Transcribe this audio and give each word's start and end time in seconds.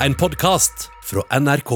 en 0.00 0.14
podkast 0.14 0.90
fra 1.04 1.22
NRK. 1.40 1.70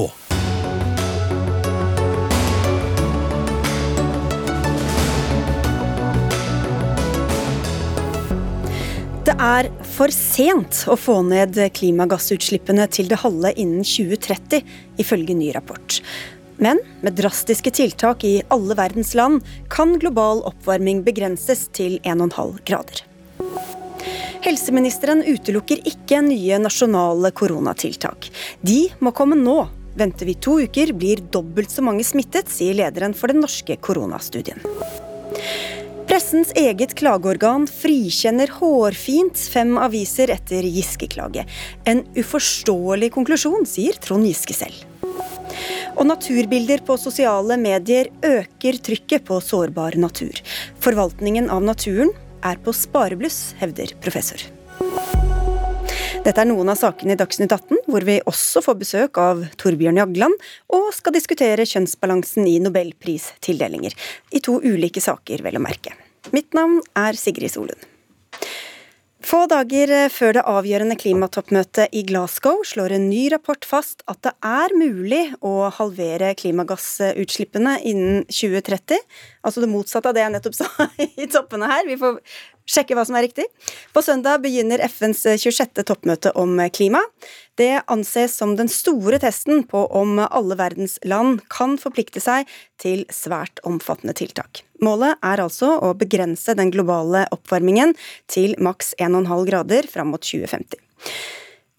Det 9.25 9.33
er 9.37 9.69
for 9.95 10.13
sent 10.13 10.83
å 10.85 10.97
få 10.99 11.21
ned 11.25 11.57
klimagassutslippene 11.73 12.85
til 12.93 13.09
det 13.09 13.21
halve 13.23 13.53
innen 13.57 13.85
2030, 13.85 14.61
ifølge 15.01 15.37
ny 15.37 15.51
rapport. 15.57 16.01
Men 16.61 16.81
med 17.01 17.17
drastiske 17.17 17.73
tiltak 17.73 18.25
i 18.27 18.35
alle 18.53 18.77
verdens 18.77 19.15
land 19.17 19.41
kan 19.73 19.97
global 20.01 20.45
oppvarming 20.45 21.01
begrenses 21.07 21.65
til 21.73 21.97
1,5 22.05 22.59
grader. 22.69 23.07
Helseministeren 24.41 25.21
utelukker 25.21 25.83
ikke 25.85 26.17
nye 26.25 26.57
nasjonale 26.57 27.29
koronatiltak. 27.37 28.31
De 28.65 28.87
må 28.99 29.13
komme 29.13 29.37
nå. 29.37 29.59
Venter 29.97 30.25
vi 30.25 30.33
to 30.39 30.55
uker, 30.63 30.93
blir 30.97 31.21
dobbelt 31.33 31.69
så 31.69 31.83
mange 31.85 32.05
smittet, 32.07 32.49
sier 32.49 32.73
lederen 32.79 33.13
for 33.13 33.29
den 33.29 33.43
norske 33.43 33.75
koronastudien. 33.83 34.63
Pressens 36.09 36.49
eget 36.57 36.95
klageorgan 36.97 37.67
frikjenner 37.69 38.49
hårfint 38.57 39.37
fem 39.53 39.77
aviser 39.79 40.33
etter 40.33 40.65
Giske-klage. 40.65 41.45
En 41.85 42.01
uforståelig 42.17 43.11
konklusjon, 43.13 43.67
sier 43.69 43.99
Trond 44.01 44.25
Giske 44.27 44.57
selv. 44.57 44.81
Og 45.99 46.07
naturbilder 46.09 46.81
på 46.87 46.97
sosiale 46.97 47.59
medier 47.61 48.09
øker 48.25 48.81
trykket 48.89 49.27
på 49.27 49.37
sårbar 49.43 49.99
natur. 50.01 50.41
Forvaltningen 50.81 51.51
av 51.53 51.61
naturen 51.67 52.09
er 52.45 52.59
på 52.63 52.73
sparebluss, 52.75 53.53
hevder 53.61 53.93
professor. 54.03 54.43
Dette 56.21 56.37
er 56.37 56.45
noen 56.45 56.69
av 56.69 56.77
sakene 56.77 57.15
i 57.15 57.17
Dagsnytt 57.17 57.53
18, 57.55 57.79
hvor 57.89 58.05
vi 58.05 58.19
også 58.29 58.61
får 58.61 58.77
besøk 58.77 59.17
av 59.21 59.41
Torbjørn 59.61 59.97
Jagland, 59.97 60.35
og 60.69 60.91
skal 60.93 61.15
diskutere 61.15 61.65
kjønnsbalansen 61.65 62.45
i 62.45 62.59
nobelpristildelinger. 62.61 63.95
I 64.29 64.43
to 64.45 64.59
ulike 64.61 65.01
saker, 65.01 65.41
vel 65.41 65.57
å 65.57 65.63
merke. 65.65 65.95
Mitt 66.35 66.53
navn 66.53 66.77
er 66.93 67.17
Sigrid 67.17 67.55
Solund. 67.55 67.90
Få 69.21 69.43
dager 69.45 69.91
før 70.09 70.33
det 70.33 70.41
avgjørende 70.49 70.95
klimatoppmøtet 70.97 71.93
i 71.93 72.01
Glasgow 72.09 72.63
slår 72.65 72.95
en 72.95 73.03
ny 73.11 73.27
rapport 73.29 73.65
fast 73.69 74.01
at 74.09 74.17
det 74.25 74.31
er 74.41 74.73
mulig 74.73 75.21
å 75.45 75.69
halvere 75.77 76.31
klimagassutslippene 76.39 77.75
innen 77.85 78.23
2030. 78.33 78.97
Altså 79.45 79.61
det 79.61 79.69
motsatte 79.69 80.09
av 80.09 80.17
det 80.17 80.23
jeg 80.25 80.33
nettopp 80.33 80.57
sa 80.57 80.89
i 81.21 81.29
toppene 81.29 81.69
her. 81.69 81.85
Vi 81.85 81.99
får 82.01 82.17
sjekke 82.71 82.95
hva 82.97 83.05
som 83.07 83.17
er 83.19 83.27
riktig. 83.27 83.45
På 83.93 84.03
søndag 84.05 84.41
begynner 84.45 84.81
FNs 84.87 85.25
26. 85.27 85.83
toppmøte 85.87 86.31
om 86.39 86.59
klima. 86.73 87.03
Det 87.59 87.81
anses 87.91 88.37
som 88.39 88.55
den 88.55 88.71
store 88.71 89.19
testen 89.21 89.65
på 89.67 89.83
om 89.97 90.21
alle 90.23 90.57
verdens 90.59 90.97
land 91.03 91.43
kan 91.51 91.75
forplikte 91.81 92.23
seg 92.23 92.49
til 92.81 93.03
svært 93.13 93.59
omfattende 93.67 94.15
tiltak. 94.17 94.63
Målet 94.81 95.19
er 95.21 95.43
altså 95.43 95.75
å 95.83 95.91
begrense 95.97 96.55
den 96.57 96.71
globale 96.73 97.27
oppvarmingen 97.35 97.93
til 98.31 98.55
maks 98.57 98.95
1,5 98.97 99.45
grader 99.51 99.91
fram 99.91 100.15
mot 100.15 100.23
2050. 100.23 100.81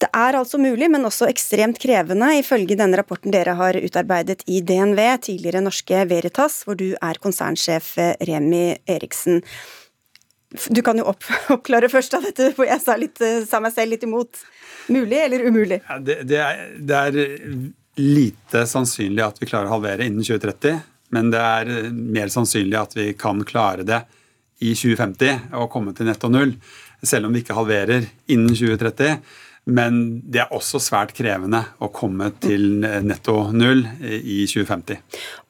Det 0.03 0.09
er 0.11 0.35
altså 0.35 0.59
mulig, 0.59 0.89
men 0.91 1.07
også 1.07 1.29
ekstremt 1.31 1.77
krevende, 1.79 2.27
ifølge 2.41 2.75
denne 2.75 2.97
rapporten 2.99 3.31
dere 3.31 3.53
har 3.55 3.77
utarbeidet 3.79 4.41
i 4.51 4.59
DNV, 4.59 4.99
tidligere 5.23 5.61
norske 5.63 6.01
Veritas, 6.09 6.57
hvor 6.67 6.75
du 6.75 6.89
er 6.97 7.19
konsernsjef 7.23 7.93
Remi 8.27 8.65
Eriksen. 8.83 9.39
Du 10.69 10.81
kan 10.85 10.97
jo 10.99 11.07
opp, 11.09 11.25
oppklare 11.55 11.89
først 11.91 12.17
av 12.17 12.25
dette, 12.27 12.51
for 12.57 12.69
jeg 12.69 12.81
sa, 12.83 12.97
litt, 12.99 13.21
sa, 13.49 13.61
meg 13.63 13.73
selv 13.75 13.95
litt 13.95 14.05
imot. 14.07 14.41
Mulig 14.93 15.19
eller 15.23 15.45
umulig? 15.47 15.79
Ja, 15.87 15.99
det, 15.99 16.19
det, 16.29 16.39
er, 16.43 16.65
det, 16.77 16.99
er, 16.99 17.69
lite 18.01 18.65
sannsynlig 18.67 19.23
at 19.23 19.39
vi 19.39 19.47
klarer 19.47 19.69
å 19.69 19.77
halvere 19.77 20.07
innen 20.07 20.25
2030. 20.25 20.81
Men 21.13 21.29
det 21.33 21.41
er 21.41 21.71
mer 21.93 22.31
sannsynlig 22.33 22.79
at 22.79 22.95
vi 22.97 23.11
kan 23.17 23.43
klare 23.47 23.85
det 23.87 24.01
i 24.63 24.73
2050 24.73 25.53
og 25.59 25.69
komme 25.73 25.93
til 25.95 26.09
netto 26.09 26.29
null. 26.31 26.55
Selv 27.03 27.27
om 27.27 27.35
vi 27.35 27.43
ikke 27.43 27.57
halverer 27.57 28.07
innen 28.31 28.53
2030. 28.53 29.19
Men 29.73 29.99
det 30.27 30.41
er 30.43 30.55
også 30.55 30.81
svært 30.83 31.13
krevende 31.15 31.61
å 31.79 31.87
komme 31.93 32.31
til 32.43 32.81
netto 32.81 33.45
null 33.55 33.85
i 34.03 34.43
2050. 34.49 34.99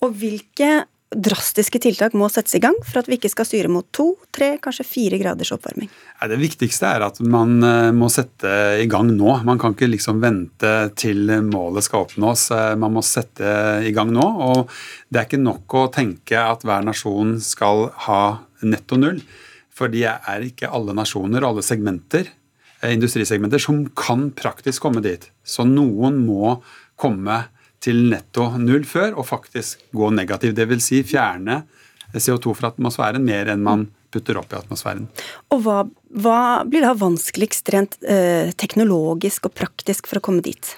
Og 0.06 0.18
hvilke 0.20 0.84
drastiske 1.16 1.80
tiltak 1.84 2.16
må 2.18 2.28
settes 2.32 2.56
i 2.58 2.62
gang 2.64 2.76
for 2.86 3.02
at 3.02 3.10
vi 3.10 3.18
ikke 3.20 3.32
skal 3.32 3.48
styre 3.48 3.72
mot 3.72 3.88
to, 3.96 4.14
tre, 4.34 4.56
kanskje 4.64 4.86
fire 4.88 5.20
graders 5.22 5.54
oppvarming? 5.56 5.92
Det 6.30 6.40
viktigste 6.40 6.90
er 6.90 7.06
at 7.06 7.20
man 7.22 7.58
eh, 7.66 7.92
må 7.96 8.10
sette 8.14 8.52
i 8.82 8.88
gang 8.92 9.12
nå. 9.14 9.38
Man 9.48 9.62
kan 9.62 9.76
ikke 9.76 9.92
liksom 9.92 10.22
vente 10.24 10.74
til 11.00 11.32
målet 11.48 11.88
skal 11.88 12.08
oppnås. 12.08 12.50
Eh, 12.56 12.74
man 12.80 12.96
må 12.96 13.04
sette 13.06 13.54
i 13.86 13.94
gang 13.96 14.14
nå. 14.16 14.28
Og 14.48 14.72
det 15.10 15.22
er 15.22 15.30
ikke 15.30 15.42
nok 15.44 15.78
å 15.80 15.88
tenke 15.94 16.40
at 16.40 16.66
hver 16.68 16.86
nasjon 16.86 17.38
skal 17.44 17.90
ha 18.08 18.22
netto 18.64 19.00
null. 19.00 19.22
For 19.74 19.92
det 19.92 20.06
er 20.06 20.46
ikke 20.46 20.72
alle 20.74 20.96
nasjoner 20.96 21.44
og 21.44 21.56
alle 21.56 21.66
segmenter, 21.66 22.30
eh, 22.82 22.94
industrisegmenter 22.94 23.62
som 23.62 23.84
kan 23.98 24.30
praktisk 24.32 24.86
komme 24.86 25.04
dit. 25.04 25.30
Så 25.44 25.66
noen 25.68 26.22
må 26.26 26.60
komme 27.00 27.46
til 27.84 28.06
netto 28.12 28.48
null 28.62 28.86
før 28.88 29.18
og 29.18 29.28
faktisk 29.28 29.84
gå 29.96 30.12
negativ. 30.16 30.56
Dvs. 30.56 30.88
Si 30.88 31.02
fjerne 31.08 31.64
CO2 32.14 32.56
fra 32.56 32.72
atmosfæren 32.72 33.26
mer 33.26 33.52
enn 33.52 33.66
man 33.66 33.88
putter 34.14 34.38
opp 34.38 34.54
i 34.54 34.60
atmosfæren. 34.60 35.08
Og 35.54 35.64
hva, 35.66 35.82
hva 36.22 36.40
blir 36.70 36.86
da 36.86 36.94
vanskeligst 36.98 37.72
rent 37.74 37.98
eh, 38.06 38.54
teknologisk 38.60 39.50
og 39.50 39.56
praktisk 39.58 40.10
for 40.10 40.22
å 40.22 40.26
komme 40.28 40.44
dit? 40.46 40.76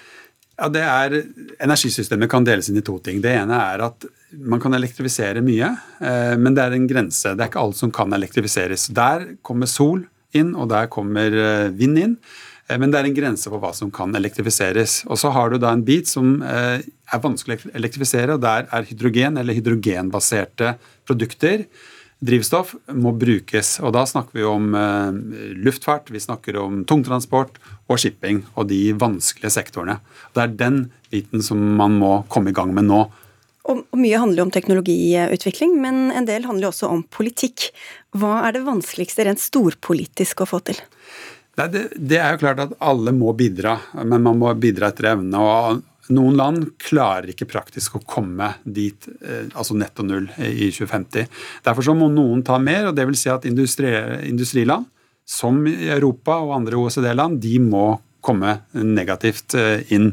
Ja, 0.55 0.69
det 0.71 0.83
er, 0.87 1.17
Energisystemet 1.59 2.31
kan 2.31 2.45
deles 2.47 2.69
inn 2.71 2.79
i 2.79 2.85
to 2.85 2.95
ting. 3.03 3.19
Det 3.23 3.33
ene 3.35 3.59
er 3.59 3.83
at 3.89 4.07
man 4.35 4.61
kan 4.63 4.75
elektrifisere 4.75 5.43
mye, 5.43 5.73
eh, 5.99 6.35
men 6.39 6.55
det 6.55 6.63
er 6.63 6.75
en 6.77 6.87
grense. 6.87 7.35
Det 7.35 7.43
er 7.43 7.51
ikke 7.51 7.63
alt 7.65 7.79
som 7.81 7.91
kan 7.95 8.15
elektrifiseres. 8.15 8.87
Der 8.95 9.33
kommer 9.45 9.67
sol 9.67 10.05
inn, 10.35 10.53
og 10.55 10.69
der 10.71 10.87
kommer 10.91 11.35
eh, 11.35 11.71
vind 11.75 11.99
inn. 11.99 12.17
Eh, 12.69 12.77
men 12.81 12.91
det 12.91 13.01
er 13.01 13.09
en 13.09 13.17
grense 13.17 13.51
for 13.51 13.61
hva 13.61 13.73
som 13.77 13.91
kan 13.93 14.15
elektrifiseres. 14.17 15.03
Og 15.09 15.19
så 15.21 15.33
har 15.35 15.51
du 15.51 15.59
da 15.61 15.73
en 15.75 15.85
bit 15.85 16.09
som 16.11 16.39
eh, 16.43 16.85
er 16.85 17.23
vanskelig 17.23 17.59
å 17.61 17.75
elektrifisere, 17.77 18.37
og 18.37 18.45
der 18.45 18.69
er 18.73 18.87
hydrogen 18.89 19.41
eller 19.41 19.57
hydrogenbaserte 19.57 20.75
produkter. 21.07 21.67
Drivstoff 22.25 22.73
må 22.95 23.11
brukes. 23.19 23.75
og 23.83 23.93
Da 23.93 24.05
snakker 24.07 24.39
vi 24.39 24.47
om 24.47 24.71
eh, 24.79 25.19
luftfart, 25.65 26.09
vi 26.13 26.23
snakker 26.23 26.57
om 26.61 26.81
tungtransport 26.87 27.59
og 27.85 27.99
shipping 28.01 28.45
og 28.55 28.71
de 28.71 28.87
vanskelige 28.97 29.53
sektorene. 29.57 29.99
Det 30.33 30.45
er 30.45 30.57
den 30.63 30.79
biten 31.11 31.43
som 31.45 31.61
man 31.77 31.99
må 31.99 32.17
komme 32.31 32.51
i 32.51 32.57
gang 32.57 32.73
med 32.75 32.89
nå. 32.89 33.05
Og 33.65 33.81
Mye 33.97 34.19
handler 34.21 34.43
jo 34.43 34.45
om 34.45 34.53
teknologiutvikling, 34.53 35.71
men 35.81 36.11
en 36.13 36.27
del 36.27 36.45
handler 36.45 36.67
jo 36.67 36.73
også 36.73 36.89
om 36.93 37.01
politikk. 37.09 37.71
Hva 38.13 38.43
er 38.45 38.53
det 38.53 38.67
vanskeligste 38.67 39.25
rent 39.25 39.41
storpolitisk 39.41 40.43
å 40.45 40.49
få 40.49 40.61
til? 40.69 40.77
Det, 41.55 41.87
det, 41.95 42.17
er 42.19 42.33
jo 42.35 42.41
klart 42.41 42.61
at 42.63 42.73
alle 42.83 43.13
må 43.15 43.31
bidra, 43.37 43.77
men 44.03 44.23
man 44.25 44.39
må 44.41 44.51
bidra 44.59 44.91
etter 44.91 45.13
evne. 45.13 45.39
og 45.39 45.83
Noen 46.13 46.35
land 46.37 46.65
klarer 46.81 47.31
ikke 47.31 47.47
praktisk 47.49 47.95
å 47.97 48.03
komme 48.05 48.51
dit, 48.63 49.07
eh, 49.25 49.47
altså 49.55 49.77
netto 49.77 50.03
null 50.05 50.27
i 50.37 50.67
2050. 50.69 51.29
Derfor 51.65 51.87
så 51.87 51.95
må 51.97 52.11
noen 52.13 52.43
ta 52.45 52.59
mer, 52.61 52.89
og 52.89 52.97
det 52.97 53.07
vil 53.09 53.17
si 53.17 53.31
at 53.31 53.47
industri, 53.49 53.89
industriland, 54.27 54.85
som 55.25 55.63
Europa 55.65 56.37
og 56.43 56.53
andre 56.59 56.77
OECD-land, 56.77 57.39
de 57.41 57.57
må 57.63 57.87
komme 58.25 58.57
negativt 58.73 59.55
eh, 59.57 59.85
inn 59.93 60.11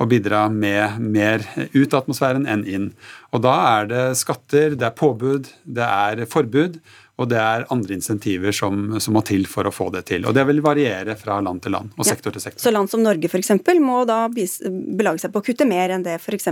og 0.00 0.10
bidra 0.12 0.46
med 0.52 1.00
mer 1.00 1.44
ut 1.74 1.92
av 1.92 2.02
atmosfæren 2.02 2.46
enn 2.48 2.64
inn. 2.68 2.86
Og 3.32 3.42
da 3.44 3.56
er 3.78 3.90
det 3.90 4.04
skatter, 4.20 4.76
det 4.76 4.88
er 4.88 4.96
påbud, 4.96 5.50
det 5.64 5.86
er 5.86 6.24
forbud. 6.30 6.80
Og 7.16 7.28
det 7.30 7.38
er 7.40 7.64
andre 7.72 7.96
insentiver 7.96 8.52
som, 8.52 8.98
som, 9.00 9.14
må 9.16 9.22
til 9.24 9.46
for 9.48 9.64
å 9.68 9.72
få 9.72 9.88
det 9.94 10.02
til. 10.10 10.26
Og 10.28 10.34
det 10.36 10.42
vil 10.50 10.60
variere 10.64 11.14
fra 11.16 11.38
land 11.40 11.62
til 11.64 11.72
land 11.72 11.94
og 11.96 12.02
ja. 12.04 12.10
sektor 12.10 12.34
til 12.34 12.42
sektor. 12.44 12.60
Så 12.60 12.72
land 12.74 12.90
som 12.92 13.00
Norge 13.04 13.30
f.eks. 13.30 13.54
må 13.80 14.02
da 14.08 14.18
belage 14.28 15.22
seg 15.22 15.32
på 15.32 15.40
å 15.40 15.46
kutte 15.46 15.64
mer 15.68 15.94
enn 15.94 16.04
det 16.04 16.18
f.eks. 16.20 16.50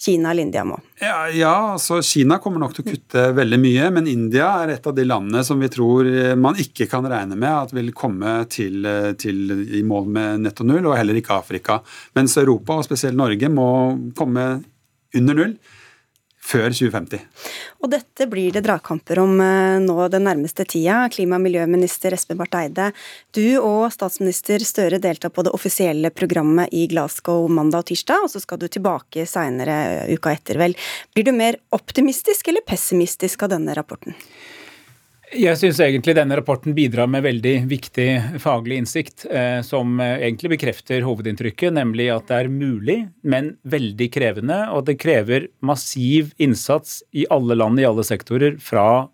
Kina 0.00 0.32
eller 0.32 0.46
India 0.46 0.64
må? 0.64 0.78
Ja, 1.02 1.26
ja, 1.28 1.52
altså 1.74 2.00
Kina 2.06 2.38
kommer 2.40 2.64
nok 2.64 2.78
til 2.78 2.86
å 2.86 2.94
kutte 2.94 3.26
veldig 3.36 3.58
mye, 3.60 3.90
men 3.98 4.08
India 4.08 4.48
er 4.62 4.76
et 4.76 4.88
av 4.88 4.96
de 4.96 5.04
landene 5.04 5.44
som 5.44 5.60
vi 5.60 5.68
tror 5.72 6.08
man 6.40 6.56
ikke 6.60 6.88
kan 6.88 7.04
regne 7.10 7.36
med 7.36 7.52
at 7.52 7.74
vil 7.76 7.92
komme 7.96 8.38
til, 8.50 8.86
til 9.20 9.52
i 9.76 9.82
mål 9.84 10.08
med 10.16 10.46
netto 10.46 10.64
null, 10.64 10.86
og 10.88 10.96
heller 10.96 11.20
ikke 11.20 11.36
Afrika. 11.36 11.80
Mens 12.16 12.38
Europa, 12.40 12.78
og 12.80 12.88
spesielt 12.88 13.20
Norge, 13.20 13.52
må 13.52 13.68
komme 14.16 14.48
under 15.16 15.36
null 15.36 15.54
før 16.50 16.68
2050. 16.74 17.22
Og 17.80 17.90
dette 17.92 18.26
blir 18.30 18.54
det 18.54 18.64
dragkamper 18.66 19.20
om 19.22 19.36
eh, 19.44 19.78
nå 19.82 19.96
den 20.12 20.26
nærmeste 20.26 20.66
tida. 20.68 21.04
Klima- 21.12 21.38
og 21.38 21.44
miljøminister 21.46 22.14
Espen 22.16 22.40
Barth 22.40 22.58
Eide, 22.60 22.90
du 23.36 23.44
og 23.60 23.86
statsminister 23.94 24.62
Støre 24.66 25.00
deltar 25.02 25.32
på 25.34 25.44
det 25.46 25.54
offisielle 25.56 26.12
programmet 26.14 26.72
i 26.76 26.86
Glasgow 26.90 27.48
mandag 27.50 27.84
og 27.84 27.90
tirsdag, 27.92 28.26
og 28.26 28.32
så 28.32 28.42
skal 28.42 28.60
du 28.60 28.68
tilbake 28.68 29.26
seinere 29.28 29.80
eh, 30.06 30.14
uka 30.14 30.34
etter, 30.34 30.60
vel. 30.60 30.76
Blir 31.14 31.30
du 31.30 31.34
mer 31.36 31.60
optimistisk 31.76 32.50
eller 32.50 32.66
pessimistisk 32.66 33.46
av 33.46 33.54
denne 33.54 33.76
rapporten? 33.78 34.18
Jeg 35.30 35.54
syns 35.60 35.78
egentlig 35.78 36.16
denne 36.18 36.34
rapporten 36.34 36.74
bidrar 36.74 37.06
med 37.06 37.22
veldig 37.22 37.52
viktig 37.70 38.06
faglig 38.42 38.80
innsikt, 38.80 39.28
eh, 39.30 39.60
som 39.62 40.00
eh, 40.02 40.24
egentlig 40.26 40.56
bekrefter 40.56 41.04
hovedinntrykket, 41.06 41.70
nemlig 41.76 42.08
at 42.10 42.26
det 42.26 42.38
er 42.40 42.50
mulig, 42.50 42.96
men 43.22 43.52
veldig 43.62 44.08
krevende. 44.10 44.58
Og 44.74 44.88
det 44.88 44.98
krever 44.98 45.46
massiv 45.62 46.32
innsats 46.42 47.04
i 47.14 47.28
alle 47.30 47.54
land 47.54 47.78
i 47.78 47.86
alle 47.86 48.02
sektorer 48.06 48.58
fra 48.58 49.06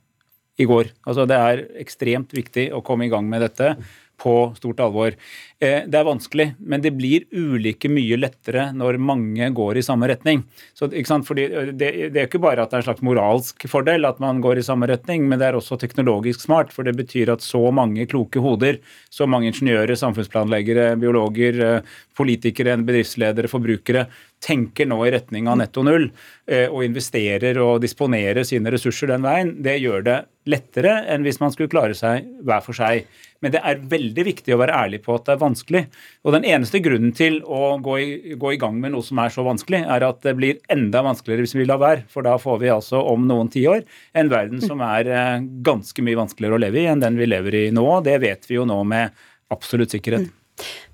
i 0.56 0.64
går. 0.64 0.88
Altså 1.04 1.28
Det 1.28 1.36
er 1.36 1.64
ekstremt 1.84 2.32
viktig 2.32 2.70
å 2.72 2.80
komme 2.80 3.04
i 3.04 3.12
gang 3.12 3.28
med 3.28 3.44
dette 3.44 3.74
på 4.16 4.54
stort 4.56 4.80
alvor. 4.80 5.18
Eh, 5.56 5.86
det 5.88 5.96
er 5.96 6.04
vanskelig, 6.04 6.44
men 6.60 6.82
det 6.84 6.90
blir 6.92 7.24
ulike 7.32 7.88
mye 7.88 8.18
lettere 8.20 8.66
når 8.76 8.98
mange 9.00 9.46
går 9.56 9.78
i 9.80 9.84
samme 9.86 10.04
retning. 10.10 10.42
Så, 10.76 10.90
Fordi 11.24 11.46
eh, 11.48 11.70
det, 11.72 11.88
det, 12.12 12.20
er 12.20 12.28
ikke 12.28 12.42
bare 12.44 12.60
at 12.60 12.74
det 12.74 12.76
er 12.76 12.84
en 12.84 12.88
slags 12.90 13.04
moralsk 13.06 13.64
fordel 13.72 14.04
at 14.04 14.20
man 14.20 14.42
går 14.44 14.60
i 14.60 14.66
samme 14.66 14.88
retning, 14.90 15.24
men 15.24 15.40
det 15.40 15.48
er 15.48 15.56
også 15.56 15.78
teknologisk 15.80 16.44
smart. 16.44 16.76
For 16.76 16.84
det 16.84 16.92
betyr 17.00 17.32
at 17.32 17.44
så 17.44 17.62
mange 17.72 18.04
kloke 18.04 18.42
hoder, 18.44 18.82
så 19.08 19.24
mange 19.24 19.48
ingeniører, 19.48 19.96
samfunnsplanleggere, 19.96 20.90
biologer, 21.00 21.62
eh, 21.64 21.98
politikere, 22.16 22.76
bedriftsledere, 22.84 23.48
forbrukere, 23.48 24.06
tenker 24.44 24.84
nå 24.84 25.00
i 25.06 25.14
retning 25.14 25.48
av 25.48 25.56
netto 25.56 25.80
null 25.80 26.10
og 26.52 26.82
investerer 26.84 27.56
og 27.56 27.80
disponerer 27.80 28.44
sine 28.44 28.68
ressurser 28.70 29.08
den 29.08 29.24
veien, 29.24 29.54
det 29.64 29.78
gjør 29.80 30.04
det 30.04 30.16
lettere 30.50 30.92
enn 31.10 31.24
hvis 31.26 31.40
man 31.42 31.52
skulle 31.54 31.72
klare 31.72 31.96
seg 31.96 32.26
hver 32.46 32.62
for 32.64 32.76
seg. 32.76 33.08
Men 33.44 33.54
det 33.54 33.62
er 33.64 33.82
veldig 33.90 34.26
viktig 34.30 34.54
å 34.54 34.60
være 34.60 34.76
ærlig 34.76 35.02
på 35.04 35.16
at 35.16 35.26
det 35.26 35.34
er 35.34 35.42
vanskelig. 35.42 35.45
Og 36.26 36.34
den 36.34 36.46
eneste 36.48 36.80
grunnen 36.84 37.14
til 37.16 37.38
å 37.42 37.76
gå 37.82 37.98
i, 38.02 38.08
gå 38.38 38.54
i 38.54 38.60
gang 38.60 38.80
med 38.82 38.94
noe 38.94 39.06
som 39.06 39.20
er 39.22 39.32
så 39.34 39.44
vanskelig, 39.46 39.84
er 39.84 40.06
at 40.06 40.22
det 40.26 40.34
blir 40.38 40.58
enda 40.72 41.04
vanskeligere 41.06 41.46
hvis 41.46 41.56
vi 41.58 41.68
lar 41.68 41.82
være. 41.82 42.06
For 42.12 42.26
da 42.26 42.36
får 42.42 42.60
vi 42.64 42.72
altså 42.74 43.02
om 43.14 43.28
noen 43.28 43.52
tiår 43.52 43.84
en 44.16 44.32
verden 44.32 44.62
som 44.64 44.82
er 44.84 45.12
eh, 45.12 45.46
ganske 45.66 46.04
mye 46.06 46.20
vanskeligere 46.24 46.58
å 46.58 46.64
leve 46.66 46.82
i 46.82 46.88
enn 46.90 47.04
den 47.04 47.20
vi 47.20 47.30
lever 47.30 47.60
i 47.60 47.68
nå. 47.74 47.86
Det 48.06 48.18
vet 48.24 48.50
vi 48.50 48.58
jo 48.58 48.66
nå 48.68 48.82
med 48.88 49.26
absolutt 49.54 49.94
sikkerhet. 49.94 50.28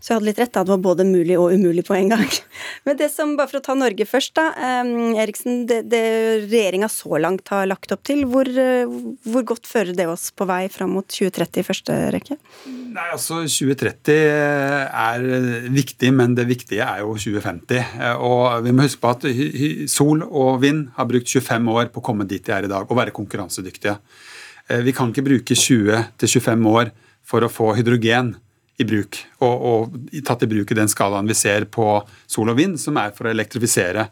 Så 0.03 0.11
jeg 0.11 0.17
hadde 0.17 0.27
litt 0.27 0.41
rett, 0.43 0.53
da. 0.55 0.65
Det 0.67 0.73
var 0.73 0.81
både 0.83 1.05
mulig 1.07 1.37
og 1.39 1.53
umulig 1.55 1.85
på 1.87 1.95
en 1.95 2.11
gang. 2.11 2.25
Men 2.87 2.99
det 2.99 3.09
som, 3.13 3.37
bare 3.39 3.51
for 3.53 3.61
å 3.61 3.65
ta 3.65 3.77
Norge 3.79 4.07
først, 4.09 4.35
da. 4.39 4.49
Eriksen, 5.23 5.63
det, 5.71 5.85
det 5.93 6.03
regjeringa 6.49 6.89
så 6.91 7.21
langt 7.23 7.53
har 7.55 7.69
lagt 7.71 7.95
opp 7.95 8.03
til, 8.09 8.25
hvor, 8.31 8.51
hvor, 8.51 9.47
godt 9.53 9.71
fører 9.71 9.95
det 9.97 10.09
oss 10.11 10.31
på 10.35 10.47
vei 10.51 10.65
fram 10.73 10.97
mot 10.97 11.07
2030 11.07 11.63
i 11.63 11.67
første 11.67 12.01
rekke? 12.15 12.39
Nei, 12.67 13.07
altså 13.15 13.45
2030 13.47 14.19
er 14.19 15.29
viktig, 15.73 16.13
men 16.19 16.35
det 16.39 16.49
viktige 16.51 16.89
er 16.89 17.05
jo 17.05 17.15
2050. 17.15 17.97
Og 18.27 18.67
vi 18.67 18.75
må 18.75 18.89
huske 18.89 19.03
på 19.03 19.15
at 19.15 19.31
sol 19.93 20.27
og 20.27 20.61
vind 20.67 20.89
har 20.99 21.09
brukt 21.11 21.31
25 21.31 21.73
år 21.77 21.95
på 21.95 22.03
å 22.03 22.07
komme 22.11 22.27
dit 22.29 22.43
de 22.43 22.55
er 22.57 22.67
i 22.67 22.73
dag, 22.73 22.91
og 22.91 22.99
være 22.99 23.15
konkurransedyktige. 23.15 24.01
Eh, 24.69 24.83
vi 24.83 24.95
kan 24.97 25.11
ikke 25.13 25.27
bruke 25.27 25.57
20-25 25.59 26.69
år 26.73 26.93
for 27.27 27.45
å 27.45 27.51
få 27.53 27.73
hydrogen 27.79 28.35
i 28.81 28.87
bruk, 28.89 29.19
og, 29.45 29.67
og, 29.69 29.99
tatt 30.25 30.47
i 30.47 30.49
bruk 30.51 30.71
i 30.73 30.79
den 30.79 30.91
skalaen 30.91 31.29
vi 31.29 31.37
ser 31.37 31.67
på 31.71 31.87
sol 32.31 32.53
og 32.53 32.57
vind, 32.59 32.79
som 32.81 32.97
er 33.01 33.13
for 33.17 33.29
å 33.29 33.35
elektrifisere. 33.35 34.09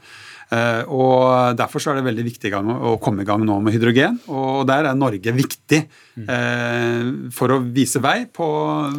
Uh, 0.51 0.83
og 0.91 1.57
Derfor 1.59 1.83
så 1.83 1.93
er 1.93 2.01
det 2.01 2.09
veldig 2.09 2.27
viktig 2.27 2.51
å 2.59 2.97
komme 3.03 3.23
i 3.23 3.29
gang 3.29 3.45
nå 3.47 3.61
med 3.63 3.77
hydrogen. 3.77 4.19
og 4.29 4.67
Der 4.69 4.89
er 4.91 4.99
Norge 4.99 5.35
viktig 5.37 5.85
uh, 6.29 7.31
for 7.35 7.55
å 7.55 7.61
vise 7.65 8.03
vei 8.03 8.25
på 8.27 8.47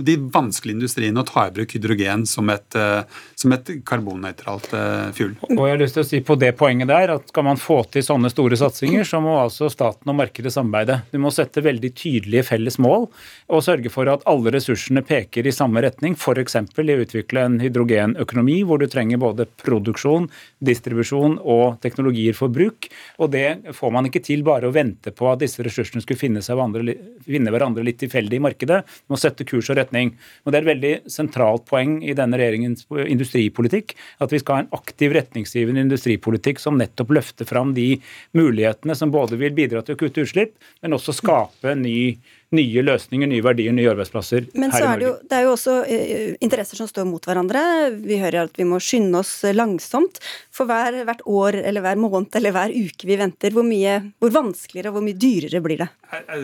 de 0.02 0.18
vanskelige 0.34 0.80
industriene 0.80 1.22
og 1.22 1.30
ta 1.30 1.48
i 1.48 1.56
bruk 1.56 1.76
hydrogen 1.78 2.26
som 2.30 2.50
et, 2.54 2.78
uh, 2.78 3.04
som 3.36 3.54
et 3.56 3.74
karbonnøytralt 3.88 4.72
fuel. 5.18 5.36
Og 5.50 5.64
jeg 5.66 5.76
har 5.76 5.82
lyst 5.82 5.98
til 5.98 6.06
å 6.06 6.10
si 6.10 6.22
på 6.26 6.38
det 6.40 6.54
poenget 6.60 6.90
der 6.92 7.16
at 7.16 7.30
Skal 7.32 7.46
man 7.46 7.60
få 7.60 7.78
til 7.92 8.04
sånne 8.04 8.32
store 8.32 8.58
satsinger, 8.60 9.06
så 9.08 9.22
må 9.24 9.38
altså 9.40 9.70
staten 9.72 10.10
og 10.12 10.18
markedet 10.18 10.52
samarbeide. 10.54 10.98
Du 11.14 11.20
må 11.22 11.32
sette 11.34 11.64
veldig 11.64 11.92
tydelige 11.96 12.44
felles 12.50 12.78
mål 12.82 13.08
og 13.52 13.64
sørge 13.66 13.92
for 13.94 14.10
at 14.12 14.26
alle 14.30 14.54
ressursene 14.54 15.04
peker 15.06 15.48
i 15.48 15.54
samme 15.56 15.84
retning, 15.84 16.16
f.eks. 16.18 16.58
i 16.58 16.96
å 16.96 17.02
utvikle 17.06 17.46
en 17.46 17.58
hydrogenøkonomi 17.62 18.62
hvor 18.68 18.82
du 18.82 18.88
trenger 18.92 19.22
både 19.22 19.48
produksjon, 19.64 20.28
distribusjon 20.64 21.38
og 21.42 21.80
teknologier 21.84 22.38
for 22.38 22.54
bruk. 22.54 22.90
Og 23.22 23.32
det 23.34 23.74
får 23.78 23.96
man 23.96 24.08
ikke 24.10 24.24
til 24.26 24.46
bare 24.48 24.70
å 24.70 24.76
vente 24.76 25.14
på 25.16 25.30
at 25.32 25.42
disse 25.44 25.64
ressursene 25.66 26.04
skulle 26.04 26.22
finne, 26.22 26.44
hverandre, 26.44 26.96
finne 27.26 27.54
hverandre 27.54 27.86
litt 27.86 28.00
tilfeldig 28.02 28.40
i 28.40 28.44
markedet. 28.44 28.82
Vi 28.86 29.14
må 29.14 29.20
sette 29.20 29.48
kurs 29.48 29.70
og 29.72 29.80
retning. 29.80 30.14
Og 30.46 30.52
Det 30.52 30.60
er 30.60 30.66
et 30.66 30.72
veldig 30.72 30.94
sentralt 31.12 31.66
poeng 31.70 32.00
i 32.04 32.16
denne 32.18 32.40
regjeringens 32.40 32.88
industripolitikk 33.06 33.96
at 34.24 34.34
vi 34.34 34.42
skal 34.42 34.58
ha 34.58 34.66
en 34.66 34.74
aktiv, 34.78 35.14
retningsgivende 35.16 35.86
industripolitikk 35.86 36.62
som 36.62 36.80
nettopp 36.80 37.14
løfter 37.18 37.48
fram 37.50 37.76
de 37.78 37.96
mulighetene 38.38 38.96
som 38.98 39.14
både 39.14 39.40
vil 39.42 39.56
bidra 39.56 39.84
til 39.86 39.98
å 39.98 40.02
kutte 40.02 40.26
utslipp, 40.26 40.56
men 40.82 40.98
også 40.98 41.16
skape 41.16 41.76
ny 41.80 42.18
nye 42.56 42.84
løsninger, 42.84 43.30
nye 43.32 43.44
verdier, 43.46 43.74
nye 43.76 43.90
arbeidsplasser 43.94 44.50
Men 44.54 44.74
her 44.74 44.82
i 44.82 44.86
Norge. 44.86 44.92
Men 44.92 45.00
det, 45.00 45.08
jo, 45.08 45.14
det 45.30 45.38
er 45.38 45.46
jo 45.46 45.54
også 45.56 45.76
uh, 45.88 46.34
interesser 46.44 46.82
som 46.82 46.90
står 46.90 47.08
mot 47.08 47.28
hverandre. 47.28 47.62
Vi 48.04 48.20
hører 48.20 48.50
at 48.50 48.60
vi 48.60 48.68
må 48.68 48.82
skynde 48.84 49.22
oss 49.22 49.32
langsomt. 49.56 50.20
For 50.54 50.68
hver, 50.70 51.02
hvert 51.08 51.24
år 51.30 51.62
eller 51.62 51.86
hver 51.86 52.02
måned 52.02 52.36
eller 52.38 52.56
hver 52.56 52.76
uke 52.76 53.08
vi 53.08 53.18
venter, 53.20 53.56
hvor, 53.56 53.66
mye, 53.68 53.98
hvor 54.22 54.34
vanskeligere 54.36 54.92
og 54.92 54.98
hvor 54.98 55.06
mye 55.06 55.20
dyrere 55.20 55.64
blir 55.64 55.86
det? 55.86 55.90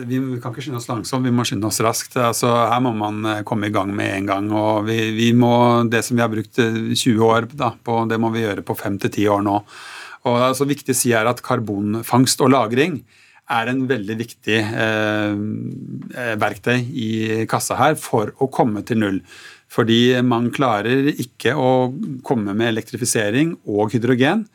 Vi 0.08 0.20
kan 0.40 0.54
ikke 0.54 0.64
skynde 0.64 0.80
oss 0.80 0.88
langsomt, 0.88 1.28
vi 1.28 1.34
må 1.34 1.44
skynde 1.48 1.68
oss 1.68 1.82
raskt. 1.84 2.16
Altså, 2.16 2.50
her 2.72 2.80
må 2.84 2.94
man 2.96 3.20
eh, 3.28 3.44
komme 3.48 3.68
i 3.68 3.74
gang 3.74 3.92
med 3.94 4.14
en 4.14 4.32
gang. 4.32 4.50
og 4.56 4.88
vi, 4.88 4.98
vi 5.16 5.30
må, 5.36 5.84
Det 5.90 6.02
som 6.06 6.16
vi 6.16 6.24
har 6.24 6.32
brukt 6.32 6.56
20 6.56 6.96
eh, 6.96 7.22
år 7.28 7.50
da, 7.52 7.74
på, 7.84 8.00
det 8.08 8.20
må 8.20 8.32
vi 8.34 8.46
gjøre 8.46 8.64
på 8.64 8.76
5-10 8.78 9.28
år 9.36 9.44
nå. 9.44 9.60
Og 10.26 10.34
det 10.34 10.44
er 10.44 10.52
også 10.54 10.68
viktig 10.68 10.94
å 10.94 10.98
si 10.98 11.14
her 11.14 11.28
at 11.30 11.44
Karbonfangst 11.44 12.40
og 12.44 12.52
-lagring 12.52 13.02
er 13.48 13.70
en 13.70 13.84
veldig 13.88 14.16
viktig 14.18 14.58
eh, 14.58 15.36
eh, 16.14 16.34
verktøy 16.40 16.76
i 16.78 17.10
kassa 17.50 17.78
her 17.80 17.96
for 18.00 18.34
å 18.38 18.50
komme 18.52 18.84
til 18.86 19.00
null. 19.02 19.22
Fordi 19.68 20.16
man 20.24 20.48
klarer 20.54 21.10
ikke 21.12 21.54
å 21.56 21.70
komme 22.26 22.56
med 22.56 22.72
elektrifisering 22.72 23.56
og 23.68 23.92
hydrogen. 23.92 24.46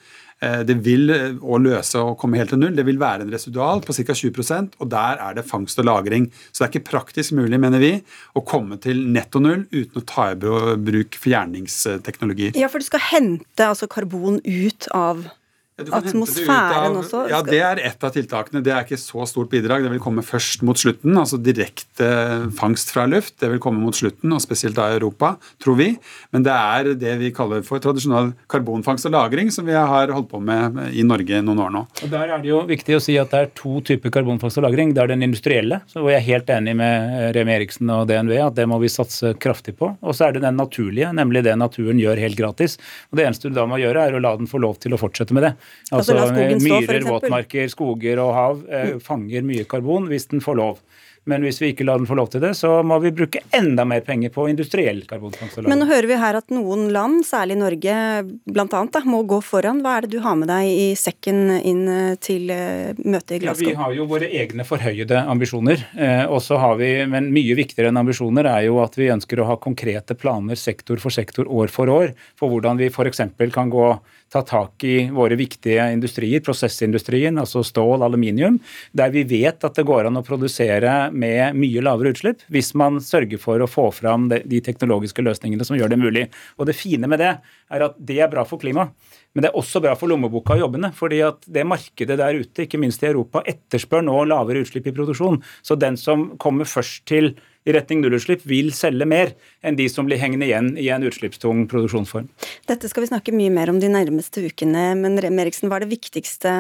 Eh, 0.44 0.62
det 0.68 0.75
vil 0.84 1.12
eh, 1.13 1.36
å 1.40 1.60
løse 1.62 2.01
å 2.01 2.16
komme 2.19 2.40
helt 2.40 2.54
til 2.54 2.62
null. 2.62 2.74
Det 2.75 2.86
vil 2.88 3.00
være 3.01 3.25
en 3.25 3.34
residual 3.34 3.84
på 3.86 3.95
ca. 3.95 4.16
20% 4.18 4.80
og 4.81 4.90
der 4.92 5.22
er 5.24 5.38
det 5.38 5.45
fangst 5.48 5.80
og 5.81 5.88
lagring. 5.88 6.30
Så 6.51 6.63
det 6.63 6.68
er 6.68 6.74
ikke 6.74 6.92
praktisk 6.92 7.36
mulig, 7.38 7.60
mener 7.62 7.84
vi, 7.84 7.94
å 8.36 8.44
komme 8.45 8.80
til 8.84 9.06
netto 9.13 9.42
null 9.44 9.68
uten 9.72 10.01
å 10.01 10.07
ta 10.10 10.31
i 10.34 10.40
bruk 10.40 11.19
fjerningsteknologi. 11.22 12.54
Ja, 12.60 12.72
for 12.72 12.84
du 12.84 12.90
skal 12.90 13.06
hente 13.12 13.69
altså 13.69 13.90
karbon 13.92 14.42
ut 14.44 14.90
av 14.95 15.28
ja, 15.74 15.86
Atmosfæren 15.98 17.00
også? 17.00 17.24
Ja, 17.31 17.40
det 17.42 17.60
er 17.66 17.80
ett 17.81 18.04
av 18.06 18.12
tiltakene. 18.14 18.62
Det 18.62 18.70
er 18.70 18.84
ikke 18.86 19.00
så 19.02 19.25
stort 19.25 19.50
bidrag. 19.50 19.81
Det 19.81 19.90
vil 19.96 20.02
komme 20.04 20.22
først 20.25 20.62
mot 20.66 20.78
slutten, 20.78 21.16
altså 21.18 21.40
direkte 21.42 22.10
fangst 22.54 22.92
fra 22.94 23.08
luft. 23.10 23.40
Det 23.42 23.50
vil 23.50 23.62
komme 23.64 23.81
mot 23.81 23.98
slutten, 23.98 24.36
og 24.36 24.44
spesielt 24.44 24.78
da 24.78 24.92
i 24.92 25.00
Europa, 25.00 25.34
tror 25.64 25.80
vi. 25.80 25.88
Men 26.36 26.46
det 26.46 26.54
er 26.54 26.92
det 27.02 27.16
vi 27.24 27.31
kaller 27.34 27.66
for 27.66 27.81
tradisjonell 27.81 28.36
karbonfangst 28.54 29.10
og 29.10 29.16
-lagring, 29.16 29.50
som 29.50 29.66
vi 29.66 29.74
har 29.74 30.14
holdt 30.14 30.30
på 30.30 30.40
med 30.40 30.94
i 30.94 31.02
Norge 31.02 31.42
noen 31.42 31.64
år 31.66 31.74
nå. 31.74 31.81
Og 32.04 32.14
Der 32.14 32.28
er 32.28 32.38
det 32.38 32.50
jo 32.52 32.62
viktig 32.69 33.00
å 33.00 33.02
si 33.02 33.18
at 33.18 33.33
det 33.33 33.42
er 33.42 33.52
to 33.57 33.81
typer 33.81 34.14
karbonfangst 34.14 34.62
og 34.62 34.69
-lagring. 34.69 34.94
Det 34.94 35.02
er 35.02 35.07
den 35.07 35.24
industrielle, 35.24 35.81
hvor 35.94 36.12
jeg 36.12 36.21
er 36.21 36.30
helt 36.30 36.50
enig 36.54 36.76
med 36.76 37.36
Remi 37.36 37.52
Eriksen 37.57 37.90
og 37.90 38.07
DNV 38.07 38.38
at 38.45 38.56
det 38.56 38.68
må 38.69 38.78
vi 38.80 38.94
satse 38.94 39.33
kraftig 39.33 39.78
på. 39.78 39.97
Og 40.04 40.14
så 40.14 40.28
er 40.28 40.33
det 40.33 40.45
den 40.45 40.56
naturlige, 40.56 41.09
nemlig 41.09 41.44
det 41.44 41.57
naturen 41.57 41.97
gjør 41.97 42.21
helt 42.21 42.38
gratis. 42.38 42.78
Og 43.12 43.18
Det 43.18 43.26
eneste 43.26 43.50
du 43.50 43.56
da 43.56 43.66
må 43.66 43.81
gjøre, 43.81 44.06
er 44.06 44.14
å 44.14 44.21
la 44.21 44.38
den 44.38 44.45
få 44.45 44.62
lov 44.62 44.78
til 44.78 44.94
å 44.94 45.02
fortsette 45.02 45.33
med 45.33 45.44
det. 45.44 45.56
Altså, 45.94 46.16
altså 46.18 46.60
Myrer, 46.64 47.06
våtmarker, 47.06 47.70
skoger 47.72 48.22
og 48.24 48.34
hav 48.38 48.64
eh, 48.70 48.94
fanger 49.04 49.46
mye 49.46 49.68
karbon 49.70 50.08
hvis 50.10 50.30
den 50.32 50.42
får 50.44 50.60
lov. 50.60 50.82
Men 51.30 51.45
hvis 51.45 51.61
vi 51.61 51.69
ikke 51.71 51.85
lar 51.87 52.01
den 52.01 52.07
få 52.07 52.18
lov 52.19 52.30
til 52.33 52.42
det, 52.44 52.51
så 52.59 52.81
må 52.83 52.97
vi 53.03 53.13
bruke 53.15 53.39
enda 53.56 53.85
mer 53.87 54.03
penger 54.03 54.31
på 54.33 54.47
industriell 54.51 55.03
karbonfangst 55.07 55.61
Men 55.63 55.80
nå 55.80 55.87
hører 55.87 56.09
vi 56.09 56.18
her 56.19 56.39
at 56.39 56.51
noen 56.51 56.89
land, 56.92 57.21
særlig 57.27 57.56
Norge 57.61 57.95
bl.a., 58.44 58.83
må 59.07 59.21
gå 59.27 59.39
foran. 59.45 59.80
Hva 59.83 59.97
er 59.97 60.06
det 60.06 60.18
du 60.18 60.23
har 60.23 60.35
med 60.39 60.51
deg 60.51 60.68
i 60.68 60.87
sekken 60.99 61.45
inn 61.59 61.83
eh, 61.92 62.15
til 62.23 62.51
eh, 62.51 62.92
møtet 62.99 63.37
i 63.37 63.42
Glasgow? 63.44 63.69
Ja, 63.69 63.75
vi 63.75 63.81
har 63.83 63.95
jo 63.97 64.07
våre 64.11 64.27
egne 64.27 64.65
forhøyede 64.68 65.23
ambisjoner. 65.31 65.85
Eh, 65.95 66.25
og 66.27 66.42
så 66.44 66.59
har 66.59 66.75
vi, 66.81 66.92
Men 67.09 67.31
mye 67.35 67.56
viktigere 67.56 67.92
enn 67.92 68.01
ambisjoner 68.01 68.49
er 68.49 68.68
jo 68.68 68.81
at 68.83 68.97
vi 68.99 69.11
ønsker 69.13 69.39
å 69.39 69.47
ha 69.51 69.59
konkrete 69.61 70.18
planer 70.19 70.59
sektor 70.59 70.99
for 71.03 71.13
sektor, 71.13 71.47
år 71.47 71.71
for 71.71 71.92
år, 71.92 72.11
for 72.39 72.51
hvordan 72.51 72.80
vi 72.81 72.92
f.eks. 72.92 73.23
kan 73.53 73.71
gå 73.71 73.87
ta 74.33 74.42
tak 74.42 74.83
i 74.83 75.09
våre 75.13 75.37
viktige 75.37 75.85
industrier, 75.94 76.42
prosessindustrien, 76.42 77.37
altså 77.37 77.61
stål, 77.65 78.01
aluminium, 78.01 78.57
der 78.92 79.13
vi 79.13 79.21
vet 79.30 79.61
at 79.63 79.77
det 79.77 79.85
går 79.85 80.09
an 80.09 80.18
å 80.18 80.25
produsere 80.25 81.13
med 81.14 81.58
mye 81.60 81.84
lavere 81.86 82.14
utslipp 82.14 82.44
hvis 82.54 82.74
man 82.80 83.00
sørger 83.04 83.42
for 83.42 83.62
å 83.62 83.70
få 83.70 83.90
fram 83.96 84.30
de 84.34 84.62
teknologiske 84.66 85.24
løsningene 85.26 85.66
som 85.68 85.78
gjør 85.78 85.94
det 85.94 86.02
mulig. 86.02 86.28
Og 86.58 86.68
Det 86.68 86.78
fine 86.78 87.10
med 87.10 87.22
det 87.22 87.36
er 87.38 87.86
at 87.88 87.98
det 87.98 88.20
er 88.20 88.32
bra 88.32 88.46
for 88.48 88.62
klimaet. 88.62 88.94
Men 89.34 89.46
det 89.46 89.50
er 89.50 89.58
også 89.58 89.82
bra 89.82 89.96
for 89.98 90.12
lommeboka 90.12 90.54
og 90.54 90.62
jobbene. 90.62 90.92
fordi 90.94 91.22
at 91.26 91.42
det 91.48 91.66
markedet 91.66 92.18
der 92.18 92.38
ute, 92.38 92.66
ikke 92.66 92.80
minst 92.80 93.04
i 93.04 93.10
Europa, 93.10 93.42
etterspør 93.46 94.04
nå 94.06 94.26
lavere 94.30 94.62
utslipp 94.62 94.88
i 94.88 94.94
produksjon. 94.94 95.42
Så 95.64 95.76
den 95.80 95.98
som 95.98 96.38
kommer 96.38 96.66
først 96.66 97.06
til 97.10 97.34
i 97.66 97.74
retning 97.74 98.02
nullutslipp, 98.04 98.44
vil 98.46 98.72
selge 98.76 99.08
mer 99.08 99.34
enn 99.64 99.78
de 99.80 99.88
som 99.92 100.08
blir 100.08 100.20
hengende 100.22 100.48
igjen 100.50 100.74
i 100.80 100.90
en 100.94 101.06
utslippstung 101.08 101.64
produksjonsform. 101.72 102.28
Dette 102.70 102.90
skal 102.92 103.06
vi 103.06 103.12
snakke 103.14 103.36
mye 103.36 103.54
mer 103.54 103.72
om 103.72 103.80
de 103.80 103.92
nærmeste 103.92 104.44
ukene, 104.44 104.90
men 105.00 105.16
Rem 105.24 105.40
Eriksen, 105.40 105.72
hva 105.72 105.80
er 105.80 105.88
det 105.88 105.94
viktigste 105.96 106.52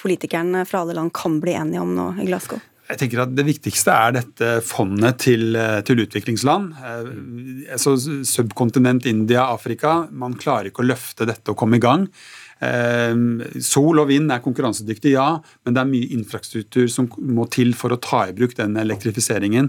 politikerne 0.00 0.64
fra 0.68 0.82
alle 0.82 0.96
land 0.96 1.12
kan 1.16 1.38
bli 1.42 1.56
enige 1.58 1.84
om 1.84 1.92
nå 1.96 2.08
i 2.22 2.30
Glasgow? 2.30 2.62
Jeg 2.86 3.00
tenker 3.00 3.24
at 3.24 3.34
Det 3.34 3.44
viktigste 3.46 3.90
er 3.90 4.16
dette 4.20 4.50
fondet 4.62 5.18
til, 5.24 5.58
til 5.86 6.02
utviklingsland. 6.04 6.72
Så 7.82 7.96
subkontinent 8.22 9.08
India, 9.10 9.48
Afrika. 9.50 10.04
Man 10.10 10.36
klarer 10.38 10.70
ikke 10.70 10.84
å 10.84 10.90
løfte 10.92 11.26
dette 11.28 11.50
og 11.50 11.58
komme 11.58 11.80
i 11.80 11.82
gang. 11.82 12.06
Ehm, 12.64 13.42
sol 13.60 14.00
og 14.00 14.08
vind 14.08 14.32
er 14.32 14.40
konkurransedyktig, 14.40 15.10
ja, 15.12 15.26
men 15.66 15.76
det 15.76 15.80
er 15.82 15.90
mye 15.90 16.12
infrastruktur 16.16 16.86
som 16.88 17.08
må 17.20 17.44
til 17.52 17.74
for 17.76 17.92
å 17.92 17.98
ta 18.00 18.22
i 18.30 18.36
bruk 18.36 18.54
den 18.56 18.78
elektrifiseringen. 18.80 19.68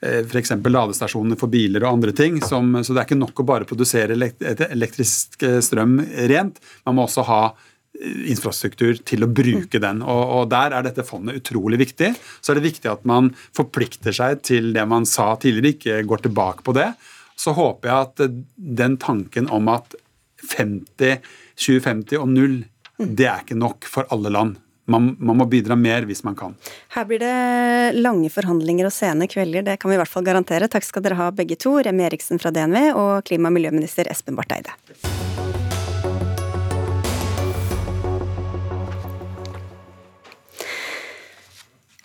Eh, 0.00 0.20
F.eks. 0.22 0.54
ladestasjoner 0.62 1.38
for 1.40 1.50
biler 1.50 1.82
og 1.84 1.96
andre 1.96 2.14
ting. 2.14 2.38
Som, 2.44 2.76
så 2.82 2.94
det 2.94 3.02
er 3.02 3.08
ikke 3.10 3.18
nok 3.24 3.42
å 3.42 3.48
bare 3.48 3.68
produsere 3.68 4.14
elektrisk 4.14 5.42
eh, 5.42 5.58
strøm 5.64 5.98
rent. 6.30 6.62
Man 6.86 6.98
må 6.98 7.08
også 7.08 7.26
ha 7.26 7.42
eh, 7.50 7.66
infrastruktur 7.98 8.98
til 9.06 9.26
å 9.26 9.30
bruke 9.30 9.80
den. 9.82 10.02
Og, 10.02 10.22
og, 10.36 10.42
Der 10.52 10.74
er 10.76 10.86
dette 10.86 11.06
fondet 11.06 11.40
utrolig 11.42 11.80
viktig. 11.82 12.12
Så 12.40 12.52
er 12.52 12.60
det 12.60 12.68
viktig 12.68 12.90
at 12.92 13.06
man 13.08 13.32
forplikter 13.56 14.14
seg 14.14 14.42
til 14.46 14.72
det 14.76 14.84
man 14.88 15.06
sa 15.08 15.32
tidligere, 15.36 15.74
ikke 15.74 16.06
går 16.08 16.26
tilbake 16.28 16.66
på 16.66 16.76
det. 16.78 16.92
Så 17.38 17.54
håper 17.54 17.90
jeg 17.90 18.06
at 18.06 18.38
den 18.78 18.96
tanken 19.02 19.50
om 19.54 19.70
at 19.70 19.94
50 20.54 21.20
2050 21.58 22.22
og 22.22 22.30
null, 22.30 22.56
det 22.98 23.26
er 23.26 23.44
ikke 23.44 23.58
nok 23.58 23.86
for 23.90 24.08
alle 24.14 24.30
land. 24.34 24.58
Man, 24.88 25.10
man, 25.20 25.36
må 25.36 25.44
bidra 25.50 25.76
mer 25.76 26.06
hvis 26.08 26.22
man 26.24 26.36
kan. 26.38 26.54
Her 26.94 27.04
blir 27.04 27.20
det 27.20 27.98
lange 27.98 28.30
forhandlinger 28.32 28.88
og 28.88 28.94
sene 28.94 29.28
kvelder, 29.28 29.66
det 29.66 29.76
kan 29.82 29.92
vi 29.92 29.98
i 29.98 30.00
hvert 30.00 30.12
fall 30.12 30.24
garantere. 30.24 30.70
Takk 30.72 30.88
skal 30.88 31.04
dere 31.04 31.20
ha 31.20 31.28
begge 31.28 31.60
to, 31.60 31.76
Remi 31.84 32.08
Eriksen 32.08 32.40
fra 32.40 32.54
DNV 32.54 32.94
og 32.94 33.14
klima- 33.28 33.52
og 33.52 33.58
miljøminister 33.60 34.08
Espen 34.08 34.38
Barth 34.38 34.56
Eide. 34.56 35.27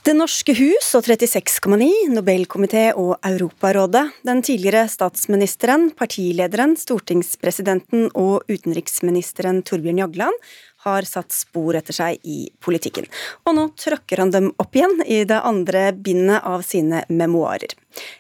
Det 0.04 0.12
norske 0.18 0.52
hus 0.58 0.90
og 0.98 1.06
36,9, 1.08 1.86
Nobelkomité 2.12 2.90
og 3.00 3.14
Europarådet. 3.24 4.02
Den 4.28 4.42
tidligere 4.44 4.82
statsministeren, 4.92 5.94
partilederen, 5.96 6.74
stortingspresidenten 6.76 8.10
og 8.12 8.44
utenriksministeren 8.52 9.62
Torbjørn 9.64 10.02
Jagland 10.04 10.36
har 10.84 11.08
satt 11.08 11.34
spor 11.36 11.78
etter 11.80 11.96
seg 11.96 12.20
i 12.24 12.48
politikken. 12.64 13.08
Og 13.48 13.58
nå 13.58 13.68
tråkker 13.80 14.24
han 14.24 14.34
dem 14.34 14.52
opp 14.62 14.76
igjen 14.76 15.00
i 15.06 15.24
det 15.28 15.40
andre 15.44 15.90
bindet 15.96 16.44
av 16.48 16.66
sine 16.68 17.04
memoarer. 17.10 17.76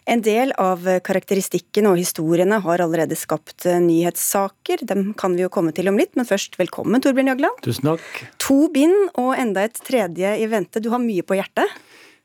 En 0.06 0.22
del 0.22 0.54
av 0.62 0.86
karakteristikken 1.06 1.88
og 1.90 1.98
historiene 1.98 2.60
har 2.64 2.84
allerede 2.84 3.18
skapt 3.18 3.66
nyhetssaker. 3.66 4.86
Dem 4.90 5.12
kan 5.18 5.38
vi 5.38 5.46
jo 5.46 5.52
komme 5.54 5.74
til 5.76 5.90
om 5.90 5.98
litt, 6.00 6.14
men 6.20 6.30
først 6.30 6.60
velkommen, 6.62 7.02
Torbjørn 7.02 7.34
Jagland. 7.34 7.64
Tusen 7.66 7.90
takk. 7.94 8.06
To 8.46 8.68
bind 8.74 9.10
og 9.18 9.34
enda 9.40 9.66
et 9.66 9.82
tredje 9.84 10.38
i 10.38 10.50
vente. 10.52 10.84
Du 10.84 10.92
har 10.94 11.02
mye 11.02 11.26
på 11.26 11.40
hjertet? 11.40 11.82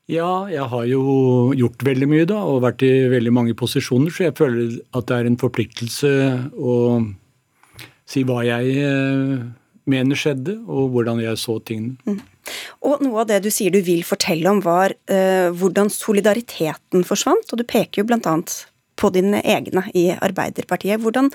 Ja, 0.09 0.49
jeg 0.49 0.65
har 0.71 0.85
jo 0.89 1.01
gjort 1.53 1.83
veldig 1.85 2.07
mye 2.09 2.25
da, 2.29 2.39
og 2.41 2.63
vært 2.63 2.81
i 2.81 2.93
veldig 3.11 3.33
mange 3.35 3.53
posisjoner, 3.57 4.09
så 4.09 4.25
jeg 4.25 4.37
føler 4.39 4.79
at 4.97 5.05
det 5.09 5.17
er 5.19 5.29
en 5.29 5.37
forpliktelse 5.37 6.13
å 6.57 6.77
si 8.09 8.23
hva 8.25 8.41
jeg 8.47 8.71
eh, 8.81 9.35
mener 9.89 10.19
skjedde, 10.19 10.59
og 10.69 10.93
hvordan 10.93 11.21
jeg 11.23 11.39
så 11.41 11.57
tingene. 11.65 11.97
Mm. 12.07 12.21
Og 12.87 13.03
Noe 13.03 13.23
av 13.23 13.29
det 13.29 13.43
du 13.45 13.51
sier 13.53 13.73
du 13.73 13.79
vil 13.85 14.03
fortelle 14.07 14.49
om, 14.51 14.61
var 14.63 14.95
uh, 15.11 15.49
hvordan 15.55 15.91
solidariteten 15.93 17.05
forsvant. 17.07 17.51
Og 17.51 17.61
du 17.61 17.65
peker 17.67 18.01
jo 18.01 18.09
bl.a. 18.09 18.35
på 18.99 19.11
dine 19.15 19.41
egne 19.43 19.85
i 19.97 20.09
Arbeiderpartiet. 20.15 21.01
Hvordan 21.03 21.31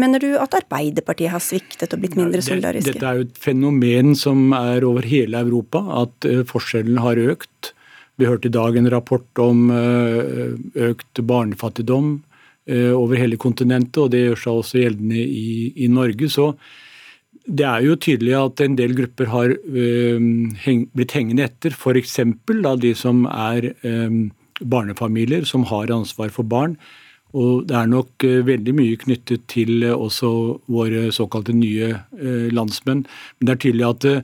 mener 0.00 0.22
du 0.22 0.30
at 0.40 0.56
Arbeiderpartiet 0.56 1.32
har 1.34 1.44
sviktet 1.44 1.94
og 1.94 2.02
blitt 2.04 2.18
mindre 2.18 2.42
solidariske? 2.44 2.96
Dette 2.96 3.08
er 3.08 3.20
jo 3.20 3.28
et 3.28 3.40
fenomen 3.40 4.16
som 4.18 4.52
er 4.56 4.84
over 4.88 5.06
hele 5.08 5.44
Europa, 5.44 5.84
at 6.04 6.28
uh, 6.28 6.42
forskjellen 6.48 7.00
har 7.02 7.20
økt. 7.20 7.72
Vi 8.20 8.28
hørte 8.28 8.50
i 8.50 8.54
dag 8.54 8.76
en 8.76 8.92
rapport 8.92 9.40
om 9.40 9.70
uh, 9.72 10.52
økt 10.90 11.24
barnefattigdom 11.24 12.20
over 12.70 13.18
hele 13.18 13.34
kontinentet, 13.42 13.96
og 13.98 14.12
det 14.12 14.20
gjør 14.20 14.38
seg 14.38 14.58
også 14.60 14.76
gjeldende 14.78 15.18
i, 15.18 15.72
i 15.82 15.88
Norge. 15.90 16.28
Så 16.30 16.44
det 17.46 17.66
er 17.66 17.82
jo 17.82 17.96
tydelig 17.98 18.34
at 18.38 18.60
en 18.62 18.76
del 18.78 18.94
grupper 18.96 19.30
har 19.32 19.54
øh, 19.66 20.20
heng, 20.64 20.86
blitt 20.94 21.14
hengende 21.16 21.44
etter. 21.48 21.74
F.eks. 21.74 22.20
de 22.82 22.94
som 22.94 23.24
er 23.24 23.72
øh, 23.82 24.30
barnefamilier 24.62 25.44
som 25.44 25.64
har 25.64 25.90
ansvar 25.90 26.28
for 26.28 26.42
barn. 26.42 26.76
Og 27.32 27.64
det 27.68 27.76
er 27.76 27.88
nok 27.88 28.24
øh, 28.24 28.46
veldig 28.46 28.74
mye 28.76 29.00
knyttet 29.00 29.46
til 29.48 29.82
øh, 29.82 29.96
også 29.96 30.60
våre 30.68 31.10
såkalte 31.12 31.52
nye 31.56 31.96
øh, 32.18 32.52
landsmenn. 32.52 33.06
Men 33.38 33.46
det 33.46 33.54
er 33.54 33.62
tydelig 33.64 33.88
at 33.88 34.04
øh, 34.04 34.22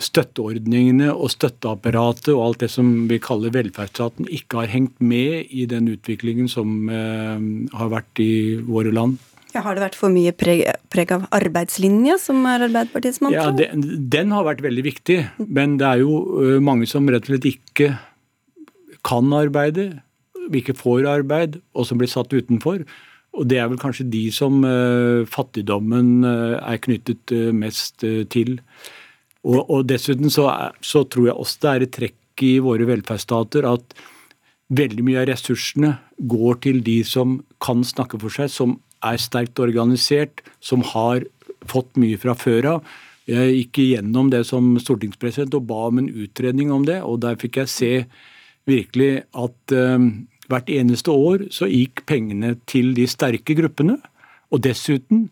støtteordningene 0.00 1.12
og 1.14 1.30
støtteapparatet 1.32 2.34
og 2.34 2.46
alt 2.46 2.64
det 2.64 2.70
som 2.72 3.08
vi 3.08 3.20
kaller 3.22 3.52
velferdsstaten, 3.52 4.28
ikke 4.28 4.60
har 4.60 4.72
hengt 4.72 5.00
med 5.00 5.46
i 5.50 5.64
den 5.64 5.88
utviklingen 5.88 6.50
som 6.52 6.88
har 6.88 7.88
vært 7.88 8.20
i 8.20 8.58
våre 8.60 8.92
land. 8.92 9.16
Har 9.64 9.76
det 9.76 9.84
vært 9.84 9.98
for 9.98 10.12
mye 10.12 10.32
preg, 10.36 10.64
preg 10.92 11.12
av 11.14 11.26
arbeidslinja, 11.34 12.18
som 12.20 12.42
er 12.48 12.66
Arbeiderpartiets 12.68 13.22
mantra? 13.24 13.48
Ja, 13.48 13.54
den, 13.56 13.86
den, 14.12 14.34
har 14.34 14.46
vært 14.48 14.64
veldig 14.64 14.84
viktig, 14.86 15.18
men 15.46 15.78
det 15.80 15.88
er 15.88 16.04
jo 16.04 16.60
mange 16.64 16.88
som 16.90 17.08
rett 17.08 17.26
og 17.26 17.32
slett 17.34 17.48
ikke 17.50 17.90
kan 19.06 19.30
arbeide, 19.36 19.90
ikke 20.54 20.76
får 20.78 21.06
arbeid, 21.10 21.60
og 21.74 21.86
som 21.88 22.00
blir 22.00 22.10
satt 22.10 22.34
utenfor. 22.34 22.84
Og 23.36 23.48
det 23.50 23.60
er 23.60 23.68
vel 23.70 23.80
kanskje 23.80 24.08
de 24.08 24.24
som 24.32 24.62
uh, 24.64 25.26
fattigdommen 25.28 26.24
uh, 26.24 26.56
er 26.62 26.80
knyttet 26.82 27.34
mest 27.54 28.06
til. 28.32 28.56
Og, 29.46 29.60
og 29.62 29.86
dessuten 29.88 30.32
så, 30.32 30.48
så, 30.80 31.04
tror 31.04 31.30
jeg 31.30 31.38
også 31.38 31.62
det 31.62 31.72
er 31.72 31.86
et 31.86 31.96
trekk 32.00 32.46
i 32.46 32.56
våre 32.64 32.88
velferdsstater 32.88 33.66
at 33.68 33.96
veldig 34.76 35.04
mye 35.06 35.20
av 35.22 35.28
ressursene 35.30 35.92
går 36.18 36.58
til 36.66 36.80
de 36.84 36.98
som 37.06 37.38
kan 37.62 37.84
snakke 37.86 38.18
for 38.22 38.34
seg, 38.34 38.50
som 38.50 38.74
er 39.04 39.18
sterkt 39.20 39.60
organisert, 39.62 40.42
som 40.60 40.84
har 40.94 41.26
fått 41.66 41.96
mye 42.00 42.18
fra 42.20 42.34
før 42.38 42.70
av. 42.76 42.96
Jeg 43.26 43.54
gikk 43.56 43.80
igjennom 43.82 44.30
det 44.30 44.44
som 44.46 44.76
stortingspresident 44.78 45.54
og 45.58 45.66
ba 45.66 45.88
om 45.88 45.98
en 45.98 46.10
utredning 46.10 46.70
om 46.74 46.86
det, 46.86 47.00
og 47.02 47.20
der 47.24 47.38
fikk 47.40 47.58
jeg 47.62 47.72
se 47.72 47.92
virkelig 48.70 49.24
at 49.34 49.74
uh, 49.74 49.98
hvert 50.50 50.70
eneste 50.70 51.10
år 51.10 51.48
så 51.54 51.66
gikk 51.70 52.04
pengene 52.06 52.54
til 52.70 52.92
de 52.94 53.06
sterke 53.10 53.56
gruppene. 53.58 53.98
Og 54.54 54.62
dessuten, 54.62 55.26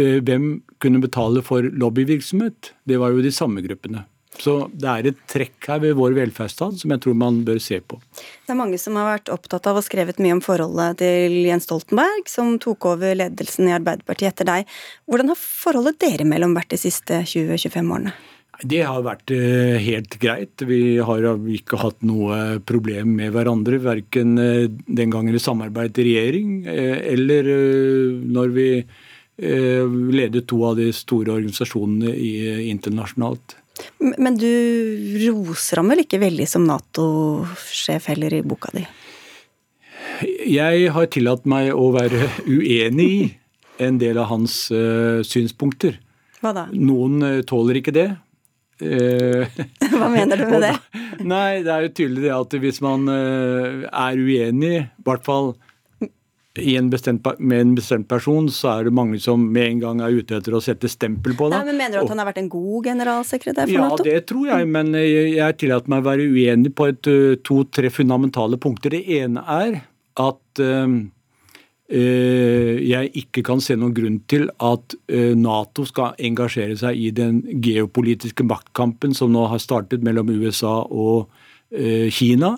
uh, 0.00 0.18
hvem 0.24 0.62
kunne 0.80 1.04
betale 1.04 1.44
for 1.44 1.68
lobbyvirksomhet? 1.68 2.72
Det 2.88 3.00
var 3.00 3.12
jo 3.12 3.24
de 3.24 3.34
samme 3.34 3.64
gruppene. 3.64 4.06
Så 4.38 4.54
det 4.70 4.88
er 4.90 5.08
et 5.10 5.20
trekk 5.30 5.66
her 5.70 5.80
ved 5.82 5.96
vår 5.98 6.14
velferdsstat 6.18 6.82
som 6.82 6.92
jeg 6.94 7.02
tror 7.02 7.16
man 7.18 7.40
bør 7.46 7.58
se 7.62 7.80
på. 7.80 7.98
Det 8.46 8.52
er 8.52 8.58
mange 8.60 8.78
som 8.80 8.98
har 9.00 9.08
vært 9.14 9.32
opptatt 9.32 9.66
av 9.70 9.80
og 9.80 9.86
skrevet 9.86 10.20
mye 10.22 10.36
om 10.36 10.42
forholdet 10.44 11.00
til 11.02 11.40
Jens 11.48 11.66
Stoltenberg, 11.66 12.28
som 12.30 12.56
tok 12.62 12.90
over 12.92 13.16
ledelsen 13.18 13.70
i 13.70 13.74
Arbeiderpartiet 13.74 14.34
etter 14.34 14.50
deg. 14.50 14.74
Hvordan 15.08 15.32
har 15.32 15.40
forholdet 15.40 15.98
dere 16.04 16.28
mellom 16.28 16.54
vært 16.58 16.74
de 16.74 16.82
siste 16.84 17.22
20-25 17.24 17.94
årene? 17.96 18.14
Det 18.58 18.80
har 18.82 19.04
vært 19.06 19.30
eh, 19.30 19.76
helt 19.84 20.16
greit. 20.18 20.64
Vi 20.66 20.98
har 20.98 21.26
ikke 21.54 21.78
hatt 21.78 22.00
noe 22.06 22.58
problem 22.66 23.12
med 23.20 23.30
hverandre. 23.36 23.78
Verken 23.84 24.34
eh, 24.42 24.64
den 24.66 25.14
gangen 25.14 25.36
vi 25.36 25.42
samarbeidet 25.42 26.02
i 26.02 26.08
regjering, 26.08 26.56
eh, 26.66 26.96
eller 27.14 27.52
når 28.26 28.56
vi 28.56 28.68
ledet 29.38 30.48
to 30.50 30.56
av 30.66 30.74
de 30.74 30.88
store 30.90 31.36
organisasjonene 31.36 32.10
internasjonalt. 32.72 33.52
Men 33.98 34.36
du 34.38 34.48
roser 35.24 35.80
ham 35.80 35.90
vel 35.92 36.04
ikke 36.04 36.20
veldig 36.22 36.46
som 36.48 36.66
Nato-sjef 36.68 38.08
heller 38.12 38.38
i 38.38 38.44
boka 38.46 38.72
di? 38.74 38.84
Jeg 40.48 40.88
har 40.94 41.10
tillatt 41.14 41.44
meg 41.48 41.70
å 41.74 41.90
være 41.94 42.26
uenig 42.46 43.08
i 43.08 43.26
en 43.84 43.98
del 44.00 44.18
av 44.18 44.30
hans 44.32 44.64
uh, 44.74 45.20
synspunkter. 45.26 46.00
Hva 46.42 46.54
da? 46.56 46.64
Noen 46.74 47.22
uh, 47.22 47.44
tåler 47.46 47.78
ikke 47.78 47.94
det. 47.94 48.08
Uh, 48.82 49.46
Hva 49.94 50.10
mener 50.10 50.40
du 50.40 50.48
med 50.50 50.66
det? 50.66 50.74
Nei, 51.22 51.62
Det 51.66 51.74
er 51.74 51.86
jo 51.86 51.94
tydelig 51.94 52.26
det 52.26 52.34
at 52.34 52.58
hvis 52.64 52.82
man 52.82 53.06
er 53.10 54.18
uenig, 54.18 54.74
i 54.82 55.06
hvert 55.06 55.26
fall 55.26 55.52
en 56.58 56.88
bestemt, 56.90 57.26
med 57.38 57.60
en 57.60 57.74
bestemt 57.76 58.08
person, 58.10 58.48
så 58.52 58.72
er 58.76 58.88
det 58.88 58.94
mange 58.96 59.20
som 59.22 59.42
med 59.52 59.66
en 59.66 59.82
gang 59.82 60.00
er 60.04 60.16
ute 60.18 60.38
etter 60.38 60.56
å 60.56 60.62
sette 60.64 60.90
stempel 60.90 61.36
på 61.38 61.48
det. 61.48 61.58
Nei, 61.58 61.68
men 61.70 61.78
Mener 61.78 61.98
du 61.98 62.04
at 62.04 62.12
han 62.12 62.22
har 62.22 62.28
vært 62.30 62.40
en 62.42 62.50
god 62.52 62.88
generalsekretær 62.90 63.68
for 63.68 63.74
ja, 63.76 63.84
Nato? 63.84 64.06
Ja, 64.06 64.16
det 64.16 64.26
tror 64.30 64.48
jeg, 64.50 64.70
men 64.74 64.90
jeg 64.96 65.58
tillater 65.60 65.92
meg 65.92 66.02
å 66.02 66.08
være 66.08 66.26
uenig 66.28 66.74
på 66.78 66.90
to-tre 67.46 67.92
fundamentale 67.94 68.58
punkter. 68.60 68.96
Det 68.96 69.20
ene 69.20 69.44
er 69.54 69.80
at 70.18 70.62
øh, 70.64 70.96
jeg 71.88 73.12
ikke 73.22 73.44
kan 73.46 73.62
se 73.64 73.78
noen 73.78 73.94
grunn 73.96 74.18
til 74.28 74.50
at 74.60 74.96
Nato 75.38 75.86
skal 75.88 76.18
engasjere 76.28 76.76
seg 76.76 76.98
i 77.00 77.12
den 77.16 77.40
geopolitiske 77.64 78.44
maktkampen 78.44 79.16
som 79.16 79.32
nå 79.32 79.46
har 79.48 79.62
startet 79.62 80.04
mellom 80.04 80.28
USA 80.36 80.82
og 80.84 81.30
Kina. 81.68 82.54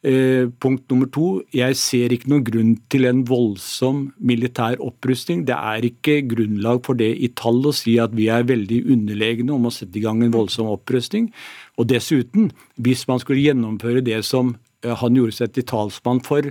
Eh, 0.00 0.48
punkt 0.64 0.88
nummer 0.88 1.10
to, 1.12 1.42
jeg 1.52 1.76
ser 1.76 2.12
ikke 2.14 2.30
noen 2.32 2.44
grunn 2.46 2.70
til 2.88 3.04
en 3.04 3.18
voldsom 3.28 4.06
militær 4.16 4.80
opprustning. 4.80 5.42
Det 5.44 5.52
er 5.52 5.84
ikke 5.84 6.22
grunnlag 6.30 6.80
for 6.86 6.96
det 6.96 7.10
i 7.20 7.28
tall 7.36 7.60
å 7.68 7.74
si 7.76 7.98
at 8.00 8.14
vi 8.16 8.30
er 8.32 8.48
veldig 8.48 8.80
underlegne 8.94 9.52
om 9.52 9.68
å 9.68 9.74
sette 9.74 10.00
i 10.00 10.04
gang 10.06 10.22
en 10.24 10.32
voldsom 10.32 10.72
opprustning. 10.72 11.28
Og 11.76 11.90
dessuten, 11.92 12.48
hvis 12.80 13.04
man 13.12 13.20
skulle 13.20 13.44
gjennomføre 13.44 14.00
det 14.06 14.22
som 14.24 14.54
eh, 14.80 14.96
han 14.96 15.20
gjorde 15.20 15.36
seg 15.36 15.52
til 15.52 15.68
talsmann 15.68 16.24
for 16.24 16.48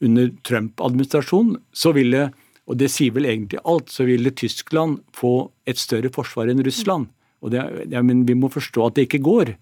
under 0.00 0.32
Trump-administrasjonen, 0.48 1.58
så 1.76 1.92
ville 1.92 2.30
og 2.68 2.76
det 2.76 2.90
sier 2.92 3.14
vel 3.16 3.24
egentlig 3.24 3.62
alt, 3.64 3.88
så 3.88 4.04
ville 4.04 4.32
Tyskland 4.36 4.98
få 5.16 5.48
et 5.68 5.80
større 5.80 6.10
forsvar 6.12 6.50
enn 6.52 6.60
Russland. 6.64 7.08
Og 7.40 7.52
det, 7.54 7.62
ja, 7.88 8.02
men 8.04 8.26
vi 8.28 8.36
må 8.36 8.50
forstå 8.52 8.84
at 8.84 8.98
det 8.98 9.06
ikke 9.08 9.24
går. 9.24 9.54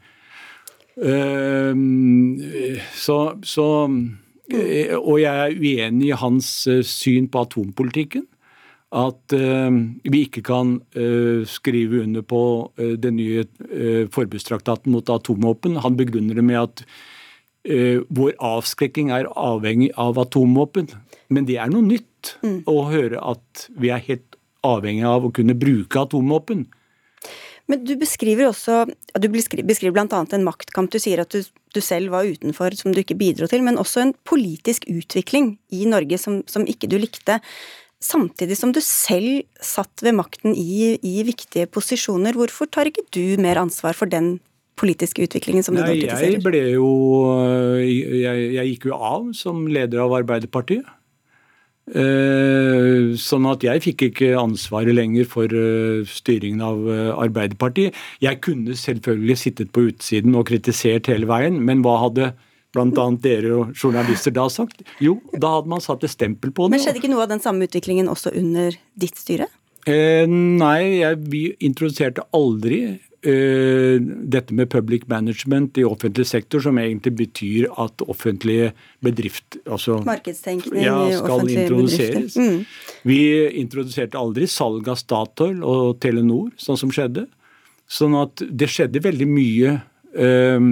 Uh, 0.96 1.76
så, 2.96 3.36
så 3.44 3.66
uh, 3.84 4.96
Og 4.96 5.18
jeg 5.20 5.34
er 5.34 5.58
uenig 5.60 6.08
i 6.08 6.16
hans 6.16 6.48
uh, 6.70 6.80
syn 6.80 7.28
på 7.28 7.44
atompolitikken. 7.44 8.24
At 8.94 9.34
ehm, 9.34 9.98
vi 10.06 10.22
ikke 10.28 10.44
kan 10.46 10.76
eh, 10.94 11.42
skrive 11.50 12.04
under 12.04 12.22
på 12.22 12.70
eh, 12.78 12.94
den 12.94 13.16
nye 13.18 13.42
forbudstraktaten 14.14 14.94
mot 14.94 15.10
atomvåpen. 15.10 15.80
Han 15.82 15.98
begrunner 15.98 16.38
det 16.38 16.44
med 16.46 16.60
at 16.60 16.84
vår 18.14 18.36
avskrekking 18.38 19.10
er 19.10 19.26
avhengig 19.34 19.88
av 19.98 20.20
atomvåpen. 20.22 20.86
Men 21.34 21.48
det 21.48 21.56
er 21.58 21.72
noe 21.72 21.82
nytt 21.82 22.36
mm. 22.46 22.60
å 22.70 22.84
høre 22.92 23.18
at 23.18 23.66
vi 23.74 23.90
er 23.90 24.04
helt 24.06 24.38
avhengig 24.62 25.02
av 25.10 25.26
å 25.26 25.32
kunne 25.34 25.58
bruke 25.58 26.04
atomvåpen. 26.06 26.68
Men 27.70 27.82
du 27.82 27.96
beskriver 27.99 28.49
også 28.50 28.85
du 29.18 29.26
beskriver 29.32 29.94
bl.a. 29.94 30.20
en 30.23 30.46
maktkamp. 30.46 30.90
Du 30.92 31.00
sier 31.02 31.23
at 31.23 31.35
du, 31.35 31.42
du, 31.75 31.80
selv 31.82 32.12
var 32.14 32.28
utenfor, 32.28 32.76
som 32.78 32.94
du 32.94 33.00
ikke 33.02 33.18
bidro 33.18 33.49
til, 33.50 33.64
men 33.66 33.80
også 33.80 34.04
en 34.04 34.14
politisk 34.28 34.87
utvikling 34.90 35.56
i 35.75 35.87
Norge 35.90 36.20
som, 36.23 36.42
som 36.50 36.66
ikke 36.68 36.90
du 36.90 36.99
likte. 37.02 37.40
Samtidig 38.02 38.58
som 38.61 38.75
du 38.76 38.82
selv 38.85 39.46
satt 39.64 40.04
ved 40.04 40.14
makten 40.18 40.54
i, 40.54 40.94
i, 41.00 41.16
viktige 41.26 41.66
posisjoner. 41.73 42.37
Hvorfor 42.37 42.68
tar 42.70 42.90
ikke 42.90 43.06
du 43.16 43.40
mer 43.42 43.58
ansvar 43.62 43.96
for 43.96 44.11
den 44.11 44.37
politiske 44.76 45.25
utviklingen 45.25 45.64
som 45.64 45.75
du 45.75 45.80
nå 45.80 45.88
kritiserer? 45.88 46.37
Jeg 46.37 46.44
ble 46.44 46.62
jo 46.76 46.90
jeg, 47.80 48.50
jeg 48.58 48.75
gikk 48.75 48.90
jo 48.92 49.00
av 49.00 49.32
som 49.35 49.64
leder 49.66 50.04
av 50.04 50.14
Arbeiderpartiet. 50.20 50.85
Eh, 51.87 53.12
sånn 53.14 53.45
at 53.47 53.62
jeg 53.62 53.83
fikk 53.85 54.09
ikke 54.09 54.33
ansvaret 54.40 54.97
lenger 54.97 55.28
for 55.31 55.52
eh, 55.55 56.02
styringen 56.11 56.64
av 56.66 56.81
eh, 56.90 57.12
Arbeiderpartiet. 57.14 57.95
Jeg 58.25 58.40
kunne 58.43 58.75
selvfølgelig 58.75 59.37
sittet 59.38 59.71
på 59.71 59.87
utsiden 59.93 60.35
og 60.35 60.49
kritisert 60.50 61.07
hele 61.12 61.31
veien, 61.31 61.61
men 61.62 61.85
hva 61.87 62.00
hadde 62.02 62.33
bl.a. 62.75 63.07
dere 63.23 63.52
og 63.55 63.78
journalister 63.78 64.35
da 64.35 64.49
sagt? 64.52 64.83
Jo, 65.00 65.21
da 65.33 65.55
hadde 65.57 65.71
man 65.71 65.85
satt 65.85 66.02
et 66.05 66.12
stempel 66.12 66.50
på 66.50 66.66
det. 66.66 66.75
Men 66.75 66.83
skjedde 66.83 67.00
ikke 67.00 67.12
noe 67.12 67.23
av 67.25 67.31
den 67.37 67.45
samme 67.45 67.71
utviklingen 67.71 68.11
også 68.11 68.35
under 68.35 68.75
ditt 68.99 69.23
styre? 69.23 69.47
Eh, 69.87 70.26
nei, 70.26 70.99
jeg, 71.05 71.23
vi 71.31 71.43
introduserte 71.62 72.26
aldri 72.35 72.81
Eh, 73.26 73.97
dette 74.30 74.54
med 74.54 74.68
public 74.71 75.09
management 75.11 75.78
i 75.78 75.85
offentlig 75.85 76.28
sektor, 76.30 76.61
som 76.62 76.76
egentlig 76.78 77.11
betyr 77.18 77.64
at 77.83 78.04
offentlige 78.06 78.68
bedrifter 79.02 79.59
altså, 79.66 79.97
Markedstenkning 80.06 80.85
ja, 80.85 80.95
skal 81.18 81.50
introduseres. 81.50 82.37
Mm. 82.38 82.61
Vi 83.02 83.18
introduserte 83.62 84.21
aldri 84.21 84.47
salg 84.47 84.87
av 84.92 85.00
Statoil 85.00 85.59
og 85.66 85.97
Telenor, 86.04 86.52
sånn 86.61 86.78
som 86.78 86.92
skjedde. 86.95 87.26
Sånn 87.90 88.14
at 88.21 88.45
det 88.47 88.71
skjedde 88.71 89.02
veldig 89.02 89.28
mye 89.30 89.75
øh, 90.14 90.71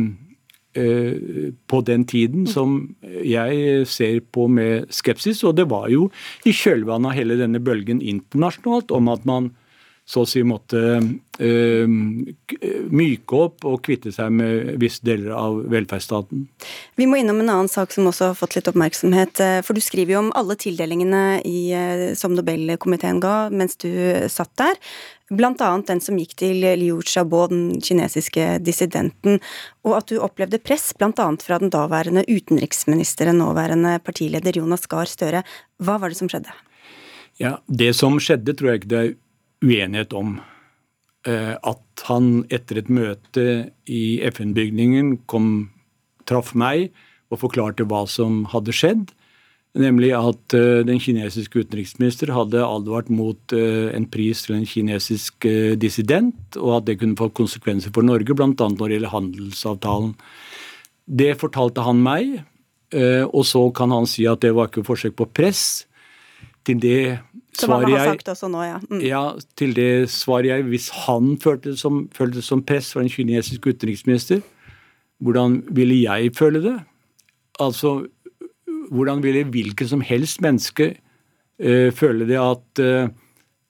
på 1.70 1.82
den 1.90 2.06
tiden 2.10 2.46
som 2.50 2.78
jeg 3.02 3.82
ser 3.90 4.22
på 4.34 4.46
med 4.46 4.94
skepsis. 4.94 5.42
Og 5.42 5.58
det 5.58 5.66
var 5.74 5.90
jo 5.90 6.06
i 6.46 6.54
kjølvannet 6.54 7.10
av 7.10 7.18
hele 7.18 7.42
denne 7.42 7.58
bølgen 7.62 8.02
internasjonalt 8.02 8.94
om 8.94 9.10
at 9.10 9.26
man 9.26 9.50
så 10.04 10.24
å 10.24 10.28
si 10.28 10.42
måtte 10.44 10.80
uh, 11.00 11.92
myke 12.92 13.38
opp 13.38 13.64
og 13.64 13.80
kvitte 13.86 14.12
seg 14.12 14.34
med 14.36 14.74
visse 14.82 15.00
deler 15.06 15.32
av 15.32 15.62
velferdsstaten. 15.72 16.44
Vi 17.00 17.08
må 17.08 17.16
innom 17.20 17.40
en 17.40 17.52
annen 17.54 17.72
sak 17.72 17.94
som 17.94 18.10
også 18.10 18.30
har 18.30 18.38
fått 18.38 18.58
litt 18.58 18.68
oppmerksomhet. 18.68 19.40
Eh, 19.40 19.58
for 19.64 19.76
du 19.76 19.80
skriver 19.82 20.14
jo 20.14 20.20
om 20.26 20.32
alle 20.36 20.58
tildelingene 20.60 21.40
i, 21.48 21.72
eh, 21.72 22.04
som 22.20 22.36
Nobelkomiteen 22.36 23.22
ga 23.24 23.48
mens 23.50 23.80
du 23.80 23.90
satt 24.28 24.52
der. 24.60 24.76
Annet 25.32 25.88
den 25.88 26.02
som 26.04 26.18
gikk 26.20 26.36
til 26.36 26.60
Liu 26.60 27.00
Xiaobo, 27.00 27.46
den 27.48 27.80
kinesiske 27.80 28.60
dissidenten. 28.62 29.40
Og 29.82 29.96
at 29.96 30.12
du 30.12 30.20
opplevde 30.20 30.60
press 30.60 30.92
bl.a. 30.92 31.10
fra 31.40 31.58
den 31.58 31.72
daværende 31.72 32.26
utenriksministeren, 32.28 33.40
nåværende 33.40 33.96
partileder 34.04 34.60
Jonas 34.60 34.86
Gahr 34.86 35.08
Støre. 35.08 35.42
Hva 35.80 35.98
var 35.98 36.12
det 36.12 36.20
som 36.20 36.28
skjedde? 36.28 36.52
Ja, 37.40 37.58
Det 37.66 37.94
som 37.96 38.20
skjedde, 38.20 38.54
tror 38.54 38.70
jeg 38.70 38.84
ikke 38.84 38.92
det 38.92 39.00
er 39.00 39.14
uenighet 39.64 40.12
om. 40.16 40.36
Eh, 41.24 41.54
at 41.56 42.04
han 42.04 42.42
etter 42.52 42.82
et 42.82 42.90
møte 42.92 43.44
i 43.88 44.20
FN-bygningen 44.28 45.22
kom, 45.30 45.70
traff 46.28 46.52
meg 46.56 46.90
og 47.32 47.40
forklarte 47.40 47.86
hva 47.88 48.02
som 48.08 48.42
hadde 48.52 48.74
skjedd. 48.76 49.06
Nemlig 49.80 50.12
at 50.18 50.54
eh, 50.56 50.82
den 50.84 51.00
kinesiske 51.00 51.64
utenriksminister 51.64 52.34
hadde 52.36 52.60
advart 52.60 53.08
mot 53.08 53.56
eh, 53.56 53.88
en 53.96 54.04
pris 54.12 54.44
til 54.44 54.58
en 54.58 54.68
kinesisk 54.68 55.48
dissident, 55.80 56.58
og 56.60 56.80
at 56.80 56.90
det 56.90 56.98
kunne 57.00 57.18
få 57.18 57.30
konsekvenser 57.32 57.94
for 57.94 58.04
Norge, 58.04 58.36
bl.a. 58.36 58.52
når 58.52 58.76
det 58.84 58.98
gjelder 58.98 59.16
handelsavtalen. 59.16 60.12
Det 61.04 61.32
fortalte 61.40 61.84
han 61.84 62.04
meg, 62.04 62.42
og 62.94 63.42
så 63.42 63.60
kan 63.74 63.90
han 63.90 64.06
si 64.06 64.22
at 64.30 64.40
det 64.44 64.52
var 64.54 64.68
ikke 64.70 64.84
forsøk 64.86 65.16
på 65.18 65.26
press. 65.34 65.82
Til 66.64 66.78
det 66.80 67.00
svarer 67.58 67.92
jeg 67.92 68.50
nå, 68.50 68.62
ja. 68.66 68.78
Mm. 68.90 69.00
ja. 69.04 69.22
Til 69.58 69.74
det 69.76 70.10
svarer 70.12 70.50
jeg 70.50 70.66
hvis 70.70 70.88
han 71.04 71.34
følte 71.42 71.72
det 71.72 71.80
som, 71.80 72.04
følte 72.14 72.40
det 72.40 72.46
som 72.46 72.62
press 72.66 72.92
fra 72.94 73.04
en 73.04 73.12
kinesisk 73.12 73.68
utenriksminister, 73.70 74.42
hvordan 75.24 75.62
ville 75.74 76.00
jeg 76.02 76.34
føle 76.36 76.62
det? 76.64 76.76
Altså, 77.62 78.04
hvordan 78.90 79.22
ville 79.24 79.46
hvilket 79.48 79.90
som 79.90 80.02
helst 80.04 80.42
menneske 80.44 80.94
uh, 80.94 81.90
føle 81.94 82.26
det 82.28 82.40
at 82.40 82.82
uh, 82.82 83.10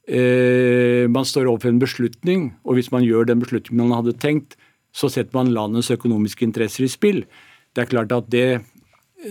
uh, 0.08 1.04
man 1.10 1.28
står 1.28 1.50
overfor 1.50 1.70
en 1.70 1.82
beslutning, 1.82 2.52
og 2.64 2.78
hvis 2.78 2.92
man 2.94 3.04
gjør 3.04 3.28
den 3.28 3.42
beslutningen 3.44 3.88
man 3.88 3.98
hadde 4.00 4.16
tenkt, 4.18 4.56
så 4.94 5.10
setter 5.10 5.34
man 5.34 5.52
landets 5.52 5.90
økonomiske 5.90 6.46
interesser 6.46 6.86
i 6.86 6.92
spill. 6.92 7.24
Det 7.74 7.84
er 7.84 7.90
klart 7.90 8.12
at 8.14 8.30
det, 8.30 8.62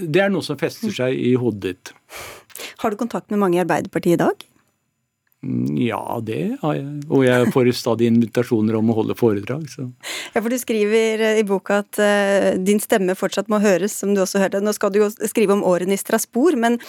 det 0.03 0.25
er 0.25 0.31
noe 0.31 0.43
som 0.43 0.59
fester 0.59 0.91
seg 0.91 1.15
i 1.15 1.33
hodet 1.39 1.63
ditt. 1.63 1.93
Har 2.83 2.91
du 2.91 2.99
kontakt 2.99 3.31
med 3.31 3.39
mange 3.39 3.57
i 3.57 3.63
Arbeiderpartiet 3.63 4.17
i 4.17 4.23
dag? 4.25 4.43
Mm, 5.43 5.75
ja, 5.79 6.01
det 6.23 6.57
har 6.61 6.77
jeg. 6.77 7.01
Og 7.11 7.25
jeg 7.25 7.49
får 7.55 7.71
stadig 7.75 8.07
invitasjoner 8.11 8.77
om 8.79 8.91
å 8.91 8.97
holde 8.99 9.15
foredrag. 9.19 9.65
Så. 9.71 9.89
Ja, 10.31 10.39
for 10.39 10.51
du 10.51 10.57
skriver 10.59 11.25
i 11.39 11.43
boka 11.47 11.81
at 11.83 11.99
uh, 11.99 12.53
din 12.59 12.79
stemme 12.83 13.15
fortsatt 13.19 13.51
må 13.51 13.59
høres, 13.63 13.95
som 13.99 14.15
du 14.15 14.23
også 14.23 14.43
hørte. 14.43 14.63
Nå 14.63 14.75
skal 14.75 14.93
du 14.93 15.01
jo 15.03 15.11
skrive 15.11 15.55
om 15.55 15.65
årene 15.67 15.97
i 15.97 16.01
Strasbourg, 16.01 16.59
men 16.59 16.79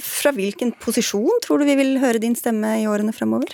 fra 0.00 0.32
hvilken 0.34 0.74
posisjon 0.82 1.40
tror 1.44 1.60
du 1.60 1.68
vi 1.68 1.78
vil 1.78 1.96
høre 2.02 2.20
din 2.22 2.36
stemme 2.36 2.72
i 2.80 2.88
årene 2.90 3.14
fremover? 3.14 3.52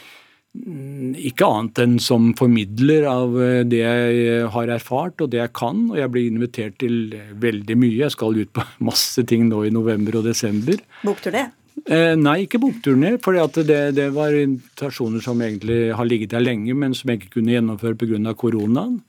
Mm, 0.51 1.13
ikke 1.31 1.47
annet 1.47 1.79
enn 1.85 1.99
som 2.03 2.33
formidler 2.39 3.05
av 3.07 3.37
eh, 3.39 3.61
det 3.71 3.85
jeg 3.85 4.49
har 4.51 4.73
erfart 4.75 5.23
og 5.23 5.31
det 5.31 5.43
jeg 5.43 5.55
kan. 5.59 5.87
Og 5.93 5.99
jeg 6.01 6.11
blir 6.15 6.31
invitert 6.31 6.79
til 6.83 7.15
veldig 7.43 7.79
mye. 7.79 7.99
Jeg 8.07 8.15
skal 8.15 8.39
ut 8.39 8.55
på 8.55 8.67
masse 8.91 9.27
ting 9.27 9.47
nå 9.51 9.67
i 9.67 9.75
november 9.75 10.23
og 10.23 10.31
desember. 10.31 10.79
Bokturné? 11.07 11.49
Eh, 11.87 12.15
nei, 12.19 12.45
ikke 12.45 12.61
bokturné. 12.63 13.15
For 13.23 13.37
det, 13.37 13.79
det, 13.97 14.09
var 14.17 14.37
invitasjoner 14.37 15.23
som 15.25 15.41
egentlig 15.45 15.95
har 15.97 16.09
ligget 16.09 16.35
der 16.35 16.45
lenge, 16.45 16.75
men 16.75 16.95
som 16.97 17.11
jeg 17.11 17.23
ikke 17.23 17.39
kunne 17.39 17.55
gjennomføre 17.55 17.99
pga. 18.01 18.35
koronaen. 18.35 19.01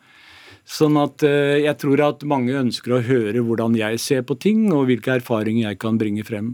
Sånn 0.71 0.97
at 1.01 1.23
eh, 1.25 1.63
jeg 1.65 1.77
tror 1.81 2.03
at 2.05 2.27
mange 2.27 2.53
ønsker 2.55 2.95
å 2.95 3.03
høre 3.03 3.41
hvordan 3.43 3.75
jeg 3.75 3.99
ser 3.99 4.21
på 4.23 4.38
ting, 4.39 4.69
og 4.71 4.88
hvilke 4.91 5.17
erfaringer 5.17 5.71
jeg 5.71 5.81
kan 5.81 5.97
bringe 5.99 6.23
frem. 6.27 6.53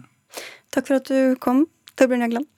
Takk 0.74 0.88
for 0.90 1.02
at 1.02 1.12
du 1.12 1.36
kom, 1.44 1.66
Torbjørn 2.00 2.26
Jagland. 2.26 2.50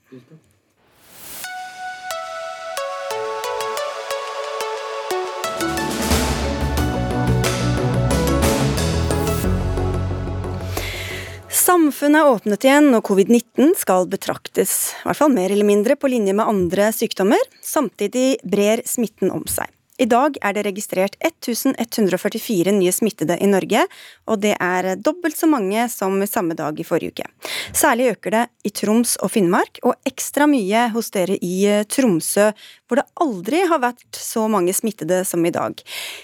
Samfunnet 11.69 12.23
er 12.23 12.27
åpnet 12.34 12.65
igjen, 12.65 12.88
og 12.97 13.03
covid-19 13.05 13.75
skal 13.77 14.08
betraktes 14.10 14.71
i 14.95 15.03
hvert 15.05 15.19
fall 15.19 15.29
mer 15.36 15.51
eller 15.53 15.67
mindre 15.67 15.93
på 16.01 16.10
linje 16.10 16.34
med 16.34 16.49
andre 16.49 16.88
sykdommer. 16.95 17.43
Samtidig 17.62 18.39
brer 18.41 18.82
smitten 18.89 19.29
om 19.29 19.43
seg. 19.45 19.69
I 19.99 20.08
dag 20.10 20.38
er 20.41 20.55
det 20.55 20.63
registrert 20.65 21.17
1144 21.21 22.73
nye 22.73 22.93
smittede 22.95 23.36
i 23.43 23.49
Norge, 23.51 23.84
og 24.32 24.39
det 24.41 24.55
er 24.55 24.95
dobbelt 24.97 25.38
så 25.38 25.49
mange 25.51 25.84
som 25.93 26.15
samme 26.25 26.55
dag 26.58 26.79
i 26.79 26.86
forrige 26.88 27.13
uke. 27.13 27.27
Særlig 27.75 28.13
øker 28.15 28.34
det 28.34 28.43
i 28.65 28.71
Troms 28.73 29.17
og 29.19 29.29
Finnmark, 29.36 29.82
og 29.84 29.99
ekstra 30.10 30.47
mye 30.49 30.88
hos 30.95 31.12
dere 31.13 31.36
i 31.38 31.84
Tromsø, 31.91 32.47
hvor 32.88 33.03
det 33.03 33.05
aldri 33.21 33.62
har 33.69 33.84
vært 33.84 34.17
så 34.17 34.47
mange 34.49 34.73
smittede 34.73 35.21
som 35.27 35.45
i 35.45 35.53
dag. 35.53 35.77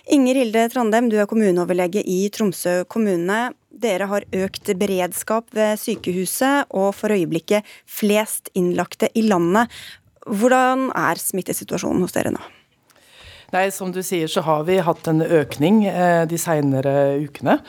Inger 0.09 0.41
Hilde 0.41 0.65
Trandem, 0.73 1.11
du 1.11 1.19
er 1.19 1.29
kommuneoverlege 1.29 2.01
i 2.01 2.23
Tromsø 2.33 2.79
kommune. 2.89 3.43
Dere 3.75 4.07
har 4.07 4.23
økt 4.31 4.71
beredskap 4.79 5.49
ved 5.55 5.79
sykehuset 5.81 6.71
og 6.71 6.93
for 6.95 7.11
øyeblikket 7.11 7.67
flest 7.83 8.49
innlagte 8.55 9.09
i 9.17 9.25
landet. 9.27 9.71
Hvordan 10.25 10.89
er 10.95 11.19
smittesituasjonen 11.19 12.05
hos 12.05 12.15
dere 12.15 12.31
nå? 12.33 12.41
Nei, 13.53 13.67
Som 13.71 13.91
du 13.93 14.01
sier 14.03 14.31
så 14.31 14.41
har 14.45 14.65
vi 14.67 14.79
hatt 14.83 15.07
en 15.11 15.21
økning 15.21 15.85
eh, 15.89 16.23
de 16.27 16.39
senere 16.39 17.19
ukene. 17.21 17.59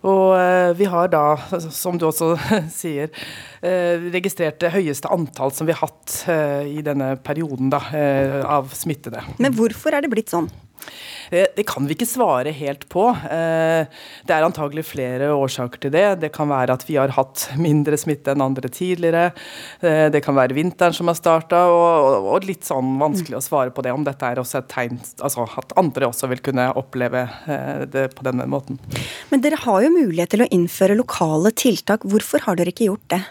Og 0.00 0.32
eh, 0.34 0.72
vi 0.78 0.88
har 0.88 1.10
da, 1.12 1.36
som 1.68 2.00
du 2.00 2.06
også 2.08 2.32
sier, 2.80 3.12
eh, 3.60 4.08
registrert 4.16 4.58
det 4.64 4.72
høyeste 4.74 5.12
antall 5.12 5.52
som 5.54 5.68
vi 5.68 5.76
har 5.76 5.84
hatt 5.84 6.16
i 6.66 6.80
denne 6.84 7.14
perioden 7.20 7.70
da, 7.72 7.84
av 8.48 8.72
smittede. 8.76 9.22
Men 9.38 9.54
hvorfor 9.56 9.94
er 9.94 10.04
det 10.04 10.12
blitt 10.12 10.32
sånn? 10.32 10.48
Det, 11.30 11.64
kan 11.68 11.86
vi 11.86 11.94
ikke 11.94 12.08
svare 12.08 12.52
helt 12.54 12.86
på. 12.90 13.04
Det 13.22 14.34
er 14.34 14.46
antagelig 14.46 14.84
flere 14.88 15.30
årsaker 15.34 15.84
til 15.84 15.94
det. 15.94 16.06
Det 16.24 16.32
kan 16.34 16.50
være 16.50 16.74
at 16.74 16.84
vi 16.88 16.98
har 16.98 17.14
hatt 17.14 17.46
mindre 17.60 17.98
smitte 18.00 18.34
enn 18.34 18.44
andre 18.44 18.70
tidligere. 18.72 19.30
Det 19.80 20.22
kan 20.24 20.36
være 20.36 20.56
vinteren 20.58 20.96
som 20.96 21.10
har 21.10 21.18
starta, 21.18 21.62
og, 21.70 22.44
litt 22.46 22.66
sånn 22.66 22.96
vanskelig 23.00 23.38
å 23.38 23.44
svare 23.44 23.74
på 23.74 23.84
det. 23.86 23.94
Om 23.94 24.06
dette 24.06 24.26
er 24.26 24.42
også 24.42 24.60
et 24.62 24.70
tegn 24.72 24.98
altså 25.22 25.46
at 25.60 25.74
andre 25.80 26.08
også 26.10 26.30
vil 26.32 26.42
kunne 26.44 26.70
oppleve 26.78 27.26
det 27.90 28.08
på 28.16 28.26
denne 28.26 28.46
måten. 28.50 28.80
Men 29.30 29.44
dere 29.44 29.60
har 29.62 29.84
jo 29.86 29.94
mulighet 29.94 30.34
til 30.34 30.46
å 30.46 30.50
innføre 30.50 30.98
lokale 30.98 31.54
tiltak. 31.54 32.06
Hvorfor 32.08 32.46
har 32.48 32.58
dere 32.58 32.74
ikke 32.74 32.90
gjort 32.90 33.06
det? 33.14 33.22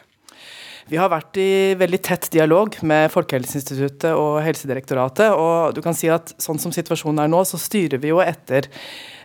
Vi 0.90 0.98
har 0.98 1.12
vært 1.12 1.38
i 1.38 1.76
veldig 1.78 1.98
tett 2.02 2.28
dialog 2.34 2.74
med 2.90 3.12
Folkehelseinstituttet 3.14 4.10
og 4.18 4.40
Helsedirektoratet. 4.42 5.30
og 5.30 5.76
du 5.78 5.84
kan 5.86 5.94
si 5.94 6.10
at 6.10 6.34
Sånn 6.42 6.58
som 6.58 6.74
situasjonen 6.74 7.22
er 7.22 7.30
nå, 7.30 7.44
så 7.46 7.60
styrer 7.62 8.02
vi 8.02 8.10
jo 8.10 8.18
etter 8.24 8.66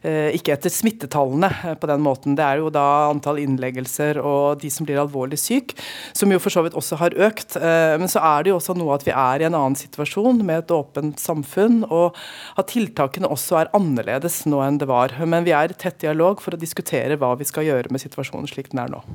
eh, 0.05 0.35
ikke 0.37 0.53
etter 0.53 0.73
smittetallene 0.73 1.49
eh, 1.65 1.79
på 1.81 1.89
den 1.89 2.05
måten. 2.05 2.37
Det 2.37 2.45
er 2.45 2.61
jo 2.61 2.69
da 2.75 3.09
antall 3.09 3.41
innleggelser 3.41 4.21
og 4.21 4.61
de 4.61 4.69
som 4.69 4.85
blir 4.85 5.01
alvorlig 5.01 5.41
syk, 5.41 5.73
som 6.13 6.33
jo 6.35 6.43
for 6.43 6.53
så 6.53 6.67
vidt 6.67 6.77
også 6.77 7.01
har 7.01 7.17
økt. 7.31 7.57
Eh, 7.57 7.97
men 7.97 8.13
så 8.13 8.21
er 8.21 8.45
det 8.45 8.53
jo 8.53 8.61
også 8.61 8.77
noe 8.77 8.99
at 8.99 9.09
vi 9.09 9.17
er 9.17 9.41
i 9.41 9.49
en 9.49 9.57
annen 9.57 9.81
situasjon 9.81 10.45
med 10.45 10.67
et 10.67 10.75
åpent 10.77 11.17
samfunn, 11.17 11.87
og 11.89 12.19
at 12.61 12.75
tiltakene 12.77 13.31
også 13.33 13.63
er 13.63 13.73
annerledes 13.73 14.43
nå 14.51 14.61
enn 14.67 14.83
det 14.83 14.91
var. 14.93 15.17
Men 15.25 15.49
vi 15.49 15.57
er 15.57 15.73
i 15.73 15.81
tett 15.81 16.03
dialog 16.05 16.45
for 16.45 16.53
å 16.53 16.61
diskutere 16.61 17.17
hva 17.17 17.33
vi 17.41 17.49
skal 17.49 17.65
gjøre 17.71 17.95
med 17.95 18.05
situasjonen 18.05 18.53
slik 18.53 18.75
den 18.75 18.85
er 18.85 18.99
nå. 18.99 19.07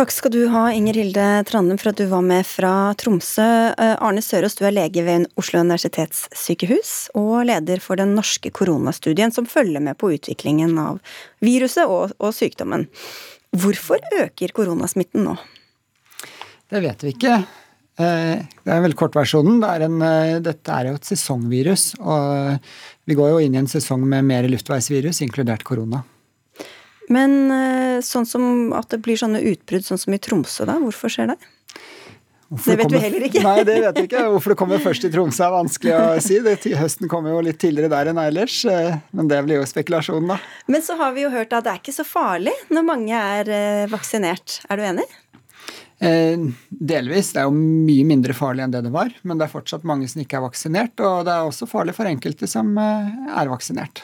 Takk 0.00 0.14
skal 0.16 0.32
du 0.32 0.46
ha, 0.48 0.62
Inger 0.72 0.96
Hilde 0.96 1.24
Trandum, 1.44 1.76
for 1.76 1.90
at 1.90 1.98
du 2.00 2.06
var 2.08 2.22
med 2.24 2.46
fra 2.48 2.94
Tromsø. 2.96 3.44
Eh, 3.68 3.98
Arne 4.00 4.22
Sørås, 4.24 4.54
du 4.56 4.62
er 4.64 4.72
lege 4.72 5.02
ved 5.04 5.26
Oslo 5.36 5.60
universitetssykehus 5.60 6.92
og 7.20 7.42
leder 7.50 7.82
for 7.84 8.00
den 8.00 8.14
norske 8.16 8.48
koronastudien 8.48 9.28
som 9.28 9.44
følger 9.44 9.84
med 9.84 9.98
på 10.00 10.08
utviklingen 10.14 10.72
av 10.80 11.02
viruset 11.44 11.84
og, 11.84 12.14
og 12.16 12.32
sykdommen. 12.32 12.86
Hvorfor 13.52 14.00
øker 14.22 14.54
koronasmitten 14.56 15.26
nå? 15.28 15.34
Det 16.72 16.80
vet 16.80 17.04
vi 17.04 17.12
ikke. 17.12 17.34
Eh, 18.00 18.40
det 18.40 18.72
er 18.72 18.80
vel 18.86 18.96
kortversjonen. 18.96 19.60
Det 19.60 19.74
er 19.74 19.84
eh, 19.84 20.38
dette 20.48 20.78
er 20.78 20.88
jo 20.88 20.96
et 20.96 21.10
sesongvirus. 21.12 21.90
Og 22.00 22.56
vi 23.04 23.20
går 23.20 23.34
jo 23.34 23.44
inn 23.44 23.52
i 23.52 23.60
en 23.60 23.68
sesong 23.68 24.08
med 24.08 24.24
mer 24.32 24.48
luftveisvirus, 24.48 25.20
inkludert 25.28 25.68
korona. 25.68 26.00
Men 27.10 27.38
eh, 27.54 27.96
sånn 28.06 28.28
som 28.28 28.74
at 28.76 28.92
det 28.92 29.00
blir 29.04 29.18
sånne 29.18 29.42
utbrudd 29.52 29.86
sånn 29.86 30.00
som 30.00 30.14
i 30.14 30.20
Tromsø, 30.22 30.66
da, 30.68 30.78
hvorfor 30.82 31.12
skjer 31.12 31.32
det? 31.32 31.40
Hvorfor 32.50 32.72
det 32.72 32.76
vet 32.80 32.86
kommer, 32.88 32.98
vi 32.98 33.04
heller 33.04 33.24
ikke. 33.28 33.42
Nei, 33.46 33.62
det 33.62 33.74
vet 33.84 33.98
vi 34.00 34.06
ikke. 34.08 34.22
Hvorfor 34.34 34.52
det 34.52 34.58
kommer 34.58 34.80
først 34.82 35.04
i 35.06 35.10
Tromsø 35.12 35.44
er 35.46 35.52
vanskelig 35.54 35.92
å 35.94 36.06
si. 36.24 36.40
Det, 36.42 36.56
høsten 36.80 37.10
kommer 37.10 37.36
jo 37.36 37.44
litt 37.46 37.60
tidligere 37.62 37.92
der 37.92 38.10
enn 38.10 38.18
ellers, 38.18 38.56
eh, 38.66 38.96
men 39.14 39.30
det 39.30 39.38
blir 39.46 39.60
jo 39.60 39.68
spekulasjon, 39.70 40.26
da. 40.32 40.40
Men 40.66 40.82
så 40.82 40.96
har 40.98 41.14
vi 41.14 41.22
jo 41.28 41.30
hørt 41.30 41.54
at 41.54 41.66
det 41.66 41.76
er 41.76 41.82
ikke 41.82 41.94
så 41.94 42.06
farlig 42.06 42.54
når 42.74 42.86
mange 42.88 43.20
er 43.38 43.52
eh, 43.54 43.84
vaksinert. 43.90 44.58
Er 44.66 44.80
du 44.80 44.86
enig? 44.88 45.06
Eh, 46.00 46.38
delvis. 46.68 47.34
Det 47.34 47.42
er 47.42 47.48
jo 47.50 47.52
mye 47.52 48.06
mindre 48.08 48.32
farlig 48.36 48.64
enn 48.64 48.72
det 48.72 48.80
det 48.86 48.92
var, 48.94 49.10
men 49.20 49.36
det 49.36 49.44
er 49.44 49.52
fortsatt 49.52 49.84
mange 49.84 50.08
som 50.08 50.22
ikke 50.22 50.38
er 50.38 50.46
vaksinert. 50.46 51.02
Og 51.04 51.26
det 51.28 51.34
er 51.34 51.48
også 51.48 51.68
farlig 51.68 51.92
for 51.96 52.08
enkelte 52.08 52.48
som 52.48 52.72
eh, 52.80 53.10
er 53.36 53.50
vaksinert. 53.52 54.00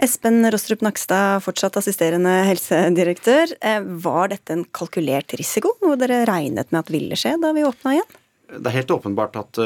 Espen 0.00 0.40
Rostrup 0.52 0.84
Nakstad, 0.86 1.42
fortsatt 1.44 1.76
assisterende 1.80 2.32
helsedirektør. 2.48 3.52
Eh, 3.60 3.84
var 4.06 4.32
dette 4.32 4.56
en 4.56 4.64
kalkulert 4.72 5.36
risiko, 5.36 5.74
noe 5.84 6.00
dere 6.00 6.22
regnet 6.30 6.72
med 6.72 6.80
at 6.80 6.92
ville 6.94 7.18
skje 7.20 7.36
da 7.42 7.52
vi 7.56 7.66
åpna 7.68 7.98
igjen? 7.98 8.20
Det 8.54 8.70
er 8.70 8.76
helt 8.78 8.92
åpenbart 8.94 9.36
at 9.40 9.58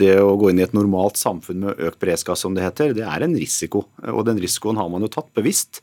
det 0.00 0.14
å 0.18 0.32
gå 0.40 0.48
inn 0.50 0.58
i 0.58 0.64
et 0.64 0.72
normalt 0.74 1.20
samfunn 1.20 1.60
med 1.62 1.82
økt 1.86 2.00
beredskap, 2.02 2.38
som 2.40 2.56
det 2.56 2.64
heter, 2.64 2.94
det 2.96 3.04
er 3.06 3.22
en 3.22 3.36
risiko. 3.36 3.84
Og 4.10 4.24
den 4.26 4.40
risikoen 4.42 4.80
har 4.80 4.88
man 4.90 5.04
jo 5.04 5.10
tatt 5.12 5.28
bevisst. 5.36 5.82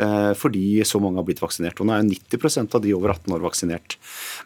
Eh, 0.00 0.32
fordi 0.34 0.82
så 0.84 0.98
mange 0.98 1.20
har 1.20 1.26
blitt 1.26 1.42
vaksinert. 1.42 1.78
Og 1.78 1.86
nå 1.86 1.94
er 1.94 2.06
90% 2.06 2.74
av 2.74 2.82
de 2.82 2.94
over 2.96 3.14
18 3.14 3.36
år 3.36 3.44
vaksinert. 3.44 3.98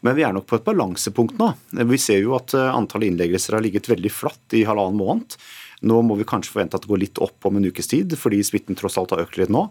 Men 0.04 0.18
vi 0.18 0.26
er 0.26 0.34
nok 0.36 0.48
på 0.48 0.58
et 0.58 0.66
balansepunkt 0.66 1.38
nå. 1.40 1.52
Vi 1.88 2.00
ser 2.00 2.20
jo 2.20 2.36
at 2.36 2.54
eh, 2.56 2.68
antallet 2.74 3.12
innleggelser 3.12 3.56
har 3.56 3.64
ligget 3.64 3.88
veldig 3.88 4.12
flatt 4.12 4.58
i 4.58 4.66
halvannen 4.68 5.00
måned. 5.00 5.38
Nå 5.86 6.00
må 6.02 6.16
vi 6.18 6.26
kanskje 6.26 6.50
forvente 6.50 6.78
at 6.78 6.82
det 6.82 6.90
går 6.90 7.00
litt 7.04 7.20
opp 7.22 7.46
om 7.46 7.58
en 7.58 7.66
ukes 7.68 7.86
tid, 7.90 8.14
fordi 8.18 8.40
smitten 8.46 8.78
tross 8.78 8.98
alt 8.98 9.12
har 9.14 9.22
økt 9.22 9.38
litt 9.38 9.52
nå. 9.52 9.68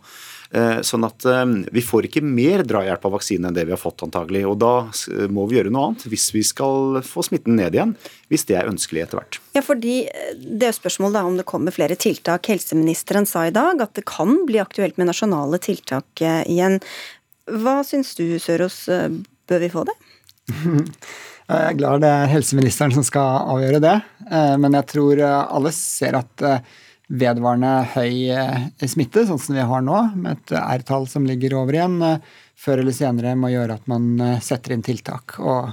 Eh, 0.56 0.80
sånn 0.88 1.04
at 1.04 1.26
eh, 1.28 1.44
vi 1.76 1.84
får 1.84 2.08
ikke 2.08 2.24
mer 2.24 2.64
drahjelp 2.68 3.08
av 3.10 3.18
vaksine 3.18 3.50
enn 3.50 3.58
det 3.58 3.66
vi 3.68 3.76
har 3.76 3.82
fått, 3.82 4.06
antagelig. 4.06 4.46
Og 4.48 4.56
da 4.62 4.72
må 5.34 5.48
vi 5.50 5.60
gjøre 5.60 5.74
noe 5.74 5.90
annet 5.90 6.08
hvis 6.08 6.30
vi 6.36 6.46
skal 6.48 7.02
få 7.04 7.26
smitten 7.28 7.60
ned 7.60 7.76
igjen. 7.76 7.94
Hvis 8.32 8.48
det 8.48 8.56
er 8.60 8.72
ønskelig 8.72 9.04
etter 9.04 9.22
hvert. 9.22 9.42
Ja, 9.58 9.64
fordi 9.66 10.00
eh, 10.08 10.34
Det 10.38 10.72
er 10.72 10.80
spørsmålet 10.80 11.28
om 11.28 11.40
det 11.40 11.48
kommer 11.50 11.76
flere 11.76 12.00
tiltak. 12.00 12.48
Helseministeren 12.48 13.28
sa 13.28 13.48
i 13.48 13.56
dag 13.56 13.84
at 13.84 13.96
det 14.00 14.08
kan 14.08 14.46
bli 14.48 14.64
aktuelt 14.64 15.00
med 15.00 15.12
nasjonale 15.12 15.60
tiltak 15.64 16.24
igjen. 16.24 16.80
Hva 17.48 17.82
syns 17.88 18.16
du, 18.16 18.26
Sørås, 18.44 18.86
bør 19.48 19.64
vi 19.64 19.72
få 19.72 19.84
det? 19.88 19.96
Jeg 21.48 21.64
er 21.72 21.78
glad 21.80 22.02
det 22.04 22.10
er 22.12 22.32
helseministeren 22.32 22.92
som 22.92 23.06
skal 23.08 23.48
avgjøre 23.54 23.80
det, 23.80 23.94
men 24.60 24.74
jeg 24.76 24.88
tror 24.92 25.22
alle 25.24 25.72
ser 25.72 26.18
at 26.20 26.44
vedvarende 27.08 27.72
høy 27.94 28.28
eh, 28.36 28.88
smitte, 28.88 29.24
sånn 29.28 29.40
som 29.40 29.56
vi 29.56 29.64
har 29.64 29.84
nå, 29.84 30.00
med 30.16 30.36
et 30.36 30.54
R-tall 30.60 31.08
som 31.08 31.26
ligger 31.28 31.56
over 31.60 31.78
igjen, 31.78 32.02
eh, 32.04 32.36
før 32.58 32.82
eller 32.82 32.96
senere 32.96 33.36
må 33.40 33.52
gjøre 33.54 33.78
at 33.80 33.88
man 33.92 34.10
eh, 34.24 34.42
setter 34.44 34.76
inn 34.76 34.84
tiltak. 34.86 35.38
Og 35.40 35.72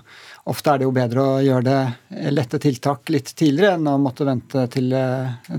ofte 0.50 0.70
er 0.70 0.80
det 0.80 0.88
jo 0.88 0.94
bedre 0.94 1.24
å 1.24 1.40
gjøre 1.42 1.66
det 1.66 2.30
lette 2.34 2.60
tiltak 2.62 3.10
litt 3.14 3.34
tidligere 3.34 3.78
enn 3.78 3.90
å 3.90 3.98
måtte 4.00 4.28
vente 4.28 4.66
til, 4.70 4.94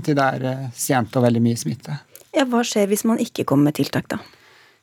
til 0.00 0.16
det 0.16 0.30
er 0.38 0.70
sent 0.76 1.16
og 1.18 1.26
veldig 1.26 1.44
mye 1.44 1.60
smitte. 1.60 2.00
Ja, 2.36 2.46
Hva 2.48 2.64
skjer 2.66 2.88
hvis 2.88 3.04
man 3.08 3.20
ikke 3.20 3.46
kommer 3.48 3.70
med 3.70 3.78
tiltak, 3.80 4.08
da? 4.12 4.20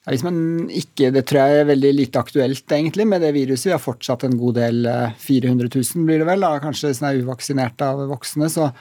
Ja, 0.03 0.11
hvis 0.11 0.25
man 0.25 0.67
ikke, 0.67 1.13
Det 1.15 1.23
tror 1.29 1.47
jeg 1.47 1.61
er 1.61 1.71
veldig 1.71 1.93
lite 1.95 2.19
aktuelt 2.19 2.75
egentlig 2.75 3.07
med 3.07 3.23
det 3.23 3.31
viruset. 3.35 3.69
Vi 3.69 3.75
har 3.75 3.79
fortsatt 3.79 4.25
en 4.27 4.37
god 4.37 4.59
del, 4.59 4.83
400 5.23 5.71
000 5.71 6.05
blir 6.09 6.19
det 6.19 6.27
vel, 6.27 6.43
da, 6.43 6.57
kanskje 6.59 6.91
som 6.97 7.07
er 7.07 7.23
uvaksinerte 7.23 7.87
av 7.87 8.03
voksne. 8.11 8.51
så 8.51 8.71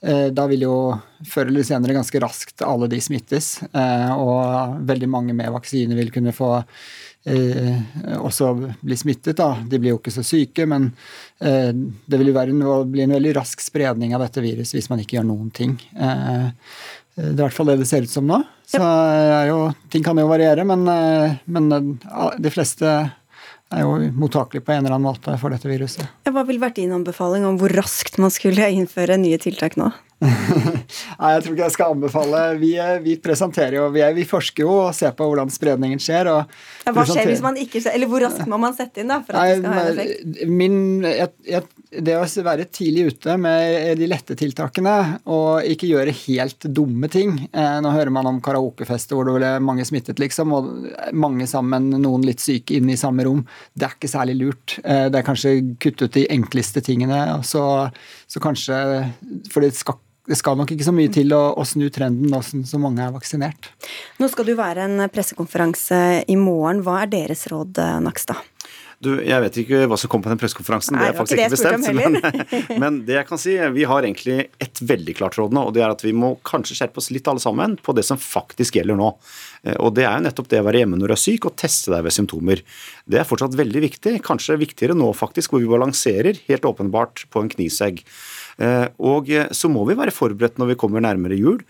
Eh, 0.00 0.28
da 0.28 0.44
vil 0.46 0.66
jo 0.66 0.76
før 1.24 1.48
eller 1.48 1.64
senere 1.64 1.96
ganske 1.96 2.20
raskt 2.20 2.64
alle 2.66 2.88
de 2.92 3.00
smittes. 3.02 3.56
Eh, 3.72 4.12
og 4.12 4.78
veldig 4.86 5.08
mange 5.10 5.36
med 5.36 5.52
vaksine 5.54 5.96
vil 5.96 6.12
kunne 6.14 6.34
få 6.36 6.50
eh, 6.60 7.80
også 8.20 8.52
bli 8.82 8.98
smittet. 8.98 9.38
Da. 9.40 9.54
De 9.64 9.80
blir 9.80 9.94
jo 9.94 10.00
ikke 10.00 10.14
så 10.14 10.24
syke, 10.26 10.68
men 10.68 10.92
det 11.36 12.16
vil 12.16 12.30
jo 12.30 12.32
være, 12.32 12.84
bli 12.88 13.02
en 13.04 13.12
veldig 13.12 13.34
rask 13.36 13.60
spredning 13.60 14.14
av 14.16 14.22
dette 14.24 14.40
viruset 14.40 14.78
hvis 14.78 14.86
man 14.88 15.02
ikke 15.02 15.18
gjør 15.18 15.26
noen 15.28 15.50
ting. 15.52 15.74
Det 17.16 17.30
er 17.30 17.32
i 17.32 17.44
hvert 17.46 17.56
fall 17.56 17.70
det 17.70 17.78
det 17.80 17.88
ser 17.88 18.04
ut 18.04 18.12
som 18.12 18.26
nå. 18.28 18.42
Så 18.68 18.80
jo, 19.48 19.60
ting 19.92 20.04
kan 20.04 20.18
jo 20.20 20.26
variere, 20.28 20.66
men, 20.68 20.82
men 21.48 21.70
de 21.72 22.52
fleste 22.52 22.90
er 23.72 23.82
jo 23.82 23.96
mottakelig 24.14 24.62
på 24.66 24.74
en 24.74 24.84
eller 24.84 24.94
annen 24.94 25.08
måte 25.08 25.34
for 25.40 25.54
dette 25.54 25.68
viruset. 25.70 26.06
Hva 26.28 26.44
ville 26.46 26.62
vært 26.62 26.78
din 26.78 26.92
anbefaling 26.94 27.46
om 27.48 27.56
hvor 27.58 27.72
raskt 27.74 28.18
man 28.22 28.34
skulle 28.34 28.68
innføre 28.74 29.18
nye 29.18 29.40
tiltak 29.42 29.78
nå? 29.80 29.90
Nei, 30.16 31.30
jeg 31.34 31.42
tror 31.44 31.52
ikke 31.52 31.64
jeg 31.66 31.74
skal 31.74 31.92
anbefale. 31.92 32.42
Vi, 32.60 32.70
vi 33.04 33.16
presenterer 33.20 33.76
jo, 33.76 33.88
vi, 33.92 34.00
vi, 34.16 34.24
forsker 34.28 34.64
jo 34.64 34.72
og 34.86 34.94
ser 34.96 35.12
på 35.16 35.26
hvordan 35.28 35.50
spredningen 35.52 36.00
skjer. 36.00 36.30
Ja, 36.30 36.92
hva 36.96 37.04
skjer 37.04 37.28
hvis 37.28 37.42
man 37.44 37.58
ikke 37.60 37.82
Eller 37.92 38.08
hvor 38.08 38.24
raskt 38.24 38.48
må 38.48 38.56
man 38.60 38.72
sette 38.76 39.02
inn 39.02 39.12
da, 39.12 39.20
for 39.24 39.36
at 39.36 39.42
Nei, 39.42 39.50
det 39.52 39.58
skal 39.60 39.74
ha 39.76 39.82
en 39.82 39.90
effekt? 39.92 40.40
Min, 40.48 40.78
jeg, 41.04 41.32
jeg, 41.44 41.66
det 42.08 42.16
å 42.16 42.24
være 42.46 42.68
tidlig 42.72 43.10
ute 43.12 43.36
med 43.40 44.00
de 44.00 44.08
lette 44.08 44.38
tiltakene 44.38 44.94
og 45.32 45.68
ikke 45.68 45.90
gjøre 45.90 46.16
helt 46.24 46.68
dumme 46.72 47.10
ting 47.12 47.36
eh, 47.50 47.76
Nå 47.84 47.92
hører 47.92 48.12
man 48.14 48.30
om 48.30 48.40
karaokefester 48.44 49.18
hvor 49.18 49.28
det 49.28 49.36
ble 49.36 49.52
mange 49.64 49.84
smittet, 49.88 50.20
liksom, 50.22 50.54
og 50.56 50.72
mange 51.16 51.46
sammen, 51.50 51.90
noen 52.00 52.24
litt 52.26 52.42
syke, 52.42 52.78
inne 52.78 52.94
i 52.94 53.00
samme 53.00 53.26
rom. 53.26 53.42
Det 53.76 53.86
er 53.86 53.94
ikke 53.96 54.10
særlig 54.10 54.36
lurt. 54.40 54.78
Eh, 54.82 55.06
det 55.12 55.20
er 55.20 55.26
kanskje 55.26 55.54
kutt 55.82 56.02
ut 56.02 56.16
de 56.16 56.26
enkleste 56.32 56.82
tingene. 56.84 57.20
Så, 57.46 57.62
så 58.30 58.42
kanskje 58.42 58.80
For 59.52 59.64
det 59.64 59.74
skal 59.76 60.00
det 60.26 60.38
skal 60.38 60.58
nok 60.58 60.72
ikke 60.74 60.86
så 60.86 60.94
mye 60.94 61.12
til 61.12 61.32
å, 61.36 61.42
å 61.54 61.64
snu 61.66 61.86
trenden 61.94 62.30
nå 62.32 62.42
som 62.46 62.64
så 62.66 62.80
mange 62.82 63.04
er 63.04 63.14
vaksinert. 63.14 63.70
Nå 64.20 64.30
skal 64.32 64.48
det 64.48 64.56
jo 64.56 64.60
være 64.60 64.88
en 64.88 65.06
pressekonferanse 65.12 66.00
i 66.26 66.36
morgen. 66.40 66.82
Hva 66.86 67.02
er 67.04 67.14
deres 67.14 67.46
råd, 67.52 67.78
Nakstad? 68.02 68.42
Du, 68.96 69.10
Jeg 69.20 69.42
vet 69.44 69.56
ikke 69.60 69.82
hva 69.90 69.96
som 70.00 70.08
kom 70.08 70.22
på 70.24 70.30
den 70.32 70.38
pressekonferansen, 70.40 70.96
det 70.96 71.10
er 71.10 71.16
faktisk 71.18 71.36
ikke 71.36 71.52
bestemt. 71.52 71.88
Men, 71.92 72.16
men, 72.82 73.00
det 73.04 73.18
jeg 73.18 73.28
kan 73.28 73.40
si, 73.40 73.56
vi 73.74 73.84
har 73.88 74.06
egentlig 74.06 74.46
et 74.62 74.80
veldig 74.80 75.14
klart 75.18 75.36
råd 75.36 75.52
nå, 75.52 75.66
og 75.68 75.74
det 75.76 75.82
er 75.84 75.92
at 75.92 76.04
vi 76.04 76.14
må 76.16 76.32
kanskje 76.48 76.78
skjerpe 76.78 77.02
oss 77.02 77.10
litt 77.12 77.28
alle 77.28 77.42
sammen 77.42 77.76
på 77.76 77.92
det 77.96 78.06
som 78.08 78.20
faktisk 78.20 78.78
gjelder 78.78 78.96
nå. 78.96 79.10
Eh, 79.68 79.76
og 79.76 79.92
Det 79.98 80.06
er 80.06 80.16
jo 80.16 80.24
nettopp 80.24 80.48
det 80.52 80.62
å 80.62 80.66
være 80.70 80.80
hjemme 80.80 81.00
når 81.00 81.12
du 81.12 81.16
er 81.18 81.22
syk 81.26 81.50
og 81.50 81.58
teste 81.60 81.92
deg 81.92 82.06
ved 82.08 82.16
symptomer. 82.16 82.64
Det 83.04 83.20
er 83.20 83.28
fortsatt 83.28 83.58
veldig 83.60 83.84
viktig, 83.84 84.16
kanskje 84.24 84.56
viktigere 84.64 84.96
nå 84.96 85.12
faktisk, 85.16 85.52
hvor 85.52 85.60
vi 85.60 85.70
balanserer 85.76 86.40
helt 86.48 86.68
åpenbart 86.72 87.26
på 87.28 87.44
en 87.44 87.52
knivsegg. 87.52 88.00
Eh, 88.56 88.86
og 89.04 89.28
så 89.52 89.68
må 89.68 89.84
vi 89.88 89.98
være 89.98 90.14
forberedt 90.14 90.60
når 90.60 90.72
vi 90.72 90.78
kommer 90.80 91.04
nærmere 91.04 91.36
jul 91.36 91.60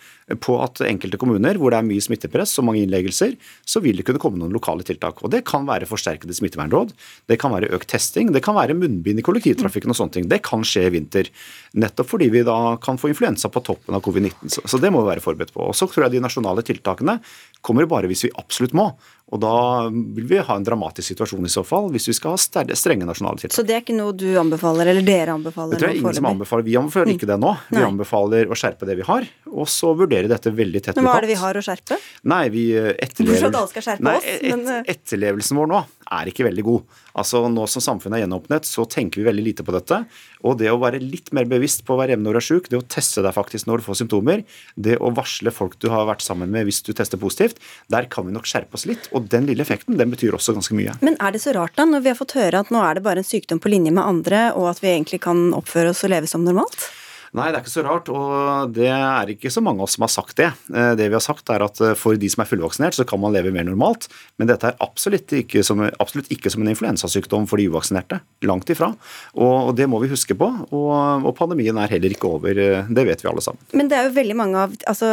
på 0.42 0.56
at 0.62 0.80
enkelte 0.86 1.18
kommuner 1.20 1.58
hvor 1.58 1.70
det 1.70 1.78
er 1.78 1.86
mye 1.86 2.02
smittepress 2.02 2.56
og 2.58 2.66
mange 2.68 2.82
innleggelser, 2.82 3.36
så 3.66 3.82
vil 3.82 3.98
det 3.98 4.06
kunne 4.06 4.22
komme 4.22 4.40
noen 4.40 4.54
lokale 4.54 4.86
tiltak. 4.86 5.22
Og 5.22 5.30
Det 5.30 5.44
kan 5.46 5.66
være 5.68 5.88
forsterkede 5.88 6.34
smittevernråd, 6.34 6.92
det 7.30 7.38
kan 7.42 7.54
være 7.54 7.70
økt 7.76 7.90
testing, 7.92 8.32
det 8.34 8.42
kan 8.42 8.56
være 8.58 8.74
munnbind 8.78 9.22
i 9.22 9.26
kollektivtrafikken 9.26 9.94
og 9.94 9.98
sånne 9.98 10.16
ting. 10.18 10.28
Det 10.30 10.42
kan 10.46 10.64
skje 10.66 10.86
i 10.88 10.94
vinter. 10.96 11.30
Nettopp 11.78 12.10
fordi 12.10 12.30
vi 12.34 12.44
da 12.46 12.76
kan 12.82 12.98
få 12.98 13.10
influensa 13.12 13.50
på 13.52 13.62
toppen 13.66 13.94
av 13.96 14.02
covid-19. 14.06 14.66
Så 14.66 14.82
det 14.82 14.90
må 14.94 15.04
vi 15.04 15.12
være 15.14 15.24
forberedt 15.24 15.54
på. 15.54 15.68
Og 15.70 15.78
Så 15.78 15.86
tror 15.90 16.06
jeg 16.06 16.16
de 16.16 16.24
nasjonale 16.24 16.64
tiltakene 16.66 17.20
kommer 17.66 17.88
bare 17.90 18.10
hvis 18.10 18.26
vi 18.28 18.32
absolutt 18.38 18.76
må. 18.76 18.90
Og 19.34 19.40
da 19.42 19.52
vil 19.90 20.26
vi 20.30 20.38
ha 20.38 20.54
en 20.54 20.64
dramatisk 20.66 21.08
situasjon 21.10 21.48
i 21.48 21.50
så 21.50 21.64
fall, 21.66 21.88
hvis 21.90 22.04
vi 22.12 22.14
skal 22.14 22.36
ha 22.36 22.74
strenge 22.78 23.08
nasjonale 23.08 23.40
tiltak. 23.42 23.56
Så 23.58 23.64
det 23.66 23.74
er 23.74 23.82
ikke 23.82 23.96
noe 23.96 24.14
du 24.14 24.28
anbefaler, 24.38 24.86
eller 24.92 25.02
dere 25.06 25.34
anbefaler? 25.34 25.74
Det 25.74 25.82
tror 25.82 25.90
jeg 25.90 25.98
ingen 25.98 26.18
som 26.20 26.28
anbefaler. 26.30 26.66
Vi 26.68 26.76
anbefaler 26.78 27.10
ikke 27.16 27.28
det 27.32 27.38
nå. 27.42 27.50
Vi 27.72 27.80
Nei. 27.80 27.88
anbefaler 27.88 28.46
å 28.46 28.58
skjerpe 28.58 28.86
det 28.86 28.94
vi 29.00 29.06
har, 29.08 29.26
og 29.50 29.66
så 29.72 29.90
vurdere 29.98 30.30
dette 30.30 30.54
veldig 30.54 30.84
tett 30.84 31.00
Men 31.00 31.08
hva 31.08 31.16
er 31.18 31.26
det 31.26 31.32
vi 31.32 31.40
har 31.42 31.58
å 31.58 31.64
skjerpe? 31.66 31.98
Nei, 32.30 32.44
vi 32.54 32.68
eh, 32.78 32.92
etterlever... 32.94 33.50
alle 33.50 33.72
skal 33.72 33.88
skjerpe 33.88 34.06
Nei, 34.06 34.16
oss, 34.20 34.30
men... 34.46 34.62
et, 34.62 34.72
eh, 34.76 34.94
Etterlevelsen 34.94 35.58
vår 35.58 35.74
nå 35.74 35.82
er 36.20 36.30
ikke 36.30 36.46
veldig 36.46 36.66
god. 36.70 37.02
Altså 37.16 37.42
Nå 37.48 37.64
som 37.70 37.84
samfunnet 37.84 38.18
er 38.18 38.24
gjenåpnet, 38.24 38.68
så 38.68 38.84
tenker 38.90 39.22
vi 39.22 39.26
veldig 39.28 39.44
lite 39.44 39.64
på 39.66 39.74
dette. 39.74 40.02
Og 40.44 40.58
det 40.60 40.68
å 40.72 40.78
være 40.80 41.00
litt 41.00 41.32
mer 41.36 41.48
bevisst 41.48 41.84
på 41.86 41.94
å 41.94 42.00
være 42.00 42.18
du 42.20 42.28
er 42.32 42.44
syk, 42.44 42.68
det 42.72 42.80
å 42.80 42.84
teste 42.84 43.22
deg 43.24 43.34
faktisk 43.36 43.68
når 43.68 43.80
du 43.80 43.86
får 43.86 44.00
symptomer, 44.02 44.42
det 44.74 44.98
å 44.98 45.12
varsle 45.14 45.52
folk 45.54 45.78
du 45.80 45.88
har 45.92 46.06
vært 46.08 46.24
sammen 46.24 46.52
med 46.52 46.66
hvis 46.68 46.82
du 46.84 46.92
tester 46.92 47.20
positivt, 47.20 47.60
der 47.92 48.08
kan 48.10 48.26
vi 48.26 48.34
nok 48.34 48.48
skjerpe 48.48 48.76
oss 48.76 48.86
litt. 48.88 49.08
Og 49.16 49.30
den 49.32 49.48
lille 49.48 49.64
effekten, 49.64 49.96
den 49.96 50.12
betyr 50.12 50.36
også 50.36 50.56
ganske 50.56 50.76
mye. 50.76 50.98
Men 51.06 51.18
er 51.22 51.32
det 51.32 51.42
så 51.44 51.56
rart 51.56 51.76
da, 51.78 51.88
når 51.88 52.04
vi 52.04 52.12
har 52.12 52.20
fått 52.20 52.36
høre 52.36 52.62
at 52.62 52.72
nå 52.74 52.82
er 52.84 52.98
det 52.98 53.06
bare 53.06 53.22
en 53.22 53.30
sykdom 53.30 53.62
på 53.62 53.72
linje 53.72 53.94
med 53.94 54.04
andre, 54.04 54.50
og 54.58 54.70
at 54.74 54.84
vi 54.84 54.92
egentlig 54.92 55.22
kan 55.24 55.48
oppføre 55.56 55.94
oss 55.94 56.04
og 56.06 56.12
leve 56.12 56.30
som 56.30 56.44
normalt? 56.46 56.90
Nei, 57.34 57.48
det 57.50 57.58
er 57.58 57.64
ikke 57.64 57.72
så 57.72 57.84
rart, 57.86 58.10
og 58.12 58.74
det 58.76 58.88
er 58.92 59.32
ikke 59.32 59.50
så 59.52 59.62
mange 59.64 59.82
av 59.82 59.88
oss 59.88 59.96
som 59.96 60.06
har 60.06 60.12
sagt 60.12 60.38
det. 60.38 60.50
Eh, 60.70 60.92
det 60.98 61.08
vi 61.08 61.16
har 61.16 61.24
sagt 61.24 61.50
er 61.52 61.64
at 61.64 61.80
eh, 61.82 61.96
for 61.98 62.18
de 62.20 62.30
som 62.30 62.44
er 62.44 62.50
fullvaksinert, 62.50 62.96
så 62.96 63.06
kan 63.08 63.20
man 63.22 63.34
leve 63.34 63.52
mer 63.54 63.66
normalt. 63.66 64.08
Men 64.38 64.50
dette 64.50 64.70
er 64.70 64.78
absolutt 64.84 65.32
ikke 65.36 65.64
som, 65.66 65.82
absolutt 65.86 66.30
ikke 66.34 66.52
som 66.52 66.62
en 66.62 66.70
influensasykdom 66.72 67.48
for 67.50 67.60
de 67.60 67.68
uvaksinerte. 67.70 68.20
Langt 68.46 68.70
ifra. 68.72 68.92
Og, 69.34 69.72
det 69.76 69.88
må 69.90 70.00
vi 70.02 70.10
huske 70.12 70.36
på. 70.38 70.48
Og, 70.70 70.92
og, 71.24 71.32
pandemien 71.38 71.78
er 71.80 71.90
heller 71.92 72.14
ikke 72.14 72.30
over. 72.38 72.52
Eh, 72.52 72.92
det 72.92 73.06
vet 73.08 73.24
vi 73.24 73.30
alle 73.32 73.44
sammen. 73.44 73.62
Men 73.76 73.90
det 73.90 73.98
er 73.98 74.08
jo 74.08 74.14
veldig 74.16 74.38
mange 74.38 74.62
av 74.66 74.76
altså, 74.86 75.10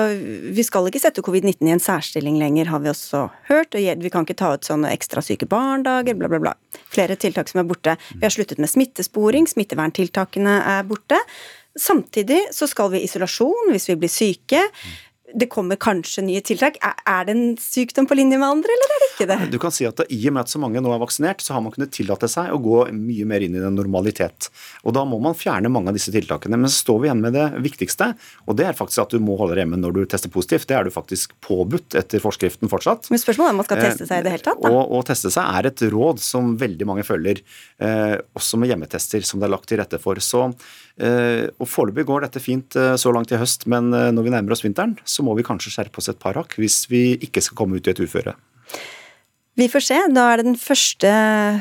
Vi 0.54 0.64
skal 0.66 0.90
ikke 0.90 1.02
sette 1.02 1.24
covid-19 1.26 1.70
i 1.70 1.74
en 1.76 1.84
særstilling 1.84 2.38
lenger, 2.42 2.72
har 2.74 2.84
vi 2.84 2.92
også 2.94 3.26
hørt. 3.50 3.74
Og 3.74 4.04
vi 4.04 4.14
kan 4.14 4.28
ikke 4.28 4.38
ta 4.40 4.54
ut 4.56 4.68
sånne 4.68 4.94
ekstra 4.94 5.24
syke 5.26 5.50
barndager, 5.50 6.18
bla, 6.20 6.30
bla, 6.32 6.42
bla. 6.44 6.56
Flere 6.94 7.18
tiltak 7.20 7.50
som 7.50 7.64
er 7.64 7.68
borte. 7.68 7.98
Vi 8.14 8.24
har 8.26 8.34
sluttet 8.34 8.62
med 8.62 8.72
smittesporing, 8.72 9.50
smitteverntiltakene 9.50 10.60
er 10.78 10.88
borte. 10.88 11.20
Samtidig 11.80 12.40
så 12.54 12.68
skal 12.70 12.94
vi 12.94 13.02
i 13.02 13.08
isolasjon 13.08 13.74
hvis 13.74 13.90
vi 13.90 13.98
blir 14.04 14.12
syke 14.12 14.62
det 15.34 15.48
kommer 15.50 15.78
kanskje 15.82 16.24
nye 16.26 16.42
tiltak. 16.46 16.78
Er 17.10 17.26
det 17.26 17.34
en 17.34 17.56
sykdom 17.62 18.06
på 18.10 18.18
linje 18.18 18.38
med 18.38 18.46
andre, 18.48 18.74
eller 18.76 18.94
er 18.94 19.02
det 19.02 19.08
ikke 19.10 19.28
det? 19.30 19.38
Du 19.54 19.58
kan 19.62 19.74
si 19.74 19.86
at 19.88 20.04
I 20.06 20.20
og 20.30 20.36
med 20.36 20.44
at 20.44 20.52
så 20.52 20.62
mange 20.62 20.82
nå 20.84 20.92
er 20.94 21.02
vaksinert, 21.02 21.42
så 21.42 21.56
har 21.56 21.64
man 21.66 21.74
kunnet 21.74 21.94
tillate 21.96 22.30
seg 22.32 22.54
å 22.54 22.60
gå 22.62 22.84
mye 22.94 23.26
mer 23.30 23.46
inn 23.46 23.58
i 23.58 23.62
den 23.64 23.78
normalitet. 23.78 24.50
Og 24.84 24.94
Da 24.94 25.06
må 25.10 25.18
man 25.24 25.38
fjerne 25.38 25.72
mange 25.74 25.90
av 25.90 25.98
disse 25.98 26.14
tiltakene. 26.14 26.60
Men 26.60 26.70
så 26.70 26.84
står 26.84 27.00
vi 27.02 27.10
igjen 27.10 27.24
med 27.24 27.34
det 27.38 27.48
viktigste, 27.66 28.12
og 28.46 28.60
det 28.60 28.68
er 28.70 28.78
faktisk 28.78 29.06
at 29.06 29.16
du 29.16 29.24
må 29.24 29.38
holde 29.40 29.58
deg 29.58 29.66
hjemme 29.66 29.82
når 29.82 29.98
du 29.98 30.02
tester 30.12 30.32
positivt. 30.34 30.68
Det 30.70 30.78
er 30.78 30.86
du 30.86 30.94
faktisk 30.94 31.34
påbudt 31.44 31.98
etter 31.98 32.22
forskriften 32.24 32.72
fortsatt. 32.72 33.10
Men 33.14 33.22
spørsmålet 33.22 33.50
er 33.50 33.58
om 33.58 33.62
man 33.64 33.70
skal 33.70 33.84
teste 33.88 34.10
seg 34.10 34.22
i 34.22 34.28
det 34.28 34.36
hele 34.36 34.46
tatt? 34.46 34.62
Da? 34.62 34.74
Og, 34.84 35.02
teste 35.08 35.34
seg 35.34 35.58
er 35.58 35.72
et 35.72 35.86
råd 35.94 36.22
som 36.24 36.54
veldig 36.62 36.88
mange 36.88 37.08
følger, 37.08 37.42
eh, 37.82 38.16
også 38.38 38.62
med 38.62 38.70
hjemmetester 38.70 39.26
som 39.26 39.42
det 39.42 39.50
er 39.50 39.56
lagt 39.56 39.72
til 39.72 39.82
rette 39.82 40.00
for. 40.04 40.22
Så 40.24 40.52
Eh, 40.93 40.93
og 41.58 41.70
Foreløpig 41.70 42.06
går 42.06 42.28
dette 42.28 42.42
fint 42.44 42.76
eh, 42.78 42.96
så 43.02 43.14
langt 43.16 43.34
i 43.34 43.40
høst, 43.42 43.66
men 43.72 43.90
eh, 43.98 44.12
når 44.14 44.28
vi 44.28 44.34
nærmer 44.34 44.54
oss 44.54 44.64
vinteren, 44.66 44.96
så 45.06 45.26
må 45.26 45.34
vi 45.38 45.46
kanskje 45.46 45.74
skjerpe 45.74 46.02
oss 46.02 46.12
et 46.12 46.20
par 46.22 46.38
hakk 46.38 46.58
hvis 46.62 46.84
vi 46.92 47.14
ikke 47.26 47.42
skal 47.42 47.58
komme 47.58 47.80
ut 47.80 47.88
i 47.88 47.94
et 47.96 48.04
uføre. 48.04 48.36
Vi 49.54 49.68
får 49.70 49.84
se. 49.86 49.98
Da 50.10 50.24
er 50.32 50.42
det 50.42 50.48
den 50.48 50.58
første, 50.58 51.10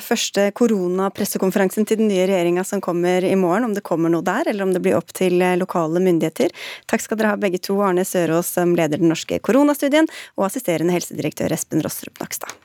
første 0.01 0.47
koronapressekonferansen 0.57 1.85
til 1.85 2.01
den 2.01 2.09
nye 2.09 2.25
regjeringa 2.25 2.65
som 2.65 2.81
kommer 2.81 3.25
i 3.29 3.35
morgen. 3.37 3.69
Om 3.69 3.77
det 3.77 3.85
kommer 3.85 4.13
noe 4.13 4.25
der, 4.25 4.49
eller 4.49 4.65
om 4.65 4.73
det 4.73 4.81
blir 4.81 4.97
opp 4.97 5.13
til 5.17 5.37
lokale 5.61 6.01
myndigheter. 6.01 6.57
Takk 6.89 7.05
skal 7.05 7.21
dere 7.21 7.35
ha 7.35 7.41
begge 7.41 7.61
to, 7.61 7.77
Arne 7.85 8.09
Sørås 8.09 8.55
som 8.57 8.73
leder 8.79 8.97
den 8.97 9.13
norske 9.13 9.43
koronastudien, 9.45 10.09
og 10.41 10.49
assisterende 10.49 10.97
helsedirektør 10.97 11.53
Espen 11.53 11.85
Rostrup 11.85 12.17
Nakstad. 12.25 12.62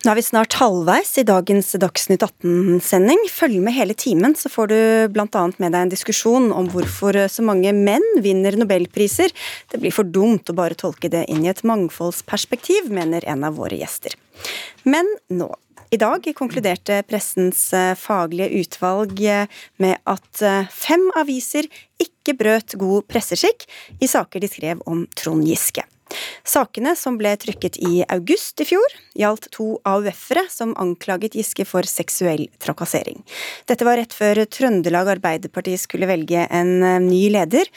Nå 0.00 0.14
er 0.14 0.16
vi 0.16 0.22
snart 0.24 0.54
halvveis 0.56 1.10
i 1.20 1.26
dagens 1.28 1.74
Dagsnytt 1.76 2.22
18-sending. 2.24 3.18
Følg 3.28 3.58
med 3.60 3.74
hele 3.76 3.92
timen, 3.92 4.32
så 4.32 4.48
får 4.48 4.70
du 4.70 4.78
bl.a. 5.12 5.42
med 5.60 5.74
deg 5.74 5.76
en 5.76 5.92
diskusjon 5.92 6.46
om 6.56 6.70
hvorfor 6.72 7.18
så 7.28 7.44
mange 7.44 7.74
menn 7.76 8.06
vinner 8.24 8.56
nobelpriser. 8.56 9.28
Det 9.68 9.82
blir 9.82 9.92
for 9.92 10.08
dumt 10.08 10.48
å 10.48 10.56
bare 10.56 10.78
tolke 10.80 11.12
det 11.12 11.26
inn 11.28 11.44
i 11.44 11.52
et 11.52 11.60
mangfoldsperspektiv, 11.68 12.88
mener 12.96 13.28
en 13.28 13.44
av 13.44 13.60
våre 13.60 13.76
gjester. 13.76 14.16
Men 14.88 15.04
nå. 15.28 15.52
I 15.92 16.00
dag 16.00 16.24
konkluderte 16.38 17.02
pressens 17.04 17.66
eh, 17.76 17.92
faglige 17.98 18.62
utvalg 18.62 19.20
eh, 19.26 19.62
med 19.82 19.98
at 20.08 20.40
eh, 20.46 20.68
fem 20.70 21.10
aviser 21.18 21.66
ikke 22.00 22.38
brøt 22.40 22.78
god 22.80 23.10
presseskikk 23.10 23.66
i 24.00 24.08
saker 24.08 24.40
de 24.40 24.48
skrev 24.48 24.84
om 24.86 25.08
Trond 25.18 25.44
Giske. 25.44 25.84
Sakene, 26.46 26.96
som 26.98 27.16
ble 27.20 27.32
trykket 27.40 27.78
i 27.86 28.02
august 28.10 28.60
i 28.62 28.66
fjor, 28.68 28.96
gjaldt 29.18 29.50
to 29.54 29.72
AUF-ere 29.88 30.46
som 30.50 30.74
anklaget 30.80 31.36
Giske 31.38 31.66
for 31.68 31.86
seksuell 31.86 32.46
trakassering. 32.62 33.22
Dette 33.70 33.86
var 33.86 34.00
rett 34.00 34.14
før 34.16 34.42
Trøndelag 34.46 35.14
Arbeiderparti 35.16 35.76
skulle 35.80 36.10
velge 36.10 36.46
en 36.50 36.76
eh, 36.82 37.00
ny 37.04 37.24
leder. 37.34 37.70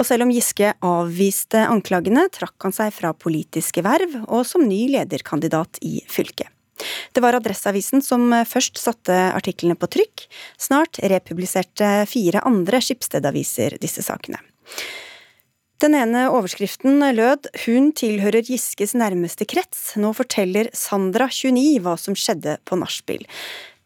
Og 0.00 0.06
selv 0.08 0.26
om 0.26 0.32
Giske 0.34 0.72
avviste 0.84 1.62
anklagene, 1.70 2.26
trakk 2.34 2.66
han 2.66 2.74
seg 2.74 2.90
fra 2.96 3.14
politiske 3.14 3.84
verv 3.86 4.18
og 4.24 4.42
som 4.48 4.66
ny 4.66 4.88
lederkandidat 4.96 5.78
i 5.86 6.00
fylket. 6.10 6.50
Det 7.14 7.22
var 7.22 7.36
Adresseavisen 7.38 8.02
som 8.02 8.32
først 8.50 8.80
satte 8.82 9.14
artiklene 9.30 9.76
på 9.78 9.86
trykk. 9.94 10.26
Snart 10.58 10.98
republiserte 10.98 11.90
fire 12.10 12.42
andre 12.42 12.80
Skipsted-aviser 12.82 13.78
disse 13.82 14.02
sakene. 14.02 14.42
Den 15.82 15.96
ene 15.98 16.28
overskriften 16.30 17.02
lød 17.16 17.48
'Hun 17.50 17.90
tilhører 17.98 18.46
Giskes 18.46 18.94
nærmeste 18.94 19.44
krets'. 19.44 19.96
Nå 19.98 20.14
forteller 20.14 20.70
Sandra 20.72 21.26
29 21.26 21.80
hva 21.82 21.96
som 21.98 22.14
skjedde 22.14 22.58
på 22.64 22.78
nachspiel. 22.78 23.26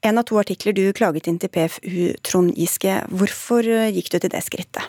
En 0.04 0.18
av 0.20 0.26
to 0.28 0.36
artikler 0.38 0.76
du 0.76 0.92
klaget 0.92 1.26
inn 1.26 1.40
til 1.40 1.48
PFU, 1.48 2.12
Trond 2.22 2.52
Giske. 2.54 3.00
Hvorfor 3.08 3.66
eh, 3.66 3.88
gikk 3.90 4.12
du 4.12 4.18
til 4.20 4.30
det 4.30 4.44
skrittet? 4.44 4.84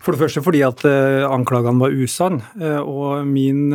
For 0.00 0.14
det 0.14 0.22
første 0.22 0.40
fordi 0.44 0.62
at 0.64 0.80
uh, 0.86 1.26
anklagene 1.28 1.82
var 1.82 1.92
usann. 1.92 2.40
Uh, 2.56 2.80
og 2.80 3.26
min 3.26 3.74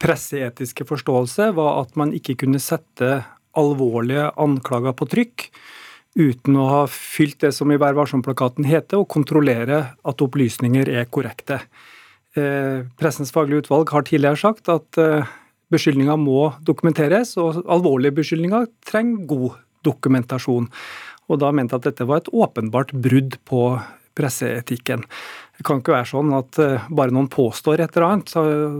presseetiske 0.00 0.86
forståelse 0.88 1.50
var 1.58 1.82
at 1.82 1.98
man 2.00 2.14
ikke 2.16 2.38
kunne 2.44 2.62
sette 2.62 3.24
alvorlige 3.58 4.30
anklager 4.38 4.94
på 4.96 5.10
trykk 5.10 5.50
uten 6.18 6.56
å 6.58 6.66
ha 6.68 6.80
fylt 6.90 7.40
det 7.44 7.52
som 7.54 7.70
i 7.70 7.78
Vær 7.80 7.94
varsom-plakaten 7.98 8.66
heter, 8.66 9.00
og 9.00 9.10
kontrollere 9.12 9.82
at 9.94 10.24
opplysninger 10.24 10.90
er 10.90 11.08
korrekte. 11.12 11.60
Eh, 12.38 12.86
pressens 12.98 13.32
faglige 13.34 13.64
utvalg 13.64 13.90
har 13.94 14.06
tidligere 14.06 14.38
sagt 14.38 14.70
at 14.70 14.98
eh, 15.02 15.30
beskyldninger 15.70 16.18
må 16.18 16.50
dokumenteres, 16.66 17.36
og 17.38 17.62
alvorlige 17.70 18.18
beskyldninger 18.20 18.68
trenger 18.86 19.26
god 19.30 19.60
dokumentasjon. 19.86 20.68
Og 21.30 21.40
da 21.42 21.52
mente 21.54 21.78
at 21.78 21.86
dette 21.86 22.06
var 22.06 22.22
et 22.22 22.32
åpenbart 22.34 22.92
brudd 22.92 23.38
på 23.46 23.64
presseetikken. 24.18 25.06
Det 25.60 25.66
kan 25.68 25.82
ikke 25.82 25.92
være 25.92 26.08
sånn 26.08 26.30
at 26.32 26.56
eh, 26.64 26.84
bare 26.96 27.12
noen 27.12 27.26
påstår 27.28 27.82
et 27.84 27.92
eller 27.92 28.06
annet, 28.06 28.30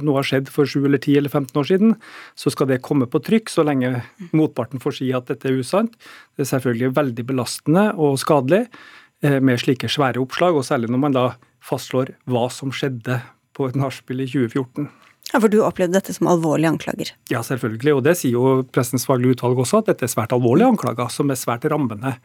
noe 0.00 0.16
har 0.16 0.24
skjedd 0.24 0.46
for 0.48 0.64
7 0.64 0.86
eller 0.88 0.96
10 0.96 1.18
eller 1.20 1.28
15 1.28 1.58
år 1.60 1.66
siden, 1.68 1.90
så 2.32 2.52
skal 2.54 2.70
det 2.70 2.78
komme 2.86 3.04
på 3.04 3.20
trykk 3.20 3.52
så 3.52 3.66
lenge 3.68 3.98
motparten 4.32 4.80
får 4.80 4.96
si 4.96 5.10
at 5.12 5.28
dette 5.28 5.50
er 5.50 5.58
usant. 5.60 5.92
Det 6.32 6.46
er 6.46 6.48
selvfølgelig 6.54 6.94
veldig 6.96 7.26
belastende 7.28 7.84
og 8.00 8.16
skadelig 8.22 8.62
eh, 8.64 9.36
med 9.44 9.60
slike 9.60 9.92
svære 9.92 10.24
oppslag, 10.24 10.56
og 10.56 10.64
særlig 10.64 10.88
når 10.88 11.04
man 11.04 11.18
da 11.18 11.26
fastslår 11.68 12.14
hva 12.32 12.46
som 12.48 12.72
skjedde 12.72 13.20
på 13.52 13.68
et 13.68 13.76
nachspiel 13.76 14.24
i 14.24 14.30
2014. 14.32 14.88
Ja, 15.34 15.36
For 15.36 15.52
du 15.52 15.60
opplevde 15.60 15.98
dette 16.00 16.16
som 16.16 16.32
alvorlige 16.32 16.72
anklager? 16.78 17.12
Ja, 17.28 17.44
selvfølgelig. 17.44 17.98
Og 17.98 18.04
det 18.08 18.16
sier 18.22 18.40
jo 18.40 18.64
Pressens 18.72 19.04
faglige 19.04 19.36
utvalg 19.36 19.60
også, 19.66 19.84
at 19.84 19.92
dette 19.92 20.08
er 20.08 20.16
svært 20.16 20.32
alvorlige 20.32 20.72
anklager, 20.72 21.12
som 21.12 21.28
er 21.28 21.36
svært 21.36 21.68
rammende 21.68 22.16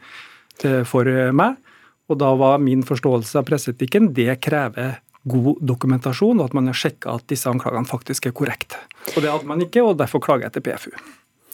eh, 0.64 0.80
for 0.88 1.12
meg. 1.36 1.60
Og 2.06 2.20
da 2.20 2.30
var 2.38 2.62
min 2.62 2.84
forståelse 2.86 3.40
av 3.40 3.46
presseetikken 3.48 4.12
det 4.14 4.30
krever 4.44 5.00
god 5.26 5.58
dokumentasjon, 5.66 6.38
og 6.38 6.50
at 6.50 6.56
man 6.56 6.70
har 6.70 6.78
sjekka 6.78 7.16
at 7.18 7.26
disse 7.30 7.50
anklagene 7.50 7.88
faktisk 7.88 8.28
er 8.28 8.34
korrekte. 8.36 8.78
Og 9.16 9.22
Det 9.22 9.30
hadde 9.30 9.48
man 9.48 9.62
ikke, 9.62 9.82
og 9.82 9.98
derfor 9.98 10.22
klager 10.22 10.46
jeg 10.46 10.56
til 10.56 10.66
PFU. 10.68 10.92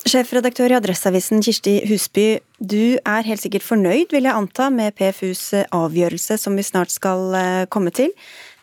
Sjefredaktør 0.02 0.72
i 0.72 0.76
Adresseavisen 0.76 1.44
Kirsti 1.46 1.76
Husby, 1.86 2.40
du 2.58 2.98
er 2.98 3.22
helt 3.22 3.40
sikkert 3.40 3.62
fornøyd, 3.62 4.10
vil 4.10 4.26
jeg 4.26 4.34
anta, 4.34 4.66
med 4.68 4.96
PFUs 4.98 5.52
avgjørelse 5.70 6.40
som 6.42 6.58
vi 6.58 6.64
snart 6.66 6.90
skal 6.90 7.36
eh, 7.38 7.66
komme 7.70 7.94
til. 7.94 8.10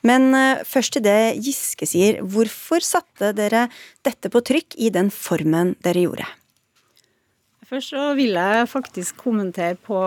Men 0.04 0.34
eh, 0.36 0.65
først 0.67 0.97
til 0.97 1.06
det 1.08 1.39
Giske 1.39 1.88
sier. 1.88 2.19
Hvorfor 2.21 2.84
satte 2.84 3.32
dere 3.38 3.69
dette 4.06 4.32
på 4.32 4.43
trykk 4.43 4.75
i 4.78 4.91
den 4.91 5.13
formen 5.15 5.78
dere 5.86 6.04
gjorde? 6.10 6.28
Først 7.70 7.92
så 7.94 8.04
vil 8.18 8.34
jeg 8.34 8.66
faktisk 8.66 9.20
kommentere 9.22 9.76
på 9.78 9.98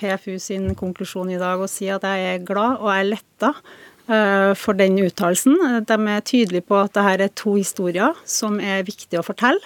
PFU 0.00 0.34
sin 0.42 0.72
konklusjon 0.74 1.28
i 1.30 1.38
dag 1.38 1.60
og 1.62 1.70
si 1.70 1.86
at 1.86 2.02
jeg 2.02 2.24
er 2.32 2.46
glad 2.46 2.80
og 2.80 2.88
jeg 2.90 3.04
er 3.04 3.10
letta 3.12 3.50
eh, 4.10 4.50
for 4.58 4.74
den 4.74 4.98
uttalelsen. 4.98 5.54
De 5.86 5.98
er 6.10 6.26
tydelige 6.26 6.66
på 6.66 6.80
at 6.80 6.96
dette 6.96 7.28
er 7.28 7.36
to 7.38 7.54
historier 7.54 8.18
som 8.26 8.58
er 8.58 8.82
viktige 8.82 9.22
å 9.22 9.26
fortelle. 9.26 9.62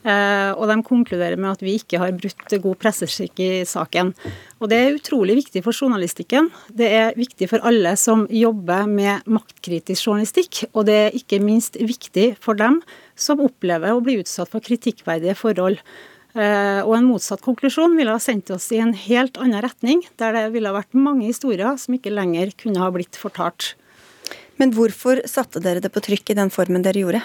Eh, 0.00 0.50
og 0.56 0.66
de 0.66 0.80
konkluderer 0.82 1.38
med 1.38 1.52
at 1.52 1.62
vi 1.62 1.76
ikke 1.78 2.02
har 2.02 2.14
brutt 2.16 2.58
god 2.66 2.82
presseskikk 2.82 3.38
i 3.44 3.50
saken. 3.68 4.10
Og 4.58 4.72
det 4.72 4.82
er 4.82 4.98
utrolig 4.98 5.38
viktig 5.44 5.62
for 5.62 5.76
journalistikken. 5.76 6.50
Det 6.74 6.90
er 6.90 7.18
viktig 7.20 7.52
for 7.52 7.62
alle 7.70 7.94
som 8.00 8.26
jobber 8.34 8.90
med 8.90 9.30
maktkritisk 9.30 10.10
journalistikk. 10.10 10.64
Og 10.72 10.90
det 10.90 11.02
er 11.04 11.18
ikke 11.22 11.38
minst 11.38 11.78
viktig 11.78 12.32
for 12.42 12.58
dem 12.58 12.82
som 13.14 13.46
opplever 13.46 13.94
å 13.94 14.02
bli 14.02 14.18
utsatt 14.24 14.50
for 14.50 14.64
kritikkverdige 14.64 15.38
forhold. 15.38 15.78
Eh, 16.30 16.80
og 16.84 16.94
en 16.94 17.08
motsatt 17.08 17.42
konklusjon 17.42 17.96
ville 17.98 18.14
ha 18.14 18.22
sendt 18.22 18.52
oss 18.54 18.68
i 18.74 18.78
en 18.82 18.94
helt 18.94 19.40
annen 19.40 19.64
retning, 19.64 20.04
der 20.20 20.36
det 20.36 20.44
ville 20.54 20.70
ha 20.70 20.78
vært 20.78 20.94
mange 20.94 21.26
historier 21.26 21.74
som 21.80 21.96
ikke 21.96 22.14
lenger 22.14 22.54
kunne 22.60 22.82
ha 22.82 22.90
blitt 22.94 23.18
fortalt. 23.18 23.74
Men 24.60 24.74
hvorfor 24.76 25.22
satte 25.30 25.62
dere 25.64 25.82
det 25.82 25.90
på 25.94 26.02
trykk 26.04 26.30
i 26.30 26.38
den 26.38 26.52
formen 26.54 26.84
dere 26.86 27.02
gjorde? 27.02 27.24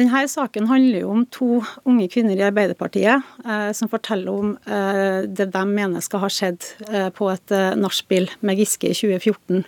Denne 0.00 0.22
saken 0.32 0.68
handler 0.70 1.02
jo 1.02 1.08
om 1.12 1.24
to 1.28 1.48
unge 1.84 2.06
kvinner 2.08 2.38
i 2.38 2.44
Arbeiderpartiet 2.46 3.26
eh, 3.44 3.70
som 3.76 3.90
forteller 3.92 4.32
om 4.32 4.54
eh, 4.64 5.26
det 5.28 5.50
de 5.52 5.64
mener 5.68 6.00
skal 6.04 6.22
ha 6.22 6.30
skjedd 6.32 6.64
eh, 6.88 7.10
på 7.12 7.28
et 7.28 7.52
eh, 7.52 7.74
nachspiel 7.76 8.30
med 8.40 8.62
Giske 8.62 8.88
i 8.88 8.96
2014. 8.96 9.66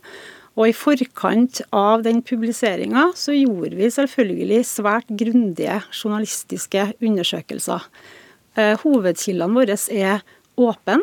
Og 0.53 0.69
I 0.69 0.75
forkant 0.77 1.63
av 1.73 2.03
den 2.05 2.21
publiseringa 2.27 3.09
så 3.17 3.33
gjorde 3.37 3.79
vi 3.79 3.89
selvfølgelig 3.93 4.61
svært 4.69 5.09
grundige 5.09 5.79
journalistiske 5.95 6.91
undersøkelser. 7.01 7.89
Eh, 8.61 8.77
hovedkildene 8.83 9.57
våre 9.57 9.79
er 9.97 10.21
åpne. 10.61 11.01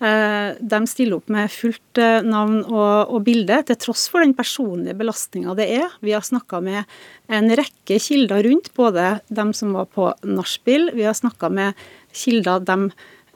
Eh, 0.00 0.56
de 0.56 0.78
stiller 0.88 1.18
opp 1.18 1.28
med 1.28 1.52
fullt 1.52 2.00
eh, 2.00 2.22
navn 2.24 2.62
og, 2.62 3.12
og 3.12 3.20
bilde, 3.26 3.58
til 3.68 3.76
tross 3.82 4.06
for 4.08 4.24
den 4.24 4.32
personlige 4.38 4.96
belastninga 4.96 5.52
det 5.58 5.66
er. 5.76 5.92
Vi 6.00 6.14
har 6.16 6.24
snakka 6.24 6.62
med 6.64 6.88
en 7.28 7.52
rekke 7.52 8.00
kilder 8.00 8.46
rundt, 8.48 8.72
både 8.78 9.18
dem 9.28 9.52
som 9.56 9.76
var 9.76 9.90
på 9.92 10.08
nachspiel, 10.24 10.88
vi 10.96 11.04
har 11.04 11.18
snakka 11.18 11.52
med 11.52 11.84
kilder 12.16 12.64
de, 12.64 12.88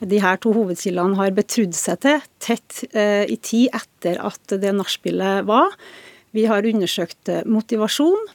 de 0.08 0.20
her 0.22 0.40
to 0.42 0.52
hovedkildene 0.54 1.18
har 1.18 1.34
betrodd 1.36 1.76
seg 1.76 2.00
til, 2.04 2.24
tett 2.42 2.82
eh, 2.92 3.24
i 3.30 3.36
tid 3.36 3.74
etter 3.76 4.20
at 4.22 4.56
det 4.60 4.74
nachspielet 4.76 5.46
var. 5.48 5.74
Vi 6.34 6.46
har 6.50 6.66
undersøkt 6.66 7.30
eh, 7.30 7.44
motivasjon. 7.46 8.28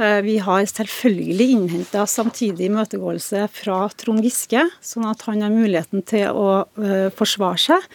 Eh, 0.00 0.20
vi 0.24 0.38
har 0.38 0.64
selvfølgelig 0.64 1.48
innhenta 1.56 2.06
samtidig 2.08 2.70
imøtegåelse 2.70 3.48
fra 3.52 3.82
Trond 4.00 4.24
Giske, 4.24 4.64
sånn 4.80 5.08
at 5.10 5.26
han 5.26 5.42
har 5.44 5.52
muligheten 5.52 6.06
til 6.08 6.30
å 6.30 6.48
eh, 6.80 7.10
forsvare 7.16 7.60
seg. 7.60 7.90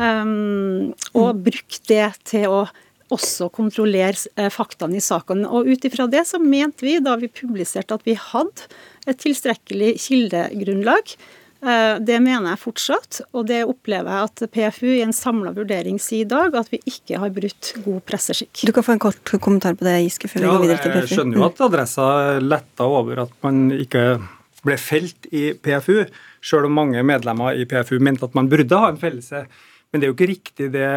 Um, 0.00 0.94
og 1.12 1.34
mm. 1.36 1.40
brukt 1.44 1.82
det 1.90 2.06
til 2.30 2.46
å 2.48 2.60
også 3.12 3.50
kontrollere 3.52 4.14
uh, 4.38 4.46
faktaene 4.54 4.96
i 4.96 5.02
saken. 5.04 5.42
Og 5.44 5.66
Ut 5.68 5.84
ifra 5.84 6.06
det 6.08 6.22
så 6.30 6.38
mente 6.40 6.86
vi, 6.86 6.94
da 7.04 7.18
vi 7.20 7.28
publiserte 7.28 7.98
at 7.98 8.06
vi 8.06 8.14
hadde 8.16 8.70
et 9.10 9.18
tilstrekkelig 9.20 9.90
kildegrunnlag, 10.06 11.12
Eh, 11.12 11.39
det 11.60 12.16
mener 12.24 12.54
jeg 12.54 12.60
fortsatt, 12.62 13.20
og 13.36 13.44
det 13.50 13.58
opplever 13.68 14.08
jeg 14.08 14.28
at 14.30 14.42
PFU 14.54 14.86
i 14.88 15.02
en 15.04 15.12
samla 15.12 15.52
vurdering 15.56 15.98
sier 16.00 16.24
i 16.24 16.28
dag, 16.28 16.54
at 16.56 16.70
vi 16.72 16.80
ikke 16.88 17.20
har 17.20 17.32
brutt 17.36 17.72
god 17.84 17.98
presseskikk. 18.08 18.62
Du 18.64 18.72
kan 18.72 18.86
få 18.86 18.94
en 18.96 19.02
kort 19.02 19.32
kommentar 19.44 19.76
på 19.76 19.84
det, 19.84 19.98
Giske, 20.06 20.30
før 20.32 20.40
vi 20.40 20.48
går 20.48 20.64
videre 20.64 20.80
til 20.80 20.94
PFU. 20.94 21.00
Jeg 21.02 21.12
skjønner 21.12 21.40
jo 21.40 21.48
at 21.50 21.64
adressa 21.68 22.06
letta 22.40 22.88
over 22.88 23.24
at 23.26 23.34
man 23.44 23.66
ikke 23.76 24.04
ble 24.64 24.76
felt 24.80 25.28
i 25.32 25.50
PFU, 25.56 26.06
sjøl 26.44 26.68
om 26.68 26.78
mange 26.80 27.02
medlemmer 27.04 27.56
i 27.56 27.66
PFU 27.68 27.98
mente 28.00 28.24
at 28.28 28.36
man 28.36 28.48
burde 28.48 28.80
ha 28.80 28.92
en 28.92 29.00
fellelse. 29.00 29.44
Men 29.90 30.00
det 30.00 30.06
er 30.06 30.12
jo 30.12 30.16
ikke 30.16 30.30
riktig 30.30 30.70
det 30.74 30.88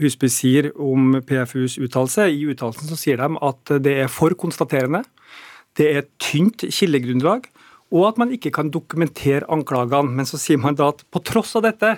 Husby 0.00 0.30
sier 0.32 0.70
om 0.80 1.18
PFUs 1.26 1.76
uttalelse. 1.82 2.26
I 2.32 2.46
uttalelsen 2.50 2.88
så 2.88 2.98
sier 2.98 3.20
de 3.20 3.40
at 3.46 3.74
det 3.84 3.96
er 4.06 4.12
for 4.12 4.34
konstaterende, 4.38 5.02
det 5.78 5.90
er 5.94 6.06
tynt 6.18 6.64
kildegrunnlag, 6.66 7.46
og 7.90 8.06
at 8.08 8.20
man 8.22 8.32
ikke 8.34 8.52
kan 8.54 8.70
dokumentere 8.72 9.48
anklagene. 9.50 10.14
Men 10.14 10.28
så 10.28 10.38
sier 10.40 10.60
man 10.62 10.78
da 10.78 10.90
at 10.92 11.02
på 11.10 11.22
tross 11.26 11.56
av 11.58 11.66
dette 11.66 11.96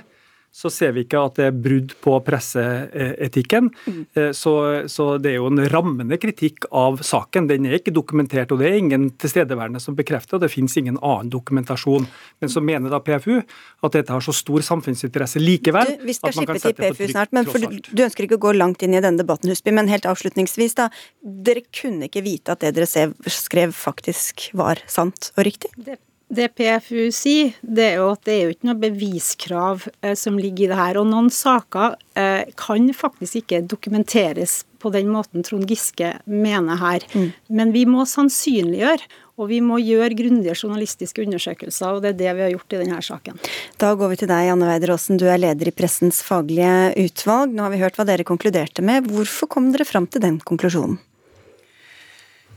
så 0.52 0.68
ser 0.68 0.92
vi 0.92 1.06
ikke 1.06 1.20
at 1.24 1.38
det 1.40 1.46
er 1.48 1.54
brudd 1.64 1.94
på 2.04 2.12
presseetikken. 2.26 3.70
Mm. 3.88 4.02
Så, 4.36 4.52
så, 4.92 5.06
det 5.16 5.30
er 5.30 5.38
jo 5.38 5.48
en 5.48 5.62
rammende 5.72 6.18
kritikk 6.20 6.66
av 6.76 7.00
saken. 7.00 7.48
Den 7.48 7.64
er 7.68 7.78
ikke 7.78 7.94
dokumentert, 7.96 8.52
og 8.52 8.60
det 8.60 8.68
er 8.68 8.76
ingen 8.82 9.08
tilstedeværende 9.16 9.80
som 9.80 9.96
bekrefter, 9.96 10.36
og 10.36 10.44
det 10.44 10.52
finnes 10.52 10.76
ingen 10.76 11.00
annen 11.00 11.32
dokumentasjon. 11.32 12.04
Men 12.44 12.52
så 12.52 12.60
mener 12.60 12.92
da 12.92 13.00
PFU 13.00 13.38
at 13.40 13.96
dette 13.96 14.12
har 14.12 14.24
så 14.24 14.36
stor 14.36 14.60
samfunnsinteresse 14.68 15.40
likevel. 15.40 15.96
Du, 15.96 16.06
vi 16.10 16.18
skal 16.20 16.36
slippe 16.36 16.60
til 16.60 16.76
PFU 16.76 17.08
snart, 17.14 17.32
men 17.32 17.48
for 17.48 17.64
du, 17.64 17.80
du, 17.88 18.04
ønsker 18.04 18.28
ikke 18.28 18.40
å 18.42 18.44
gå 18.50 18.54
langt 18.60 18.84
inn 18.84 18.92
i 18.92 19.00
denne 19.00 19.24
debatten, 19.24 19.48
Husby, 19.48 19.72
men 19.72 19.88
helt 19.88 20.08
avslutningsvis, 20.08 20.76
da. 20.76 20.90
Dere 21.22 21.64
kunne 21.72 22.12
ikke 22.12 22.26
vite 22.28 22.52
at 22.52 22.60
det 22.60 22.76
dere 22.76 23.08
skrev 23.32 23.72
faktisk 23.72 24.50
var 24.58 24.84
sant 24.84 25.32
og 25.32 25.46
riktig? 25.48 25.72
Det 25.80 25.96
det 26.32 26.48
PFU 26.56 27.10
sier, 27.12 27.52
det 27.60 27.90
er 27.90 27.98
jo 28.00 28.10
at 28.14 28.22
det 28.24 28.34
er 28.34 28.42
jo 28.46 28.52
ikke 28.54 28.68
noe 28.70 28.80
beviskrav 28.80 29.88
eh, 30.00 30.14
som 30.16 30.38
ligger 30.40 30.64
i 30.64 30.70
det 30.70 30.78
her. 30.78 31.00
Og 31.00 31.08
noen 31.10 31.28
saker 31.32 31.98
eh, 32.16 32.48
kan 32.56 32.88
faktisk 32.96 33.42
ikke 33.42 33.60
dokumenteres 33.68 34.62
på 34.82 34.90
den 34.94 35.10
måten 35.12 35.44
Trond 35.46 35.68
Giske 35.68 36.14
mener 36.24 36.80
her. 36.80 37.04
Mm. 37.12 37.28
Men 37.52 37.74
vi 37.76 37.84
må 37.86 38.06
sannsynliggjøre, 38.08 39.04
og 39.40 39.48
vi 39.52 39.60
må 39.64 39.78
gjøre 39.82 40.16
grundige 40.16 40.56
journalistiske 40.56 41.22
undersøkelser. 41.26 41.98
Og 41.98 42.02
det 42.02 42.14
er 42.14 42.18
det 42.22 42.34
vi 42.38 42.46
har 42.46 42.52
gjort 42.56 42.74
i 42.76 42.82
denne 42.82 43.04
saken. 43.04 43.38
Da 43.80 43.92
går 43.98 44.14
vi 44.14 44.22
til 44.24 44.32
deg, 44.32 44.50
Anne 44.54 44.72
Weider 44.72 44.96
Aasen. 44.96 45.20
Du 45.20 45.28
er 45.28 45.40
leder 45.40 45.68
i 45.68 45.76
Pressens 45.76 46.24
faglige 46.24 46.92
utvalg. 47.04 47.52
Nå 47.52 47.68
har 47.68 47.76
vi 47.76 47.84
hørt 47.84 48.00
hva 48.00 48.08
dere 48.08 48.26
konkluderte 48.28 48.84
med. 48.84 49.12
Hvorfor 49.12 49.52
kom 49.52 49.72
dere 49.74 49.88
fram 49.88 50.08
til 50.08 50.24
den 50.24 50.40
konklusjonen? 50.40 51.00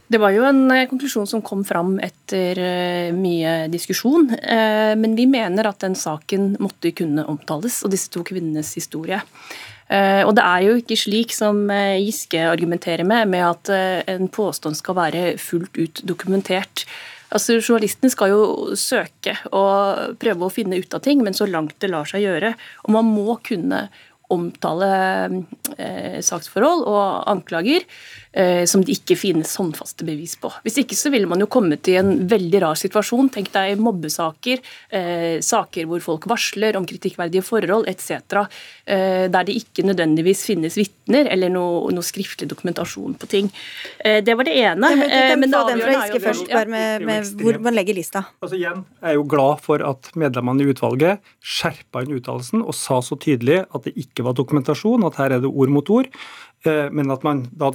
Det 0.08 0.20
var 0.22 0.36
jo 0.36 0.44
en 0.46 0.68
eh, 0.70 0.86
konklusjon 0.90 1.26
som 1.30 1.42
kom 1.46 1.64
fram 1.66 1.96
etter 2.04 2.60
eh, 2.62 3.14
mye 3.16 3.66
diskusjon. 3.74 4.30
Eh, 4.38 4.94
men 5.00 5.16
vi 5.18 5.26
mener 5.30 5.70
at 5.70 5.82
den 5.82 5.98
saken 5.98 6.56
måtte 6.62 6.94
kunne 6.94 7.26
omtales, 7.32 7.80
og 7.84 7.94
disse 7.94 8.12
to 8.14 8.22
kvinnenes 8.28 8.76
historie. 8.78 9.22
Og 9.86 10.32
det 10.34 10.42
er 10.42 10.62
jo 10.66 10.78
ikke 10.80 10.96
slik 10.98 11.30
som 11.30 11.60
Giske 11.70 12.40
argumenterer 12.50 13.06
med, 13.06 13.28
med 13.30 13.44
at 13.46 13.70
en 14.16 14.32
påstand 14.34 14.74
skal 14.80 14.98
være 14.98 15.22
fullt 15.38 15.78
ut 15.78 16.02
dokumentert. 16.10 16.88
Altså, 17.30 17.60
Journalisten 17.60 18.10
skal 18.10 18.34
jo 18.34 18.48
søke 18.74 19.36
og 19.52 20.18
prøve 20.18 20.48
å 20.48 20.50
finne 20.56 20.82
ut 20.82 20.98
av 20.98 21.04
ting, 21.06 21.22
men 21.22 21.38
så 21.38 21.46
langt 21.46 21.78
det 21.86 21.92
lar 21.94 22.10
seg 22.10 22.26
gjøre. 22.26 22.56
Og 22.88 22.96
man 22.98 23.14
må 23.14 23.38
kunne 23.46 23.84
omtale 24.34 24.90
eh, 25.78 26.20
saksforhold 26.26 26.86
og 26.90 27.30
anklager 27.30 27.86
som 28.68 28.82
det 28.84 28.98
ikke 28.98 29.16
finnes 29.16 29.54
håndfaste 29.56 30.04
bevis 30.04 30.34
på. 30.42 30.50
Hvis 30.66 30.82
ikke 30.82 30.98
så 30.98 31.08
ville 31.14 31.30
man 31.30 31.40
jo 31.40 31.48
kommet 31.52 31.88
i 31.88 31.96
en 32.00 32.26
veldig 32.28 32.60
rar 32.66 32.80
situasjon. 32.80 33.30
Tenk 33.32 33.52
deg 33.54 33.80
mobbesaker, 33.80 34.62
eh, 34.90 35.38
saker 35.46 35.88
hvor 35.90 36.04
folk 36.04 36.28
varsler 36.30 36.76
om 36.76 36.88
kritikkverdige 36.88 37.46
forhold 37.46 37.88
etc. 37.92 38.46
Eh, 38.86 39.28
der 39.32 39.48
det 39.48 39.56
ikke 39.60 39.86
nødvendigvis 39.88 40.46
finnes 40.48 40.78
vitner 40.80 41.30
eller 41.32 41.52
noe, 41.54 41.92
noe, 41.96 42.06
skriftlig 42.06 42.50
dokumentasjon 42.52 43.16
på 43.20 43.30
ting. 43.32 43.50
Eh, 44.00 44.22
det 44.26 44.36
var 44.38 44.48
det 44.48 44.56
ene. 44.60 44.92
Ja, 44.96 45.36
men, 45.36 45.46
men 45.46 45.54
den 45.56 45.84
fra 45.84 45.96
Giske 45.96 46.22
først, 46.24 46.50
bare 46.52 46.72
med, 46.72 47.06
med 47.08 47.34
hvor 47.42 47.60
man 47.64 47.78
legger 47.78 47.98
lista. 47.98 48.26
Altså 48.42 48.60
igjen, 48.60 48.86
Jeg 49.02 49.14
er 49.14 49.20
jo 49.20 49.28
glad 49.36 49.62
for 49.66 49.84
at 49.86 50.12
medlemmene 50.16 50.66
i 50.66 50.72
utvalget 50.74 51.36
skjerpa 51.40 52.06
inn 52.06 52.16
uttalelsen 52.18 52.64
og 52.66 52.76
sa 52.78 53.02
så 53.06 53.18
tydelig 53.20 53.64
at 53.66 53.88
det 53.88 53.96
ikke 54.00 54.26
var 54.28 54.38
dokumentasjon, 54.38 55.06
at 55.08 55.20
her 55.22 55.38
er 55.38 55.44
det 55.44 55.52
ord 55.52 55.74
mot 55.74 55.90
ord, 55.94 56.10
eh, 56.66 56.88
men 56.92 57.14
at 57.14 57.26
man 57.26 57.46
da 57.56 57.72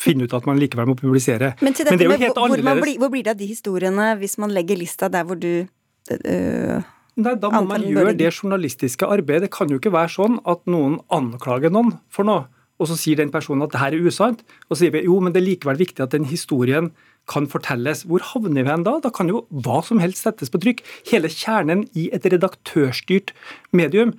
finner 0.00 0.28
ut 0.28 0.36
at 0.36 0.46
man 0.48 0.60
likevel 0.60 0.88
må 0.90 0.96
publisere. 0.98 1.52
Men, 1.60 1.76
til 1.76 1.86
dette 1.86 1.96
men 1.96 2.00
det 2.00 2.06
er 2.06 2.14
jo 2.14 2.22
helt 2.24 2.38
hvor, 2.38 2.46
annerledes. 2.48 2.84
Blir, 2.86 3.02
hvor 3.02 3.12
blir 3.12 3.26
det 3.26 3.34
av 3.34 3.42
de 3.42 3.50
historiene 3.50 4.06
hvis 4.20 4.38
man 4.40 4.54
legger 4.54 4.80
lista 4.80 5.10
der 5.12 5.26
hvor 5.28 5.38
du 5.40 5.52
øh, 5.60 6.80
Nei, 7.20 7.34
Da 7.36 7.50
må 7.52 7.64
man 7.68 7.84
gjøre 7.84 8.14
det 8.16 8.30
journalistiske 8.32 9.04
arbeidet. 9.04 9.48
Det 9.48 9.52
kan 9.52 9.68
jo 9.68 9.80
ikke 9.80 9.92
være 9.92 10.12
sånn 10.14 10.38
at 10.48 10.62
noen 10.70 11.00
anklager 11.12 11.72
noen 11.74 11.92
for 12.12 12.24
noe, 12.24 12.46
og 12.80 12.88
så 12.88 12.96
sier 12.96 13.18
den 13.20 13.32
personen 13.34 13.66
at 13.66 13.74
det 13.74 13.82
her 13.82 13.96
er 13.96 14.06
usant. 14.08 14.40
Og 14.68 14.76
så 14.76 14.84
sier 14.84 14.94
vi 14.94 15.04
jo, 15.04 15.18
men 15.20 15.34
det 15.34 15.42
er 15.42 15.48
likevel 15.50 15.80
viktig 15.82 16.04
at 16.06 16.14
den 16.14 16.24
historien 16.30 16.92
kan 17.28 17.48
fortelles. 17.50 18.06
Hvor 18.08 18.24
havner 18.30 18.64
vi 18.64 18.72
hen 18.72 18.86
da? 18.86 18.96
Da 19.04 19.12
kan 19.12 19.28
jo 19.28 19.44
hva 19.52 19.82
som 19.84 20.00
helst 20.00 20.24
settes 20.24 20.52
på 20.52 20.62
trykk. 20.62 20.80
Hele 21.10 21.28
kjernen 21.28 21.84
i 21.98 22.08
et 22.14 22.24
redaktørstyrt 22.24 23.34
medium 23.76 24.14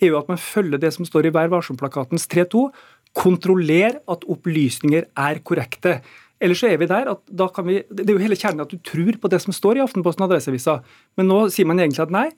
er 0.00 0.12
jo 0.12 0.18
at 0.18 0.28
man 0.30 0.40
følger 0.40 0.80
det 0.80 0.92
som 0.96 1.08
står 1.08 1.28
i 1.28 1.34
Vær 1.34 1.52
varsom-plakatens 1.52 2.28
3.2. 2.32 2.68
kontrollere 3.16 4.00
at 4.12 4.26
opplysninger 4.28 5.08
er 5.16 5.42
korrekte. 5.46 6.00
Ellers 6.42 6.60
så 6.60 6.68
er 6.68 6.80
vi 6.80 6.88
der 6.90 7.08
at 7.14 7.22
da 7.32 7.48
kan 7.48 7.64
vi, 7.68 7.80
Det 7.88 8.04
er 8.04 8.18
jo 8.18 8.20
hele 8.20 8.36
kjernen 8.36 8.66
at 8.66 8.72
du 8.72 8.76
tror 8.84 9.16
på 9.20 9.32
det 9.32 9.40
som 9.44 9.56
står 9.56 9.78
i 9.78 9.86
Aftenposten 9.86 10.24
og 10.24 10.28
Adresseavisa, 10.30 10.82
men 11.16 11.32
nå 11.32 11.46
sier 11.52 11.68
man 11.68 11.80
egentlig 11.80 12.04
at 12.04 12.12
nei. 12.12 12.28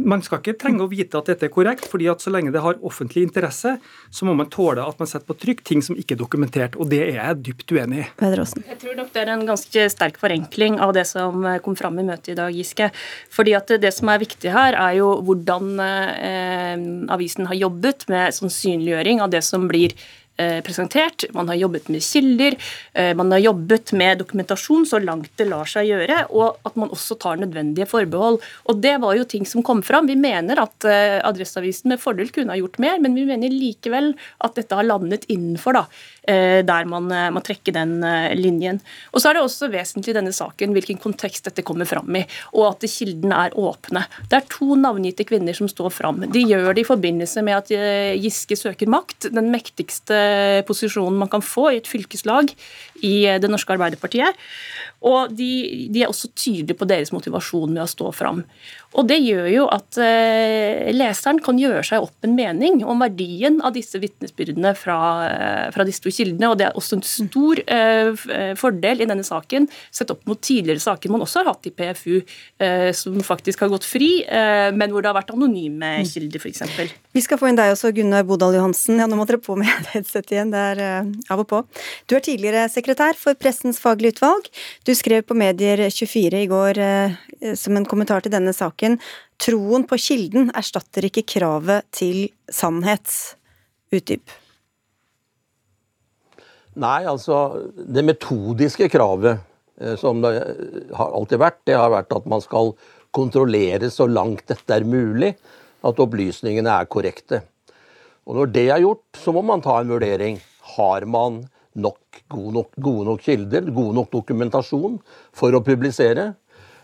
Man 0.00 0.22
skal 0.24 0.38
ikke 0.40 0.54
trenge 0.56 0.80
å 0.80 0.88
vite 0.88 1.18
at 1.18 1.26
dette 1.28 1.44
er 1.44 1.50
korrekt, 1.52 1.84
fordi 1.90 2.06
at 2.08 2.22
så 2.24 2.30
lenge 2.32 2.52
det 2.54 2.62
har 2.64 2.78
offentlig 2.86 3.26
interesse, 3.26 3.74
så 4.08 4.24
må 4.24 4.32
man 4.38 4.48
tåle 4.48 4.80
at 4.80 4.96
man 5.02 5.08
setter 5.10 5.26
på 5.28 5.36
trykk 5.42 5.60
ting 5.66 5.82
som 5.84 5.98
ikke 5.98 6.14
er 6.14 6.20
dokumentert. 6.22 6.78
Og 6.80 6.88
det 6.88 7.02
er 7.04 7.18
jeg 7.18 7.40
dypt 7.50 7.74
uenig 7.74 7.98
i. 7.98 8.06
Jeg 8.22 8.78
tror 8.80 8.96
nok 8.96 9.10
det 9.12 9.20
er 9.20 9.32
en 9.34 9.44
ganske 9.50 9.84
sterk 9.92 10.16
forenkling 10.22 10.78
av 10.80 10.94
det 10.96 11.04
som 11.10 11.44
kom 11.66 11.76
fram 11.76 12.00
i 12.00 12.06
møtet 12.06 12.32
i 12.32 12.38
dag, 12.38 12.54
Giske. 12.54 12.88
Fordi 13.34 13.56
at 13.58 13.74
det 13.82 13.92
som 13.92 14.08
er 14.08 14.22
viktig 14.22 14.54
her, 14.54 14.78
er 14.78 14.96
jo 15.02 15.10
hvordan 15.26 15.68
eh, 15.84 16.86
avisen 17.18 17.50
har 17.50 17.60
jobbet 17.60 18.08
med 18.08 18.38
sånn 18.38 18.56
synliggjøring 18.56 19.20
av 19.20 19.34
det 19.34 19.44
som 19.44 19.68
blir 19.68 19.98
Eh, 19.98 20.19
presentert. 20.64 21.24
Man 21.34 21.48
har 21.48 21.58
jobbet 21.60 21.88
med 21.88 22.02
kilder, 22.02 22.56
eh, 22.92 23.14
man 23.14 23.32
har 23.32 23.38
jobbet 23.38 23.92
med 23.92 24.18
dokumentasjon 24.18 24.86
så 24.86 25.00
langt 25.02 25.30
det 25.36 25.48
lar 25.48 25.68
seg 25.68 25.88
gjøre, 25.90 26.24
og 26.30 26.60
at 26.66 26.76
man 26.80 26.92
også 26.92 27.16
tar 27.20 27.40
nødvendige 27.40 27.88
forbehold. 27.90 28.40
Og 28.66 28.80
Det 28.80 28.96
var 29.00 29.16
jo 29.16 29.24
ting 29.24 29.44
som 29.46 29.62
kom 29.62 29.82
fram. 29.82 30.06
Vi 30.06 30.16
mener 30.16 30.60
at 30.62 30.84
eh, 30.88 31.20
Adresseavisen 31.26 31.90
med 31.92 32.00
fordel 32.00 32.30
kunne 32.32 32.54
ha 32.54 32.58
gjort 32.58 32.78
mer, 32.78 32.98
men 33.00 33.14
vi 33.14 33.26
mener 33.28 33.52
likevel 33.52 34.14
at 34.40 34.56
dette 34.56 34.74
har 34.74 34.86
landet 34.86 35.26
innenfor 35.28 35.76
da, 35.76 35.84
der 36.30 36.84
man 36.86 37.08
må 37.34 37.40
trekke 37.42 37.72
den 37.74 37.98
linjen. 38.38 38.78
Og 39.10 39.20
Så 39.20 39.30
er 39.30 39.34
det 39.34 39.42
også 39.42 39.70
vesentlig 39.72 40.12
i 40.12 40.18
denne 40.18 40.32
saken 40.32 40.74
hvilken 40.76 41.00
kontekst 41.00 41.48
dette 41.48 41.64
kommer 41.66 41.88
fram 41.88 42.14
i, 42.14 42.22
og 42.54 42.68
at 42.68 42.86
kildene 42.86 43.38
er 43.46 43.56
åpne. 43.58 44.04
Det 44.30 44.38
er 44.38 44.48
to 44.52 44.76
navngitte 44.78 45.26
kvinner 45.26 45.56
som 45.56 45.68
står 45.70 45.90
fram. 45.90 46.22
De 46.30 46.44
gjør 46.44 46.72
det 46.76 46.84
i 46.84 46.88
forbindelse 46.88 47.42
med 47.46 47.58
at 47.58 47.72
Giske 48.20 48.58
søker 48.58 48.90
makt. 48.92 49.30
Den 49.34 49.50
mektigste 49.52 50.20
posisjonen 50.68 51.18
man 51.18 51.30
kan 51.32 51.44
få 51.44 51.68
i 51.70 51.80
et 51.80 51.90
fylkeslag 51.90 52.52
i 53.06 53.16
Det 53.40 53.50
norske 53.50 53.74
Arbeiderpartiet. 53.74 54.38
Og 55.00 55.32
de, 55.32 55.88
de, 55.88 56.02
er 56.02 56.10
også 56.10 56.28
tydelige 56.36 56.76
på 56.76 56.88
deres 56.88 57.12
motivasjon 57.14 57.72
med 57.72 57.86
å 57.86 57.88
stå 57.88 58.10
fram. 58.12 58.42
Og 58.98 59.06
Det 59.06 59.16
gjør 59.22 59.46
jo 59.48 59.66
at 59.70 59.96
eh, 60.02 60.90
leseren 60.92 61.38
kan 61.40 61.58
gjøre 61.60 61.82
seg 61.86 62.04
opp 62.04 62.26
en 62.26 62.34
mening 62.36 62.82
om 62.84 63.00
verdien 63.00 63.60
av 63.64 63.72
disse 63.76 64.00
vitnesbyrdene 64.02 64.74
fra, 64.76 64.98
eh, 65.28 65.66
fra, 65.72 65.86
disse 65.88 66.02
to 66.04 66.12
kildene. 66.12 66.50
og 66.50 66.58
Det 66.60 66.66
er 66.68 66.76
også 66.76 66.98
en 66.98 67.04
stor 67.06 67.62
eh, 67.64 68.10
eh, 68.34 68.52
fordel 68.60 69.00
i 69.00 69.08
denne 69.08 69.24
saken, 69.24 69.70
sett 69.94 70.10
opp 70.12 70.26
mot 70.28 70.40
tidligere 70.42 70.82
saker 70.82 71.14
man 71.14 71.24
også 71.24 71.40
har 71.40 71.52
hatt 71.54 71.70
i 71.70 71.72
PFU, 71.72 72.20
eh, 72.60 72.90
som 72.98 73.16
faktisk 73.24 73.62
har 73.64 73.72
gått 73.72 73.86
fri, 73.88 74.10
eh, 74.26 74.68
men 74.74 74.92
hvor 74.92 75.06
det 75.06 75.12
har 75.12 75.16
vært 75.16 75.32
anonyme 75.32 75.94
kilder, 76.10 76.42
f.eks. 76.42 76.92
Vi 77.14 77.24
skal 77.24 77.40
få 77.40 77.48
inn 77.48 77.58
deg 77.58 77.72
også, 77.72 77.94
Gunnar 77.94 78.26
Bodal 78.28 78.58
Johansen. 78.58 79.00
Ja, 79.00 79.08
nå 79.08 79.16
må 79.16 79.24
dere 79.30 79.40
på 79.40 79.56
med 79.58 79.70
headset 79.94 80.34
igjen. 80.34 80.52
Det 80.52 80.66
er 80.74 80.84
av 81.30 81.40
og 81.40 81.48
på. 81.48 81.62
Du 82.10 82.18
er 82.18 82.26
tidligere 82.26 82.66
sekretær 82.68 82.89
for 83.18 83.34
Pressens 83.34 83.78
faglige 83.78 84.16
utvalg. 84.16 84.46
Du 84.84 84.94
skrev 84.94 85.22
på 85.22 85.34
Medier24 85.34 86.44
i 86.44 86.46
går 86.50 86.78
eh, 86.78 87.54
som 87.54 87.76
en 87.76 87.86
kommentar 87.86 88.20
til 88.20 88.32
denne 88.32 88.52
saken 88.52 88.98
troen 89.40 89.86
på 89.88 89.98
kilden 90.00 90.50
erstatter 90.56 91.06
ikke 91.08 91.26
kravet 91.36 91.86
til 91.96 92.28
sannhet. 92.52 93.36
Utdyp. 93.90 94.30
Nei, 96.78 97.00
altså 97.10 97.66
det 97.74 98.04
metodiske 98.06 98.86
kravet 98.92 99.40
eh, 99.80 99.96
som 99.98 100.20
det 100.22 100.34
har 100.94 101.16
alltid 101.16 101.40
vært, 101.42 101.58
det 101.66 101.78
har 101.78 101.90
vært 101.90 102.14
at 102.14 102.28
man 102.30 102.44
skal 102.44 102.74
kontrollere 103.10 103.90
så 103.90 104.06
langt 104.06 104.46
dette 104.46 104.76
er 104.76 104.86
mulig, 104.86 105.32
at 105.82 106.02
opplysningene 106.04 106.70
er 106.70 106.86
korrekte. 106.92 107.40
Og 108.28 108.36
Når 108.38 108.52
det 108.54 108.66
er 108.70 108.84
gjort, 108.84 109.02
så 109.18 109.34
må 109.34 109.42
man 109.42 109.64
ta 109.64 109.80
en 109.80 109.90
vurdering. 109.90 110.38
Har 110.76 111.02
man 111.10 111.42
nok, 111.78 112.22
gode, 112.28 112.54
nok, 112.58 112.70
gode 112.82 113.06
nok 113.06 113.24
kilder, 113.24 113.68
god 113.74 113.98
nok 113.98 114.12
dokumentasjon 114.14 114.98
for 115.36 115.54
å 115.54 115.62
publisere. 115.64 116.32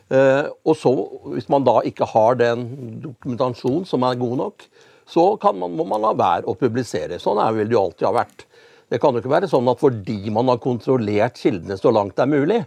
Eh, 0.07 0.47
og 0.63 0.77
så, 0.79 0.93
hvis 1.33 1.49
man 1.51 1.67
da 1.67 1.81
ikke 1.89 2.07
har 2.13 2.39
den 2.39 2.67
dokumentasjonen 3.03 3.87
som 3.89 4.07
er 4.07 4.21
god 4.21 4.37
nok, 4.45 4.67
så 5.07 5.25
man, 5.55 5.75
må 5.79 5.87
man 5.87 6.03
la 6.03 6.13
være 6.19 6.51
å 6.51 6.57
publisere. 6.59 7.19
Sånn 7.23 7.41
er 7.43 7.55
vel 7.55 7.71
det 7.71 7.77
jo 7.77 7.85
alltid 7.85 8.09
har 8.09 8.19
vært. 8.21 8.47
Det 8.91 9.01
kan 9.03 9.15
jo 9.15 9.23
ikke 9.23 9.35
være 9.35 9.51
sånn 9.51 9.71
at 9.71 9.83
fordi 9.83 10.31
man 10.35 10.51
har 10.51 10.63
kontrollert 10.63 11.39
kildene 11.43 11.79
så 11.79 11.91
langt 11.95 12.17
det 12.19 12.27
er 12.27 12.31
mulig, 12.31 12.61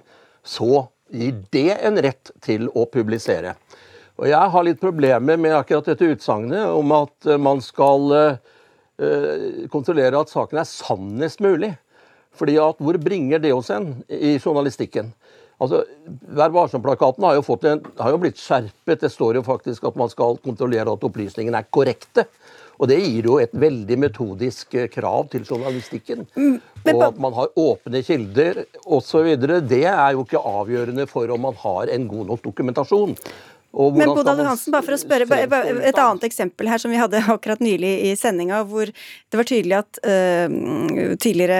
så 0.44 0.88
gir 1.16 1.38
det 1.54 1.80
en 1.88 2.00
rett 2.04 2.32
til 2.44 2.68
å 2.76 2.86
publisere. 2.92 3.56
Og 4.20 4.28
Jeg 4.28 4.52
har 4.52 4.66
litt 4.68 4.82
problemer 4.82 5.40
med 5.40 5.56
akkurat 5.56 5.88
dette 5.88 6.10
utsagnet 6.12 6.76
om 6.76 6.92
at 6.92 7.28
man 7.40 7.62
skal 7.64 8.12
uh, 8.12 9.68
kontrollere 9.72 10.20
at 10.20 10.32
saken 10.32 10.60
er 10.60 10.68
sannest 10.68 11.40
mulig. 11.44 11.72
Fordi 12.40 12.56
at 12.62 12.80
Hvor 12.80 12.98
bringer 13.02 13.42
det 13.44 13.54
oss 13.54 13.72
hen 13.74 13.92
i 14.08 14.38
journalistikken? 14.40 15.12
Altså, 15.60 15.84
Vær 16.08 16.54
varsom-plakaten 16.56 17.26
har, 17.28 17.42
har, 17.44 18.14
jo 18.14 18.22
blitt 18.22 18.40
skjerpet. 18.40 19.02
Det 19.02 19.12
står 19.12 19.42
jo 19.42 19.44
faktisk 19.44 19.90
at 19.90 20.00
man 20.00 20.12
skal 20.12 20.40
kontrollere 20.44 20.88
at 20.94 21.04
opplysningene 21.04 21.60
er 21.60 21.68
korrekte. 21.68 22.26
Og 22.80 22.88
det 22.88 23.02
gir 23.04 23.28
jo 23.28 23.36
et 23.44 23.52
veldig 23.60 23.98
metodisk 24.00 24.78
eh, 24.80 24.88
krav 24.92 25.28
til 25.34 25.44
journalistikken. 25.44 26.24
Mm, 26.40 26.62
og 26.94 27.02
at 27.10 27.20
man 27.20 27.36
har 27.36 27.52
åpne 27.60 28.00
kilder 28.08 28.62
osv. 28.88 29.34
Det 29.68 29.84
er 29.84 30.16
jo 30.16 30.24
ikke 30.24 30.40
avgjørende 30.40 31.08
for 31.12 31.36
om 31.36 31.44
man 31.50 31.60
har 31.60 31.92
en 31.92 32.08
god 32.08 32.32
nok 32.32 32.46
dokumentasjon. 32.46 33.18
Men 33.70 34.10
Bodal 34.18 34.40
Hansen, 34.42 34.74
bare 34.74 34.82
for 34.82 34.96
å 34.96 34.98
spørre, 34.98 35.28
et 35.86 36.00
annet 36.02 36.24
eksempel 36.26 36.72
her 36.72 36.82
som 36.82 36.90
vi 36.90 36.98
hadde 36.98 37.22
akkurat 37.36 37.62
nylig 37.62 37.92
i 38.10 38.14
sendinga, 38.18 38.64
hvor 38.66 38.90
det 38.90 39.38
var 39.38 39.46
tydelig 39.46 39.78
at 39.78 40.00
uh, 40.02 40.56
tidligere 41.22 41.60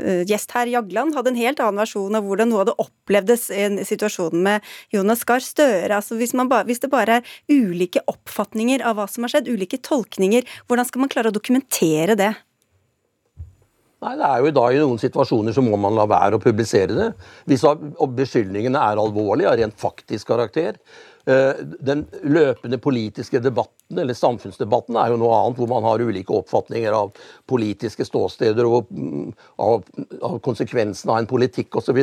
uh, 0.00 0.22
gjest 0.28 0.56
her, 0.56 0.72
Jagland, 0.72 1.12
hadde 1.18 1.34
en 1.34 1.40
helt 1.40 1.60
annen 1.60 1.82
versjon 1.82 2.16
av 2.16 2.24
hvordan 2.24 2.48
noe 2.48 2.62
hadde 2.62 2.76
opplevdes 2.80 3.50
i 3.52 3.68
situasjonen 3.84 4.40
med 4.46 4.70
Jonas 4.94 5.26
Gahr 5.28 5.44
Støre. 5.44 5.92
Altså 5.98 6.16
hvis, 6.16 6.32
ba, 6.32 6.62
hvis, 6.64 6.80
det 6.80 6.92
bare 6.92 7.20
er 7.20 7.34
ulike 7.52 8.06
oppfatninger 8.08 8.80
av 8.80 8.96
hva 8.96 9.08
som 9.10 9.28
har 9.28 9.36
skjedd, 9.36 9.52
ulike 9.52 9.82
tolkninger, 9.84 10.48
hvordan 10.64 10.88
skal 10.88 11.04
man 11.04 11.12
klare 11.12 11.28
å 11.28 11.36
dokumentere 11.36 12.16
det? 12.16 12.32
Nei, 14.00 14.14
det 14.16 14.24
er 14.24 14.40
jo 14.40 14.50
da 14.56 14.62
I 14.72 14.80
noen 14.80 14.96
situasjoner 14.96 15.52
så 15.52 15.60
må 15.60 15.76
man 15.76 15.92
la 15.92 16.06
være 16.08 16.38
å 16.38 16.40
publisere 16.40 16.96
det. 16.96 17.08
Hvis 17.44 17.68
beskyldningene 18.16 18.80
er 18.80 19.00
alvorlige, 19.02 19.52
av 19.52 19.60
rent 19.60 19.76
faktisk 19.76 20.30
karakter, 20.32 20.80
Eh, 20.80 21.09
den 21.24 22.06
løpende 22.24 22.78
politiske 22.80 23.40
debatten, 23.44 23.98
eller 23.98 24.16
samfunnsdebatten, 24.16 24.96
er 24.96 25.12
jo 25.12 25.18
noe 25.20 25.36
annet, 25.36 25.58
hvor 25.60 25.68
man 25.70 25.84
har 25.84 26.02
ulike 26.02 26.32
oppfatninger 26.34 26.94
av 26.96 27.12
politiske 27.50 28.06
ståsteder 28.08 28.66
og 28.66 28.88
mm, 28.88 29.30
av, 29.60 29.84
av 30.26 30.38
konsekvensene 30.44 31.12
av 31.12 31.22
en 31.22 31.30
politikk 31.30 31.76
osv. 31.80 32.00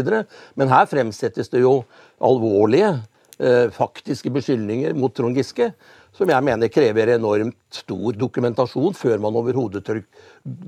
Men 0.60 0.74
her 0.74 0.90
fremsettes 0.92 1.50
det 1.54 1.64
jo 1.64 1.80
alvorlige, 2.24 2.94
eh, 3.40 3.68
faktiske 3.74 4.32
beskyldninger 4.34 4.98
mot 4.98 5.16
Trond 5.18 5.38
Giske, 5.38 5.72
som 6.18 6.30
jeg 6.32 6.46
mener 6.46 6.72
krever 6.74 7.14
enormt 7.14 7.58
stor 7.74 8.16
dokumentasjon 8.18 8.96
før 8.98 9.22
man 9.22 9.38
overhodet 9.38 9.84
tør 9.86 10.02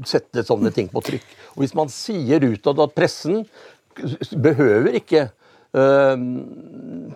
sette 0.07 0.43
sånne 0.45 0.71
ting 0.75 0.89
på 0.91 1.01
trykk. 1.05 1.25
Og 1.55 1.63
Hvis 1.63 1.75
man 1.77 1.89
sier 1.93 2.45
utad 2.45 2.81
at 2.83 2.95
pressen 2.97 3.43
behøver 4.37 4.95
ikke 4.99 5.29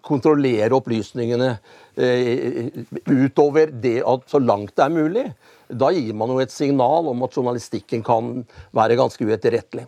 kontrollere 0.03 0.75
opplysningene 0.77 1.49
eh, 1.97 2.69
utover 3.09 3.71
det 3.73 4.03
at 4.05 4.29
så 4.29 4.41
langt 4.43 4.75
det 4.77 4.85
er 4.85 4.93
mulig. 4.93 5.25
Da 5.73 5.89
gir 5.95 6.13
man 6.13 6.29
jo 6.29 6.37
et 6.43 6.53
signal 6.53 7.09
om 7.09 7.25
at 7.25 7.33
journalistikken 7.33 8.03
kan 8.05 8.43
være 8.75 8.99
ganske 8.99 9.25
uetterrettelig. 9.25 9.87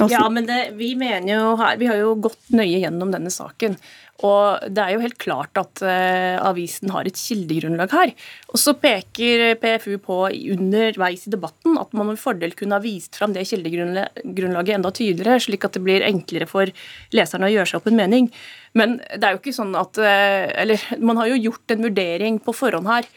Ja, 0.00 0.24
men 0.32 0.46
det, 0.48 0.70
vi 0.78 0.94
mener 0.96 1.28
jo 1.34 1.56
her, 1.60 1.76
vi 1.76 1.88
har 1.90 1.98
jo 2.00 2.14
gått 2.24 2.54
nøye 2.56 2.80
gjennom 2.80 3.10
denne 3.12 3.28
saken. 3.32 3.76
Og 4.24 4.70
det 4.70 4.80
er 4.80 4.94
jo 4.94 5.02
helt 5.02 5.18
klart 5.20 5.58
at 5.58 5.82
uh, 5.82 6.38
avisen 6.46 6.92
har 6.94 7.08
et 7.08 7.18
kildegrunnlag 7.18 7.92
her. 7.92 8.12
Og 8.54 8.60
så 8.62 8.72
peker 8.78 9.56
PFU 9.60 9.96
på 10.04 10.18
underveis 10.54 11.26
i 11.26 11.32
debatten 11.34 11.76
at 11.80 11.92
man 11.96 12.12
med 12.12 12.20
fordel 12.22 12.54
kunne 12.56 12.78
ha 12.78 12.84
vist 12.84 13.18
fram 13.18 13.34
det 13.34 13.44
kildegrunnlaget 13.50 14.76
enda 14.78 14.94
tydeligere, 14.94 15.42
slik 15.42 15.66
at 15.66 15.76
det 15.76 15.84
blir 15.84 16.06
enklere 16.06 16.48
for 16.48 16.70
leserne 17.12 17.50
å 17.50 17.52
gjøre 17.52 17.72
seg 17.72 17.82
opp 17.82 17.90
en 17.90 17.98
mening. 17.98 18.30
Men 18.78 18.96
det 19.10 19.26
er 19.26 19.34
jo 19.34 19.42
ikke 19.42 19.58
sånn 19.58 19.74
at 19.76 19.98
uh, 20.00 20.48
Eller 20.62 20.80
man 21.02 21.20
har 21.20 21.32
jo 21.32 21.42
gjort 21.50 21.74
en 21.74 21.88
vurdering 21.90 22.40
på 22.40 22.56
forhånd 22.56 22.88
her 22.88 23.08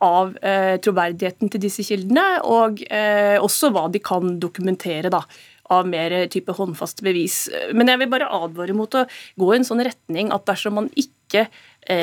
av 0.00 0.30
eh, 0.40 0.78
troverdigheten 0.80 1.50
til 1.52 1.60
disse 1.60 1.84
kildene, 1.84 2.38
og 2.48 2.78
også 3.44 3.68
hva 3.68 3.82
de 3.92 4.00
kan 4.00 4.38
dokumentere. 4.40 5.10
da 5.12 5.20
av 5.70 5.88
mer 5.88 6.14
type 6.32 6.54
håndfast 6.56 7.02
bevis. 7.06 7.44
Men 7.76 7.90
jeg 7.92 8.02
vil 8.02 8.12
bare 8.12 8.30
advare 8.40 8.76
mot 8.76 8.94
å 8.98 9.06
gå 9.40 9.50
i 9.52 9.60
en 9.60 9.66
sånn 9.66 9.84
retning 9.86 10.32
at 10.34 10.46
dersom 10.50 10.78
man 10.80 10.90
ikke 10.98 11.46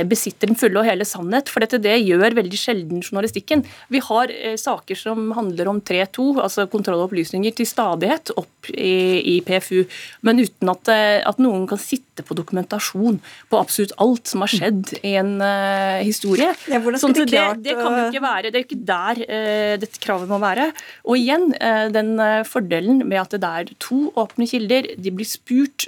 besitter 0.10 0.50
den 0.50 0.58
fulle 0.60 0.82
og 0.82 0.88
hele 0.88 1.06
sannhet. 1.08 1.52
For 1.54 1.64
dette 1.64 1.80
det 1.82 1.96
gjør 2.02 2.36
veldig 2.36 2.60
sjelden 2.60 3.04
journalistikken. 3.04 3.64
Vi 3.94 4.02
har 4.04 4.32
eh, 4.34 4.58
saker 4.60 4.98
som 5.00 5.32
handler 5.38 5.70
om 5.72 5.80
3-2, 5.82 6.28
altså 6.44 6.68
kontroll 6.72 7.02
og 7.02 7.10
opplysninger, 7.10 7.56
til 7.56 7.70
stadighet 7.70 8.34
opp 8.38 8.72
i, 8.74 9.22
i 9.36 9.36
PFU, 9.46 9.86
men 10.28 10.42
uten 10.44 10.72
at, 10.74 10.92
eh, 10.92 11.20
at, 11.22 11.40
noen 11.42 11.68
kan 11.70 11.80
sitte 11.80 12.26
på 12.26 12.36
dokumentasjon 12.38 13.20
på 13.52 13.60
absolutt 13.60 13.94
alt 14.02 14.30
som 14.30 14.44
har 14.44 14.52
skjedd 14.52 14.96
i 15.06 15.14
en 15.20 15.36
uh, 15.38 16.02
historie. 16.02 16.50
Ja, 16.66 16.80
sånn, 16.98 17.14
det, 17.14 17.28
det, 17.30 17.44
det, 17.62 17.76
kan 17.78 17.94
jo 17.94 18.08
ikke 18.08 18.24
være, 18.24 18.52
det 18.52 18.60
er 18.60 18.66
ikke 18.66 18.80
der 18.90 19.22
uh, 19.22 19.74
dette 19.84 20.02
kravet 20.02 20.32
må 20.32 20.40
være. 20.42 20.72
Og 21.06 21.20
igjen, 21.20 21.52
uh, 21.62 21.86
den 21.94 22.16
fordelen 22.50 23.04
med 23.06 23.22
at 23.22 23.38
det 23.38 23.52
er 23.62 23.72
to 23.84 24.08
åpne 24.18 24.50
kilder, 24.50 24.90
de 24.98 25.14
blir 25.14 25.28
spurt 25.28 25.86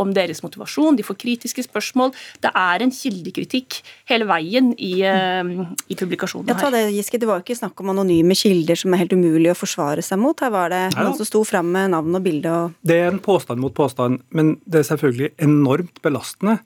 om 0.00 0.12
deres 0.16 0.40
motivasjon, 0.44 0.96
de 0.98 1.04
får 1.04 1.18
kritiske 1.20 1.66
spørsmål. 1.66 2.12
Det 2.42 2.50
er 2.56 2.82
en 2.82 2.92
kilde 2.94 3.25
kildekritikk 3.26 3.80
hele 4.10 4.28
veien 4.28 4.72
i, 4.78 5.00
eh, 5.02 5.42
i 5.88 5.98
publikasjonene 5.98 6.56
her. 6.56 6.70
Det, 6.70 6.84
Giske, 6.94 7.20
det 7.20 7.28
var 7.28 7.40
jo 7.40 7.46
ikke 7.46 7.58
snakk 7.58 7.80
om 7.82 7.92
anonyme 7.94 8.36
kilder 8.38 8.78
som 8.78 8.94
er 8.94 9.04
helt 9.04 9.16
umulig 9.16 9.52
å 9.52 9.58
forsvare 9.58 10.04
seg 10.04 10.20
mot. 10.22 10.38
Her 10.40 10.50
var 10.54 10.70
det 10.70 10.84
noen 10.96 11.16
som 11.18 11.28
sto 11.28 11.44
fram 11.44 11.70
med 11.72 11.92
navn 11.96 12.14
og 12.14 12.24
bilde. 12.24 12.52
Og... 12.52 12.78
Det 12.86 13.00
er 13.02 13.10
en 13.10 13.22
påstand 13.22 13.60
mot 13.60 13.74
påstand, 13.74 14.22
men 14.30 14.56
det 14.66 14.82
er 14.82 14.90
selvfølgelig 14.94 15.34
enormt 15.46 16.02
belastende 16.02 16.60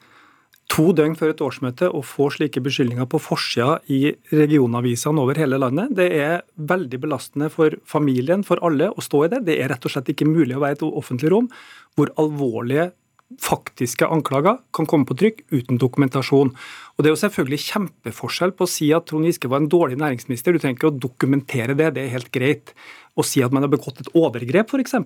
to 0.71 0.93
døgn 0.95 1.17
før 1.19 1.33
et 1.33 1.43
årsmøte 1.43 1.89
å 1.91 2.03
få 2.07 2.29
slike 2.31 2.63
beskyldninger 2.63 3.09
på 3.11 3.19
forsida 3.23 3.81
i 3.91 4.13
regionavisene 4.31 5.23
over 5.23 5.39
hele 5.41 5.59
landet. 5.59 5.91
Det 5.99 6.07
er 6.15 6.45
veldig 6.55 7.01
belastende 7.03 7.51
for 7.51 7.75
familien, 7.89 8.45
for 8.47 8.63
alle, 8.67 8.93
å 8.93 9.03
stå 9.03 9.25
i 9.27 9.33
det. 9.33 9.43
Det 9.49 9.59
er 9.59 9.73
rett 9.73 9.87
og 9.87 9.95
slett 9.95 10.13
ikke 10.13 10.29
mulig 10.31 10.55
å 10.57 10.63
være 10.63 10.77
i 10.77 10.79
et 10.79 10.87
offentlig 10.87 11.33
rom 11.35 11.51
hvor 11.99 12.13
alvorlige 12.23 12.93
faktiske 13.39 14.09
anklager 14.11 14.59
kan 14.75 14.89
komme 14.91 15.07
på 15.07 15.15
trykk 15.19 15.45
uten 15.53 15.79
dokumentasjon. 15.79 16.51
Og 16.51 16.99
Det 16.99 17.11
er 17.11 17.15
jo 17.15 17.23
selvfølgelig 17.23 17.61
kjempeforskjell 17.67 18.55
på 18.57 18.67
å 18.67 18.71
si 18.71 18.91
at 18.97 19.07
Trond 19.07 19.29
Giske 19.29 19.49
var 19.49 19.63
en 19.63 19.71
dårlig 19.71 20.01
næringsminister. 20.01 20.53
Du 20.53 20.59
trenger 20.59 20.79
ikke 20.79 20.91
å 20.91 20.99
dokumentere 20.99 21.77
det, 21.79 21.95
det 21.95 22.05
er 22.05 22.17
helt 22.17 22.33
greit. 22.35 22.75
Å 23.15 23.23
si 23.23 23.43
at 23.43 23.53
man 23.53 23.63
har 23.63 23.71
begått 23.71 24.03
et 24.03 24.11
overgrep, 24.15 24.75
f.eks. 24.75 24.99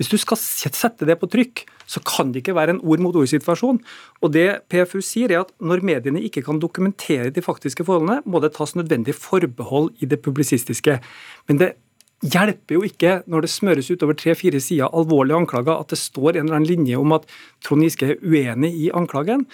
Hvis 0.00 0.08
du 0.08 0.16
skal 0.16 0.38
sette 0.40 1.04
det 1.04 1.18
på 1.20 1.28
trykk, 1.28 1.66
så 1.84 2.00
kan 2.00 2.30
det 2.32 2.40
ikke 2.40 2.54
være 2.56 2.76
en 2.76 2.80
ord 2.80 3.02
mot 3.04 3.16
ord-situasjon. 3.20 3.82
Og 4.24 4.32
det 4.32 4.62
PFU 4.72 5.02
sier 5.04 5.34
er 5.34 5.42
at 5.42 5.52
Når 5.60 5.82
mediene 5.84 6.22
ikke 6.24 6.42
kan 6.46 6.60
dokumentere 6.62 7.28
de 7.28 7.42
faktiske 7.44 7.84
forholdene, 7.84 8.22
må 8.24 8.40
det 8.40 8.54
tas 8.56 8.72
nødvendig 8.78 9.12
forbehold 9.18 9.90
i 10.00 10.08
det 10.08 10.22
publisistiske. 10.24 11.00
Men 11.48 11.60
det 11.60 11.74
hjelper 12.20 12.76
jo 12.76 12.84
ikke 12.84 13.20
når 13.30 13.46
det 13.46 13.52
smøres 13.52 13.90
utover 13.90 14.16
tre-fire 14.18 14.60
sider 14.60 14.92
alvorlige 14.96 15.38
anklager, 15.40 15.78
at 15.80 15.92
det 15.92 16.00
står 16.00 16.36
en 16.36 16.46
eller 16.46 16.58
annen 16.60 16.68
linje 16.68 16.98
om 17.00 17.14
at 17.16 17.24
Trond 17.64 17.86
Giske 17.86 18.12
er 18.12 18.20
uenig 18.20 18.72
i 18.76 18.90
anklagen. 18.96 19.46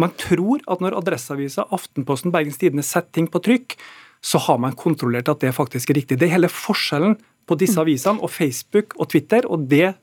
Man 0.00 0.14
tror 0.20 0.62
at 0.70 0.80
når 0.80 0.96
Adresseavisa, 1.00 1.66
Aftenposten, 1.74 2.32
Bergens 2.32 2.60
Tidende 2.60 2.86
setter 2.86 3.12
ting 3.18 3.28
på 3.30 3.42
trykk, 3.42 3.76
så 4.22 4.38
har 4.38 4.60
man 4.62 4.76
kontrollert 4.78 5.28
at 5.28 5.42
det 5.42 5.54
faktisk 5.56 5.90
er 5.90 5.98
riktig. 5.98 6.18
Det 6.20 6.28
er 6.28 6.36
hele 6.36 6.50
forskjellen 6.52 7.18
på 7.50 7.58
disse 7.58 7.80
avisene 7.82 8.22
og 8.22 8.30
Facebook 8.30 8.94
og 8.96 9.10
Twitter, 9.10 9.48
og 9.50 9.66
det 9.70 9.96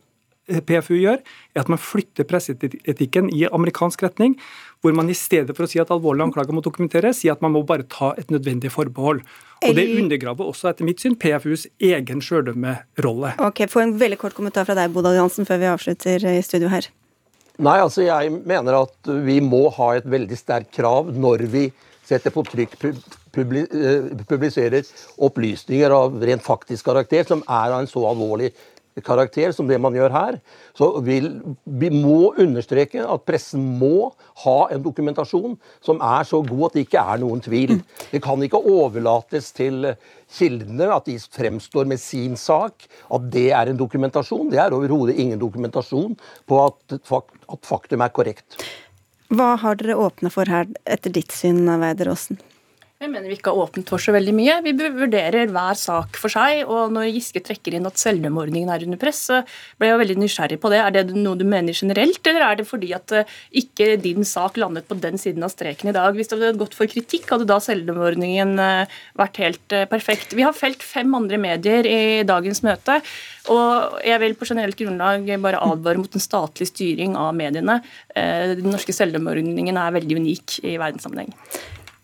PFU 0.50 0.96
gjør, 0.98 1.22
er 1.56 1.62
at 1.62 1.70
man 1.72 1.82
flytter 1.82 2.28
presseetikken 2.30 3.30
i 3.36 3.46
amerikansk 3.50 4.04
retning, 4.06 4.36
hvor 4.82 4.96
man 4.96 5.12
i 5.12 5.18
stedet 5.18 5.56
for 5.56 5.66
å 5.66 5.70
si 5.70 5.82
at 5.82 5.92
alvorlige 5.94 6.30
anklager 6.30 6.56
må 6.56 6.64
dokumenteres, 6.66 7.20
sier 7.22 7.36
at 7.36 7.44
man 7.44 7.54
må 7.56 7.64
bare 7.68 7.88
ta 7.92 8.14
et 8.20 8.32
nødvendig 8.34 8.72
forbehold. 8.74 9.22
Og 9.60 9.76
Det 9.76 9.88
undergraver 10.00 10.48
også, 10.48 10.72
etter 10.72 10.88
mitt 10.88 11.04
syn, 11.04 11.18
PFUs 11.20 11.68
egen 11.84 12.24
sjøldømmerolle. 12.24 13.36
Ok, 13.44 13.66
Få 13.70 13.84
en 13.84 13.98
veldig 14.00 14.20
kort 14.22 14.38
kommentar 14.38 14.66
fra 14.68 14.78
deg, 14.78 14.94
Bodal 14.96 15.20
Jansen, 15.20 15.48
før 15.48 15.60
vi 15.62 15.70
avslutter 15.74 16.26
i 16.32 16.40
studio 16.46 16.72
her. 16.72 16.88
Nei, 17.60 17.76
altså 17.84 18.06
jeg 18.06 18.32
mener 18.48 18.86
at 18.86 19.10
vi 19.26 19.42
må 19.44 19.66
ha 19.76 19.92
et 19.98 20.08
veldig 20.08 20.38
sterkt 20.40 20.72
krav 20.78 21.10
når 21.12 21.44
vi 21.52 21.66
setter 22.08 22.34
på 22.34 22.44
trykk 22.48 22.78
eh, 22.88 24.08
publiserer 24.30 24.88
opplysninger 25.28 25.94
av 25.94 26.16
rent 26.24 26.46
faktisk 26.46 26.88
karakter 26.88 27.28
som 27.28 27.44
er 27.46 27.74
av 27.74 27.82
en 27.82 27.90
så 27.90 28.06
alvorlig 28.10 28.54
karakter 29.06 29.54
som 29.56 29.68
det 29.70 29.80
man 29.82 29.96
gjør 29.96 30.14
her, 30.14 30.40
så 30.78 30.92
vil 31.06 31.30
vi 31.64 31.92
må 31.94 32.34
understreke 32.40 33.04
at 33.04 33.26
pressen 33.28 33.64
må 33.80 34.12
ha 34.44 34.58
en 34.74 34.84
dokumentasjon 34.86 35.58
som 35.86 36.02
er 36.04 36.28
så 36.28 36.42
god 36.46 36.70
at 36.70 36.78
det 36.78 36.86
ikke 36.88 37.06
er 37.14 37.22
noen 37.24 37.44
tvil. 37.46 37.78
Det 38.12 38.22
kan 38.24 38.42
ikke 38.46 38.62
overlates 38.62 39.52
til 39.56 39.94
kildene 40.36 40.90
at 40.94 41.08
de 41.10 41.18
fremstår 41.20 41.90
med 41.90 42.02
sin 42.02 42.38
sak, 42.40 42.86
at 43.10 43.32
det 43.34 43.50
er 43.56 43.72
en 43.72 43.80
dokumentasjon. 43.80 44.50
Det 44.52 44.62
er 44.62 44.76
overhodet 44.76 45.18
ingen 45.18 45.42
dokumentasjon 45.42 46.16
på 46.50 46.62
at, 46.66 47.00
faktum 47.66 48.06
er 48.06 48.14
korrekt. 48.14 48.62
Hva 49.30 49.54
har 49.62 49.78
dere 49.78 49.98
åpna 50.02 50.32
for 50.34 50.50
her, 50.50 50.70
etter 50.90 51.14
ditt 51.14 51.34
syn, 51.36 51.68
Weider 51.70 52.10
Aasen? 52.10 52.40
Jeg 53.00 53.14
mener 53.14 53.32
vi 53.32 53.38
ikke 53.38 53.54
har 53.54 53.62
åpnet 53.64 53.88
for 53.88 54.04
så 54.04 54.12
veldig 54.12 54.34
mye. 54.36 54.58
Vi 54.60 54.74
vurderer 54.76 55.48
hver 55.56 55.78
sak 55.80 56.18
for 56.20 56.34
seg. 56.34 56.66
og 56.68 56.90
Når 56.92 57.06
Giske 57.14 57.40
trekker 57.48 57.78
inn 57.78 57.88
at 57.88 57.96
celleordningen 58.02 58.68
er 58.74 58.84
under 58.84 59.00
press, 59.00 59.22
så 59.30 59.38
ble 59.80 59.88
jeg 59.88 60.02
veldig 60.02 60.18
nysgjerrig 60.20 60.58
på 60.60 60.72
det. 60.74 60.82
Er 60.84 60.92
det 60.98 61.16
noe 61.16 61.40
du 61.40 61.46
mener 61.48 61.72
generelt, 61.72 62.20
eller 62.28 62.44
er 62.44 62.60
det 62.60 62.66
fordi 62.68 62.90
at 62.98 63.16
eh, 63.16 63.32
ikke 63.64 63.88
din 64.04 64.28
sak 64.28 64.60
landet 64.60 64.90
på 64.92 65.00
den 65.00 65.16
siden 65.16 65.48
av 65.48 65.54
streken 65.56 65.94
i 65.94 65.96
dag? 65.96 66.12
Hvis 66.12 66.28
det 66.28 66.42
hadde 66.42 66.60
gått 66.60 66.76
for 66.76 66.92
kritikk, 66.92 67.32
hadde 67.32 67.48
da 67.48 67.62
celleordningen 67.64 68.54
eh, 68.66 69.00
vært 69.24 69.42
helt 69.46 69.80
eh, 69.80 69.88
perfekt. 69.88 70.36
Vi 70.36 70.44
har 70.44 70.60
felt 70.60 70.84
fem 70.84 71.16
andre 71.16 71.40
medier 71.40 71.88
i 71.88 72.28
dagens 72.28 72.66
møte. 72.68 73.00
Og 73.48 74.04
jeg 74.04 74.20
vil 74.28 74.36
på 74.36 74.52
generelt 74.52 74.76
grunnlag 74.76 75.24
bare 75.40 75.64
advare 75.72 76.04
mot 76.04 76.20
en 76.20 76.28
statlig 76.28 76.68
styring 76.68 77.16
av 77.16 77.32
mediene. 77.40 77.80
Den 78.12 78.68
norske 78.68 78.94
celleordningen 78.94 79.80
er 79.80 79.96
veldig 79.96 80.20
unik 80.20 80.60
i 80.68 80.76
verdenssammenheng. 80.76 81.32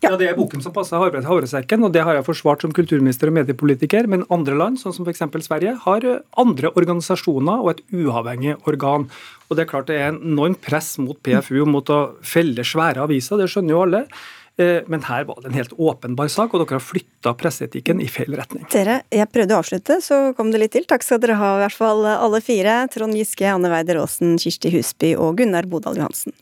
Ja. 0.02 0.10
ja, 0.10 0.16
Det 0.20 0.28
er 0.28 0.36
boken 0.36 0.62
som 0.62 0.74
passer 0.76 1.00
havresekken, 1.00 1.84
og 1.86 1.92
det 1.94 2.04
har 2.04 2.18
jeg 2.18 2.26
forsvart 2.26 2.64
som 2.64 2.72
kulturminister 2.76 3.30
og 3.30 3.38
mediepolitiker. 3.38 4.08
Men 4.12 4.26
andre 4.30 4.56
land, 4.58 4.80
sånn 4.80 4.94
som 4.96 5.08
f.eks. 5.08 5.24
Sverige, 5.46 5.76
har 5.86 6.04
eh, 6.04 6.22
andre 6.36 6.72
organisasjoner 6.76 7.64
og 7.64 7.74
et 7.74 7.84
uavhengig 7.96 8.56
organ. 8.68 9.08
Og 9.48 9.56
Det 9.56 9.64
er 9.64 9.70
klart 9.70 9.88
det 9.88 10.00
er 10.00 10.12
enormt 10.12 10.60
press 10.64 10.96
mot 10.98 11.16
PFU 11.22 11.64
mot 11.70 11.88
å 11.88 12.00
felle 12.20 12.64
svære 12.66 13.06
aviser, 13.06 13.40
det 13.40 13.48
skjønner 13.52 13.76
jo 13.76 13.84
alle. 13.86 14.02
Eh, 14.56 14.80
men 14.88 15.02
her 15.04 15.26
var 15.28 15.40
det 15.42 15.50
en 15.50 15.58
helt 15.58 15.74
åpenbar 15.76 16.30
sak, 16.32 16.54
og 16.54 16.62
dere 16.62 16.78
har 16.78 16.84
flytta 16.84 17.34
presseetikken 17.36 18.00
i 18.00 18.08
feil 18.08 18.36
retning. 18.38 18.64
Dere, 18.72 19.02
jeg 19.12 19.28
prøvde 19.32 19.56
å 19.56 19.60
avslutte, 19.60 20.00
så 20.04 20.32
kom 20.36 20.52
det 20.52 20.62
litt 20.62 20.76
til. 20.76 20.88
Takk 20.88 21.04
skal 21.04 21.20
dere 21.24 21.36
ha, 21.40 21.54
i 21.56 21.64
hvert 21.66 21.76
fall 21.76 22.04
alle 22.08 22.40
fire. 22.44 22.82
Trond 22.92 23.16
Giske, 23.16 23.48
Anne 23.52 23.72
Weider 23.72 24.00
Aasen, 24.00 24.36
Kirsti 24.40 24.72
Husby 24.72 25.12
og 25.16 25.36
Gunnar 25.40 25.68
Bodal 25.68 26.00
Johansen. 26.00 26.36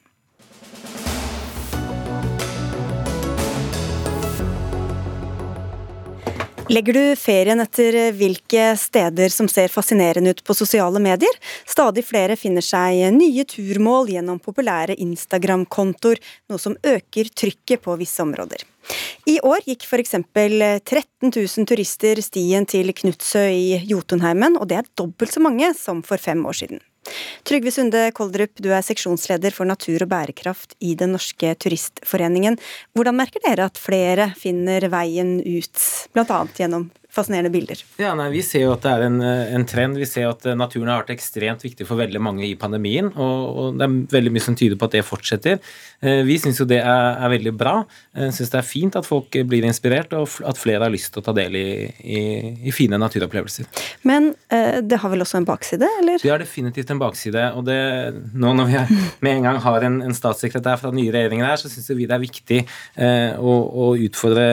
Legger 6.72 6.96
du 6.96 7.16
ferien 7.20 7.60
etter 7.60 7.96
hvilke 8.16 8.70
steder 8.80 9.28
som 9.28 9.48
ser 9.52 9.68
fascinerende 9.68 10.32
ut 10.32 10.38
på 10.46 10.54
sosiale 10.56 11.00
medier? 11.02 11.34
Stadig 11.68 12.06
flere 12.08 12.38
finner 12.40 12.64
seg 12.64 13.02
nye 13.12 13.44
turmål 13.44 14.08
gjennom 14.14 14.38
populære 14.40 14.96
Instagram-kontoer, 15.04 16.22
noe 16.48 16.62
som 16.62 16.78
øker 16.80 17.28
trykket 17.36 17.84
på 17.84 17.98
visse 18.00 18.24
områder. 18.24 18.64
I 19.28 19.36
år 19.44 19.68
gikk 19.68 19.84
f.eks. 19.84 20.16
13 20.24 21.28
000 21.28 21.68
turister 21.68 22.24
stien 22.24 22.64
til 22.64 22.96
Knutsø 22.96 23.44
i 23.44 23.84
Jotunheimen, 23.84 24.56
og 24.56 24.72
det 24.72 24.80
er 24.80 24.90
dobbelt 24.96 25.36
så 25.36 25.44
mange 25.44 25.68
som 25.76 26.00
for 26.06 26.16
fem 26.16 26.40
år 26.48 26.64
siden. 26.64 26.80
Trygve 27.44 27.72
Sunde 27.74 28.06
Koldrup, 28.16 28.56
du 28.62 28.70
er 28.72 28.84
seksjonsleder 28.84 29.54
for 29.54 29.68
natur 29.68 30.06
og 30.06 30.10
bærekraft 30.10 30.76
i 30.80 30.94
Den 30.98 31.14
norske 31.16 31.54
turistforeningen. 31.60 32.58
Hvordan 32.96 33.18
merker 33.18 33.44
dere 33.44 33.68
at 33.68 33.80
flere 33.80 34.30
finner 34.40 34.88
veien 34.92 35.36
ut, 35.44 35.88
bl.a. 36.16 36.40
gjennom 36.56 36.88
fascinerende 37.14 37.52
bilder. 37.54 37.80
Ja, 38.00 38.12
nei, 38.18 38.30
Vi 38.34 38.42
ser 38.46 38.66
jo 38.66 38.74
at 38.74 38.84
det 38.84 38.92
er 38.92 39.06
en, 39.06 39.20
en, 39.22 39.66
trend. 39.68 39.98
Vi 40.00 40.08
ser 40.08 40.28
at 40.30 40.44
naturen 40.58 40.90
har 40.92 41.04
vært 41.04 41.14
ekstremt 41.16 41.64
viktig 41.64 41.86
for 41.88 42.00
veldig 42.00 42.22
mange 42.22 42.46
i 42.48 42.54
pandemien. 42.58 43.10
Og, 43.14 43.44
og 43.54 43.78
det 43.80 43.86
er 43.86 43.96
veldig 44.16 44.34
mye 44.34 44.44
som 44.44 44.58
tyder 44.58 44.80
på 44.80 44.88
at 44.88 44.96
det 44.98 45.04
fortsetter. 45.06 45.60
Eh, 46.02 46.22
vi 46.26 46.38
syns 46.42 46.60
jo 46.60 46.68
det 46.68 46.80
er, 46.82 47.10
er, 47.14 47.30
veldig 47.32 47.54
bra. 47.56 47.76
Eh, 48.16 48.30
syns 48.34 48.52
det 48.52 48.60
er 48.60 48.68
fint 48.68 48.98
at 48.98 49.08
folk 49.08 49.38
blir 49.48 49.66
inspirert, 49.68 50.14
og 50.18 50.28
at 50.46 50.60
flere 50.60 50.86
har 50.86 50.94
lyst 50.94 51.12
til 51.14 51.22
å 51.22 51.26
ta 51.28 51.36
del 51.36 51.58
i, 51.58 51.68
i, 52.02 52.22
i 52.68 52.74
fine 52.74 52.98
naturopplevelser. 53.00 53.68
Men 54.08 54.32
eh, 54.52 54.80
det 54.84 55.00
har 55.02 55.12
vel 55.12 55.24
også 55.24 55.40
en 55.40 55.48
bakside, 55.48 55.88
eller? 56.02 56.20
Det 56.22 56.32
har 56.32 56.42
definitivt 56.42 56.90
en 56.92 57.02
bakside. 57.02 57.46
Og 57.58 57.64
det, 57.68 57.78
nå 58.34 58.54
når 58.58 58.70
vi 58.70 58.82
med 59.24 59.38
en 59.38 59.48
gang 59.48 59.60
har 59.64 59.86
en, 59.86 60.00
en 60.04 60.16
statssekretær 60.16 60.80
fra 60.80 60.92
den 60.92 61.00
nye 61.02 61.14
regjeringen 61.14 61.46
her, 61.46 61.60
så 61.60 61.70
syns 61.72 61.90
vi 61.94 62.08
det 62.08 62.16
er 62.16 62.22
viktig 62.22 62.60
eh, 62.60 63.34
å, 63.38 63.54
å, 63.84 63.90
utfordre 64.04 64.46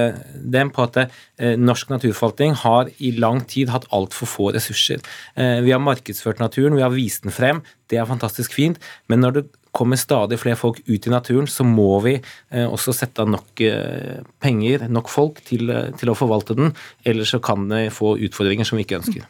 dem 0.53 0.71
på 0.73 0.85
at 0.85 1.01
eh, 1.03 1.55
norsk 1.59 1.91
naturforvaltning 1.93 2.50
næring 2.51 2.55
har 2.63 2.89
i 2.99 3.11
lang 3.17 3.45
tid 3.47 3.69
hatt 3.69 3.87
altfor 3.91 4.27
få 4.27 4.51
ressurser. 4.53 5.01
Eh, 5.35 5.61
vi 5.63 5.71
har 5.71 5.79
markedsført 5.79 6.39
naturen, 6.39 6.75
vi 6.75 6.81
har 6.81 6.91
vist 6.91 7.23
den 7.23 7.31
frem, 7.31 7.61
det 7.89 7.97
er 7.97 8.05
fantastisk 8.05 8.53
fint, 8.53 8.79
men 9.07 9.21
når 9.21 9.31
det 9.31 9.45
kommer 9.71 9.95
stadig 9.95 10.37
flere 10.37 10.57
folk 10.57 10.81
ut 10.85 11.07
i 11.07 11.09
naturen, 11.09 11.47
så 11.47 11.63
må 11.63 12.01
vi 12.03 12.19
eh, 12.51 12.67
også 12.67 12.93
sette 12.93 13.21
av 13.21 13.29
nok 13.29 13.61
eh, 13.61 14.21
penger, 14.41 14.87
nok 14.89 15.09
folk, 15.09 15.41
til, 15.45 15.71
til 15.97 16.09
å 16.09 16.15
forvalte 16.15 16.55
den. 16.55 16.73
Ellers 17.05 17.31
så 17.31 17.39
kan 17.39 17.69
det 17.69 17.93
få 17.93 18.17
utfordringer 18.17 18.65
som 18.65 18.77
vi 18.77 18.83
ikke 18.83 18.99
ønsker. 18.99 19.25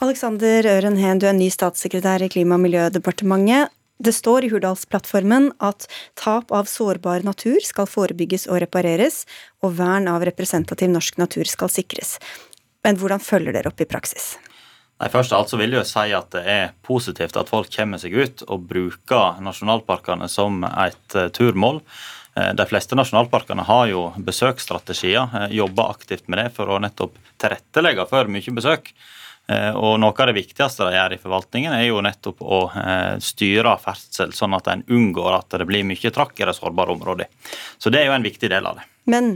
Alexander 0.00 0.64
Øren 0.78 0.96
Heen, 0.96 1.20
du 1.20 1.28
er 1.28 1.36
ny 1.36 1.50
statssekretær 1.52 2.24
i 2.24 2.32
Klima- 2.32 2.56
og 2.56 2.64
miljødepartementet. 2.64 3.68
Det 4.02 4.10
står 4.16 4.46
i 4.46 4.48
Hurdalsplattformen 4.50 5.52
at 5.62 5.84
tap 6.18 6.50
av 6.50 6.66
sårbar 6.66 7.22
natur 7.22 7.60
skal 7.62 7.86
forebygges 7.86 8.48
og 8.48 8.58
repareres, 8.64 9.22
og 9.62 9.76
vern 9.78 10.08
av 10.10 10.24
representativ 10.26 10.90
norsk 10.90 11.20
natur 11.22 11.46
skal 11.46 11.70
sikres. 11.70 12.16
Men 12.82 12.98
hvordan 12.98 13.22
følger 13.22 13.54
dere 13.54 13.70
opp 13.70 13.80
i 13.80 13.88
praksis? 13.88 14.34
Nei, 15.02 15.10
først 15.10 15.32
av 15.34 15.42
alt 15.42 15.50
så 15.50 15.58
vil 15.58 15.74
jeg 15.74 15.88
si 15.90 16.12
at 16.14 16.30
Det 16.30 16.42
er 16.46 16.74
positivt 16.86 17.38
at 17.38 17.50
folk 17.50 17.70
kommer 17.74 17.98
seg 17.98 18.14
ut 18.14 18.44
og 18.46 18.68
bruker 18.70 19.40
nasjonalparkene 19.42 20.28
som 20.30 20.62
et 20.70 21.16
uh, 21.18 21.26
turmål. 21.34 21.80
Uh, 22.38 22.52
de 22.54 22.66
fleste 22.70 22.94
nasjonalparkene 22.98 23.64
har 23.66 23.88
jo 23.90 24.04
besøksstrategier, 24.22 25.26
uh, 25.26 25.48
jobber 25.50 25.90
aktivt 25.90 26.30
med 26.30 26.38
det 26.38 26.52
for 26.54 26.70
å 26.70 26.78
nettopp 26.82 27.18
tilrettelegge 27.42 28.06
for 28.10 28.30
mye 28.30 28.54
besøk. 28.54 28.94
Og 29.52 29.96
Noe 29.98 30.14
av 30.14 30.28
det 30.30 30.36
viktigste 30.36 30.86
de 30.86 30.94
gjør 30.94 31.12
i 31.16 31.18
forvaltningen, 31.18 31.72
er 31.74 31.88
jo 31.88 31.98
nettopp 32.00 32.44
å 32.46 32.60
styre 33.20 33.72
ferdsel, 33.82 34.30
sånn 34.32 34.54
at 34.54 34.70
en 34.70 34.84
unngår 34.86 35.34
at 35.34 35.56
det 35.58 35.66
blir 35.68 35.82
mye 35.84 36.12
trakk 36.14 36.38
i 36.38 36.46
de 36.46 36.54
sårbare 36.54 36.94
områdene. 36.94 37.26
Så 37.74 37.90
det 37.90 38.00
er 38.00 38.06
jo 38.06 38.14
en 38.14 38.24
viktig 38.24 38.48
del 38.54 38.70
av 38.70 38.78
det. 38.78 38.86
Men 39.10 39.32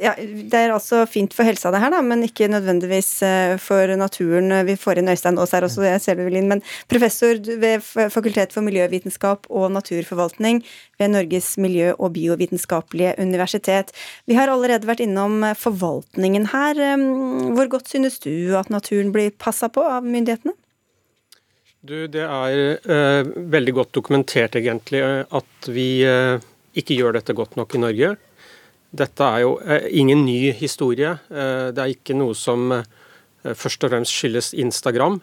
ja, 0.00 0.14
Det 0.18 0.58
er 0.58 0.72
altså 0.74 1.02
fint 1.10 1.34
for 1.34 1.46
helsa, 1.48 1.72
det 1.74 1.80
her, 1.82 1.92
da, 1.92 2.00
men 2.04 2.22
ikke 2.26 2.48
nødvendigvis 2.50 3.10
eh, 3.26 3.54
for 3.62 3.90
naturen. 3.98 4.52
Vi 4.68 4.76
får 4.78 5.00
inn 5.00 5.10
Øystein 5.12 5.40
Aas 5.40 5.54
her 5.56 5.66
også, 5.66 5.84
jeg 5.86 6.02
ser 6.04 6.18
det 6.18 6.28
vel 6.28 6.38
inn, 6.40 6.50
men 6.50 6.62
professor 6.90 7.38
ved 7.60 7.82
Fakultet 7.82 8.54
for 8.54 8.66
miljøvitenskap 8.66 9.48
og 9.50 9.72
naturforvaltning 9.74 10.62
ved 11.00 11.12
Norges 11.14 11.56
miljø- 11.58 11.96
og 11.98 12.14
biovitenskapelige 12.16 13.16
universitet. 13.18 13.92
Vi 14.26 14.38
har 14.38 14.52
allerede 14.52 14.88
vært 14.88 15.02
innom 15.04 15.42
forvaltningen 15.58 16.50
her. 16.54 16.78
Hvor 17.54 17.68
godt 17.76 17.90
synes 17.90 18.18
du 18.22 18.56
at 18.58 18.70
naturen 18.70 19.12
blir 19.14 19.34
passa 19.34 19.70
på 19.72 19.84
av 19.84 20.06
myndighetene? 20.06 20.54
Du, 21.88 21.94
det 22.10 22.24
er 22.26 22.60
eh, 22.74 23.28
veldig 23.54 23.74
godt 23.76 23.92
dokumentert, 23.94 24.56
egentlig, 24.58 25.02
at 25.30 25.68
vi 25.70 26.02
eh, 26.04 26.42
ikke 26.78 26.96
gjør 26.98 27.14
dette 27.20 27.36
godt 27.38 27.54
nok 27.58 27.76
i 27.76 27.82
Norge. 27.84 28.16
Dette 28.90 29.24
er 29.24 29.42
jo 29.44 29.56
eh, 29.60 29.88
ingen 30.00 30.24
ny 30.24 30.52
historie. 30.56 31.18
Eh, 31.28 31.68
det 31.76 31.82
er 31.82 31.92
ikke 31.92 32.16
noe 32.16 32.36
som 32.36 32.72
eh, 32.72 32.86
først 33.44 33.84
og 33.84 33.92
fremst 33.92 34.14
skyldes 34.14 34.54
Instagram. 34.56 35.20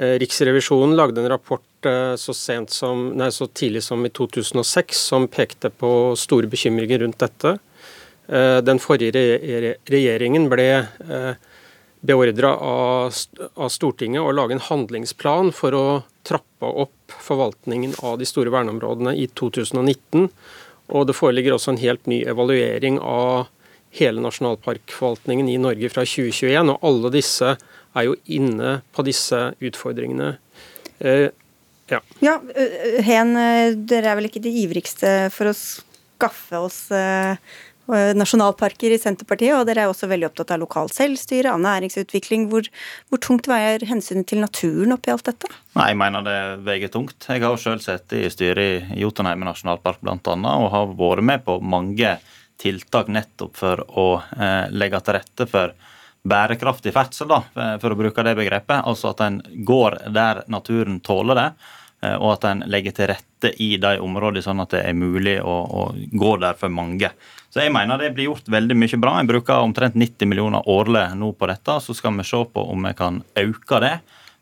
Riksrevisjonen 0.00 0.94
lagde 0.96 1.20
en 1.20 1.28
rapport 1.28 1.86
så, 2.16 2.32
som, 2.32 3.00
nei, 3.20 3.26
så, 3.36 3.44
tidlig 3.52 3.82
som 3.84 4.00
i 4.06 4.10
2006 4.16 4.96
som 5.10 5.26
pekte 5.28 5.68
på 5.68 5.90
store 6.16 6.48
bekymringer 6.48 7.02
rundt 7.02 7.18
dette. 7.20 7.52
Den 8.64 8.80
forrige 8.80 9.74
regjeringen 9.92 10.46
ble 10.48 10.70
beordra 12.00 12.54
av 12.56 13.12
Stortinget 13.68 14.24
å 14.24 14.32
lage 14.32 14.56
en 14.56 14.64
handlingsplan 14.70 15.52
for 15.52 15.76
å 15.76 15.84
trappe 16.24 16.72
opp 16.86 17.20
forvaltningen 17.20 17.98
av 18.00 18.16
de 18.22 18.28
store 18.30 18.56
verneområdene 18.56 19.12
i 19.20 19.28
2019. 19.36 20.30
Og 20.90 21.08
det 21.08 21.16
foreligger 21.18 21.56
også 21.56 21.74
en 21.74 21.82
helt 21.82 22.06
ny 22.10 22.22
evaluering 22.28 22.98
av 23.02 23.48
hele 23.96 24.22
nasjonalparkforvaltningen 24.22 25.48
i 25.50 25.58
Norge 25.62 25.90
fra 25.92 26.04
2021. 26.06 26.72
Og 26.74 26.86
alle 26.86 27.12
disse 27.14 27.54
er 27.54 28.06
jo 28.06 28.16
inne 28.30 28.80
på 28.94 29.04
disse 29.06 29.40
utfordringene. 29.58 30.34
Eh, 30.98 31.28
ja. 31.90 31.98
ja, 32.22 32.36
Hen, 33.02 33.34
dere 33.90 34.12
er 34.12 34.18
vel 34.20 34.28
ikke 34.28 34.42
de 34.44 34.52
ivrigste 34.62 35.14
for 35.34 35.50
å 35.50 35.56
skaffe 35.56 36.60
oss 36.62 36.84
eh, 36.94 37.34
Eh, 37.34 37.69
nasjonalparker 38.16 38.94
i 38.94 38.98
Senterpartiet, 39.00 39.54
og 39.56 39.66
dere 39.68 39.84
er 39.84 39.92
også 39.92 40.08
veldig 40.10 40.28
opptatt 40.30 40.54
av 40.54 40.62
lokalt 40.62 40.94
selvstyre, 40.96 41.52
av 41.52 41.62
næringsutvikling. 41.64 42.48
Hvor, 42.52 42.68
hvor 43.10 43.22
tungt 43.22 43.48
veier 43.50 43.84
hensynet 43.88 44.28
til 44.30 44.42
naturen 44.42 44.94
oppi 44.96 45.12
alt 45.14 45.26
dette? 45.28 45.50
Nei, 45.78 45.90
Jeg 45.92 46.00
mener 46.00 46.26
det 46.26 46.38
veier 46.66 46.92
tungt. 46.92 47.28
Jeg 47.28 47.44
har 47.44 47.60
selv 47.60 47.84
sittet 47.84 48.18
i 48.20 48.32
styret 48.32 48.92
i 48.94 49.00
Jotunheimen 49.02 49.48
nasjonalpark 49.50 50.02
bl.a. 50.04 50.16
og 50.16 50.68
har 50.74 50.92
vært 50.98 51.26
med 51.32 51.46
på 51.46 51.60
mange 51.62 52.18
tiltak 52.60 53.08
nettopp 53.08 53.56
for 53.56 53.82
å 53.98 54.08
eh, 54.36 54.68
legge 54.72 55.00
til 55.04 55.16
rette 55.16 55.46
for 55.50 55.74
bærekraftig 56.28 56.92
ferdsel, 56.92 57.30
da, 57.30 57.42
eh, 57.56 57.76
for 57.80 57.94
å 57.94 57.98
bruke 57.98 58.24
det 58.26 58.36
begrepet. 58.38 58.84
Altså 58.84 59.14
at 59.14 59.22
en 59.24 59.40
går 59.66 60.00
der 60.12 60.44
naturen 60.52 61.00
tåler 61.04 61.38
det. 61.38 61.48
Eh, 62.00 62.16
og 62.16 62.36
at 62.36 62.46
en 62.48 62.62
legger 62.70 62.94
til 62.96 63.10
rette 63.12 63.52
i 63.60 63.74
de 63.80 63.96
områdene 64.00 64.44
sånn 64.44 64.62
at 64.62 64.72
det 64.72 64.84
er 64.88 64.96
mulig 64.96 65.36
å, 65.42 65.56
å, 65.64 65.82
gå 65.94 66.32
der 66.40 66.56
for 66.60 66.72
mange. 66.72 67.12
Så 67.52 67.64
jeg 67.64 67.74
mener 67.74 68.00
det 68.00 68.12
blir 68.16 68.30
gjort 68.30 68.48
veldig 68.52 68.76
mye 68.78 69.00
bra. 69.02 69.16
Jeg 69.20 69.30
bruker 69.32 69.64
omtrent 69.64 69.98
90 69.98 70.30
millioner 70.30 70.68
årlig 70.70 71.08
nå 71.18 71.32
på 71.36 71.50
dette. 71.50 71.80
Så 71.84 71.96
skal 71.96 72.16
vi 72.16 72.26
se 72.26 72.40
på 72.54 72.64
om 72.72 72.88
vi 72.88 72.94
kan 72.96 73.22
øke 73.42 73.82
det. 73.84 73.96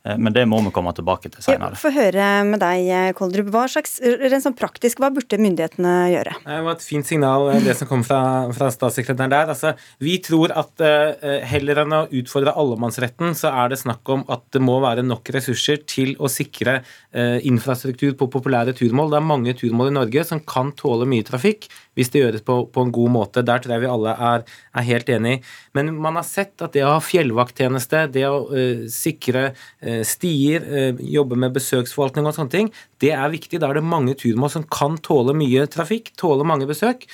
Eh, 0.07 0.19
men 0.19 0.35
det 0.35 0.45
må 0.49 0.61
vi 0.65 0.73
komme 0.75 0.93
tilbake 0.97 1.31
til 1.33 1.45
senere. 1.45 1.79
Få 1.79 1.91
høre 1.95 2.27
med 2.49 2.63
deg, 2.63 2.91
Koldrup. 3.19 3.51
Hva 3.55 3.67
slags, 3.71 3.99
rent 4.03 4.45
sånn 4.45 4.57
praktisk, 4.59 5.03
hva 5.03 5.11
burde 5.15 5.41
myndighetene 5.41 5.95
gjøre? 6.13 6.37
Det 6.45 6.61
var 6.67 6.77
et 6.77 6.87
fint 6.87 7.09
signal, 7.09 7.49
eh, 7.53 7.63
det 7.65 7.75
som 7.79 7.91
kom 7.91 8.05
fra, 8.07 8.21
fra 8.55 8.71
statssekretæren 8.75 9.35
der. 9.35 9.53
Altså, 9.55 9.75
vi 10.03 10.19
tror 10.23 10.53
at 10.57 10.85
uh, 10.85 11.27
heller 11.49 11.83
enn 11.83 11.97
å 11.97 12.05
utfordre 12.21 12.55
allemannsretten, 12.59 13.35
så 13.39 13.51
er 13.65 13.73
det 13.73 13.81
snakk 13.81 14.09
om 14.13 14.25
at 14.33 14.45
det 14.55 14.63
må 14.65 14.79
være 14.85 15.05
nok 15.07 15.33
ressurser 15.35 15.83
til 15.89 16.15
å 16.19 16.31
sikre 16.33 16.81
uh, 16.83 17.39
infrastruktur 17.47 18.15
på 18.19 18.31
populære 18.33 18.77
turmål. 18.79 19.13
Det 19.13 19.21
er 19.21 19.29
mange 19.33 19.57
turmål 19.59 19.93
i 19.93 19.97
Norge 19.99 20.25
som 20.29 20.43
kan 20.47 20.73
tåle 20.79 21.09
mye 21.09 21.27
trafikk 21.27 21.69
hvis 21.99 22.13
det 22.15 22.23
gjøres 22.23 22.45
på, 22.47 22.61
på 22.71 22.85
en 22.85 22.93
god 22.95 23.11
måte. 23.11 23.43
Der 23.43 23.63
tror 23.63 23.75
jeg 23.75 23.83
vi 23.83 23.91
alle 23.91 24.15
er, 24.15 24.45
er 24.79 24.87
helt 24.87 25.09
enig. 25.11 25.35
Men 25.75 25.91
man 25.99 26.19
har 26.21 26.27
sett 26.27 26.63
at 26.63 26.77
det 26.77 26.85
å 26.87 26.95
ha 26.95 27.03
fjellvakttjeneste, 27.03 28.05
det 28.15 28.27
å 28.29 28.45
uh, 28.53 28.87
sikre 28.93 29.49
uh, 29.51 29.88
stier, 30.07 30.65
uh, 30.65 31.03
jobbe 31.03 31.39
med 31.41 31.55
besøksforvaltning 31.57 32.29
og 32.29 32.37
sånne 32.37 32.55
ting, 32.55 32.71
det 33.03 33.13
er 33.15 33.31
viktig. 33.33 33.61
Da 33.63 33.71
er 33.71 33.79
det 33.79 33.87
mange 33.87 34.17
turmål 34.19 34.53
som 34.53 34.67
kan 34.67 34.99
tåle 35.05 35.35
mye 35.39 35.69
trafikk, 35.71 36.11
tåle 36.19 36.47
mange 36.47 36.67
besøk. 36.67 37.07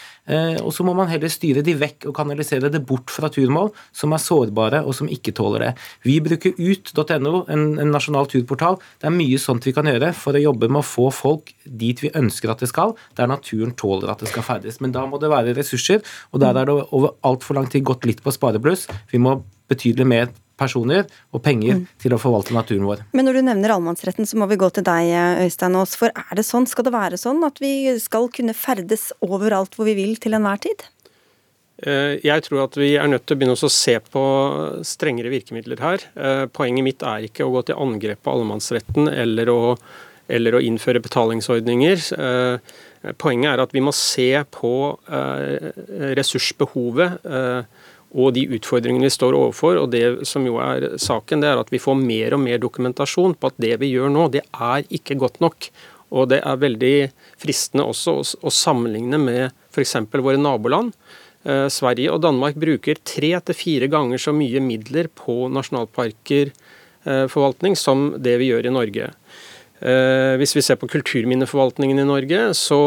Og 0.65 0.71
så 0.73 0.85
må 0.87 0.95
man 0.97 1.11
heller 1.11 1.29
styre 1.29 1.61
de 1.61 1.75
vekk 1.77 2.07
og 2.09 2.15
kanalisere 2.17 2.71
det 2.73 2.81
bort 2.89 3.13
fra 3.13 3.29
turmål 3.29 3.69
som 3.93 4.15
er 4.17 4.23
sårbare 4.25 4.81
og 4.81 4.97
som 4.97 5.11
ikke 5.13 5.35
tåler 5.37 5.67
det. 5.67 5.71
Vi 6.09 6.17
bruker 6.25 6.57
ut.no, 6.57 7.43
en 7.53 7.93
nasjonal 7.93 8.31
turportal. 8.33 8.79
Det 9.01 9.11
er 9.11 9.17
mye 9.17 9.41
sånt 9.43 9.69
vi 9.69 9.75
kan 9.77 9.89
gjøre 9.91 10.15
for 10.17 10.37
å 10.37 10.43
jobbe 10.43 10.71
med 10.71 10.81
å 10.81 10.89
få 10.89 11.11
folk 11.15 11.53
dit 11.65 12.01
vi 12.01 12.13
ønsker 12.17 12.53
at 12.53 12.65
det 12.65 12.71
skal, 12.73 12.95
der 13.19 13.31
naturen 13.31 13.75
tåler 13.77 14.13
at 14.13 14.25
det 14.25 14.33
skal 14.33 14.47
ferdes. 14.47 14.81
Men 14.81 14.95
da 14.97 15.05
må 15.09 15.21
det 15.21 15.33
være 15.33 15.57
ressurser, 15.59 16.01
og 16.33 16.43
der 16.45 16.57
er 16.61 16.71
det 16.71 16.79
over 16.85 17.15
altfor 17.27 17.59
lang 17.59 17.69
tid 17.71 17.87
gått 17.87 18.09
litt 18.09 18.25
på 18.25 18.35
sparebluss. 18.35 18.89
Vi 19.13 19.21
må 19.23 19.39
betydelig 19.71 20.09
mer 20.09 20.33
personer 20.61 21.05
og 21.35 21.43
penger 21.45 21.81
mm. 21.81 21.85
til 22.03 22.15
å 22.15 22.21
forvalte 22.21 22.55
naturen 22.57 22.87
vår. 22.89 23.05
Men 23.17 23.29
når 23.29 23.39
du 23.39 23.43
nevner 23.49 23.75
allemannsretten, 23.75 24.29
så 24.29 24.39
må 24.41 24.49
vi 24.51 24.59
gå 24.61 24.71
til 24.75 24.87
deg, 24.87 25.13
Øystein 25.45 25.79
Aas. 25.79 25.97
For 25.99 26.15
er 26.15 26.39
det 26.39 26.47
sånn, 26.47 26.69
skal 26.71 26.89
det 26.89 26.95
være 26.95 27.21
sånn 27.21 27.43
at 27.47 27.61
vi 27.63 27.75
skal 28.03 28.31
kunne 28.35 28.57
ferdes 28.57 29.11
overalt 29.25 29.77
hvor 29.79 29.89
vi 29.91 29.97
vil 29.99 30.17
til 30.23 30.39
enhver 30.39 30.63
tid? 30.65 30.87
Eh, 31.83 32.17
jeg 32.23 32.47
tror 32.47 32.65
at 32.69 32.79
vi 32.79 32.95
er 32.95 33.11
nødt 33.11 33.27
til 33.27 33.37
å 33.37 33.43
begynne 33.43 33.59
å 33.59 33.75
se 33.75 33.99
på 34.15 34.25
strengere 34.87 35.35
virkemidler 35.35 35.83
her. 35.83 36.09
Eh, 36.15 36.47
poenget 36.55 36.87
mitt 36.87 37.07
er 37.07 37.27
ikke 37.27 37.47
å 37.47 37.55
gå 37.57 37.67
til 37.69 37.81
angrep 37.83 38.23
på 38.23 38.35
allemannsretten 38.35 39.11
eller 39.11 39.51
å, 39.51 39.61
eller 40.31 40.57
å 40.59 40.65
innføre 40.65 41.03
betalingsordninger. 41.03 42.11
Eh, 42.15 42.75
Poenget 43.21 43.51
er 43.51 43.61
at 43.61 43.75
vi 43.75 43.83
må 43.85 43.93
se 43.93 44.31
på 44.55 44.73
eh, 45.13 45.73
ressursbehovet 46.17 47.27
eh, 47.29 47.83
og 48.15 48.35
de 48.37 48.45
utfordringene 48.57 49.09
vi 49.09 49.15
står 49.15 49.37
overfor. 49.37 49.81
og 49.83 49.91
Det 49.91 50.27
som 50.29 50.47
jo 50.47 50.61
er 50.63 50.95
saken, 51.03 51.43
det 51.43 51.51
er 51.51 51.61
at 51.61 51.73
vi 51.75 51.83
får 51.83 51.99
mer 51.99 52.37
og 52.37 52.45
mer 52.45 52.63
dokumentasjon 52.63 53.35
på 53.35 53.51
at 53.51 53.59
det 53.61 53.75
vi 53.83 53.91
gjør 53.95 54.13
nå, 54.15 54.29
det 54.31 54.45
er 54.55 54.87
ikke 54.95 55.19
godt 55.19 55.41
nok. 55.45 55.69
Og 56.15 56.31
det 56.31 56.41
er 56.47 56.63
veldig 56.63 56.97
fristende 57.43 57.87
også 57.91 58.21
å, 58.23 58.53
sammenligne 58.53 59.19
med 59.19 59.45
f.eks. 59.75 59.97
våre 60.15 60.39
naboland. 60.39 60.95
Eh, 61.43 61.67
Sverige 61.73 62.15
og 62.15 62.23
Danmark 62.23 62.55
bruker 62.61 63.01
tre 63.03 63.35
til 63.41 63.59
fire 63.59 63.91
ganger 63.91 64.23
så 64.23 64.35
mye 64.37 64.63
midler 64.63 65.11
på 65.11 65.47
nasjonalparker 65.53 66.55
forvaltning 67.05 67.75
som 67.77 68.15
det 68.17 68.39
vi 68.41 68.47
gjør 68.49 68.65
i 68.65 68.71
Norge. 68.73 69.11
Eh, 69.85 70.35
hvis 70.41 70.55
vi 70.57 70.63
ser 70.65 70.79
på 70.81 70.89
kulturminneforvaltningen 70.89 71.99
i 72.01 72.07
Norge, 72.09 72.47
så 72.57 72.79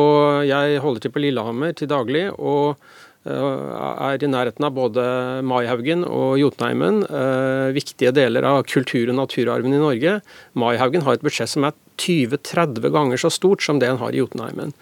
jeg 0.47 0.79
holder 0.81 1.03
til 1.03 1.13
på 1.13 1.21
Lillehammer 1.21 1.75
til 1.77 1.91
daglig. 1.91 2.31
og 2.39 2.73
eh, 2.73 3.06
er 3.27 4.23
i 4.23 4.29
nærheten 4.29 4.65
av 4.67 4.73
både 4.75 5.03
Maihaugen 5.47 6.05
og 6.07 6.37
Jotunheimen. 6.41 7.03
Eh, 7.05 7.73
viktige 7.75 8.13
deler 8.15 8.47
av 8.47 8.63
kultur- 8.69 9.11
og 9.11 9.17
naturarven 9.19 9.75
i 9.75 9.81
Norge. 9.81 10.17
Maihaugen 10.55 11.05
har 11.05 11.17
et 11.17 11.25
budsjett 11.25 11.51
som 11.51 11.67
er 11.67 11.75
20-30 11.97 12.91
ganger 12.93 13.21
så 13.21 13.31
stort 13.33 13.65
som 13.65 13.79
det 13.79 13.89
en 13.89 14.01
har 14.01 14.13
i 14.13 14.21
Jotunheimen. 14.21 14.73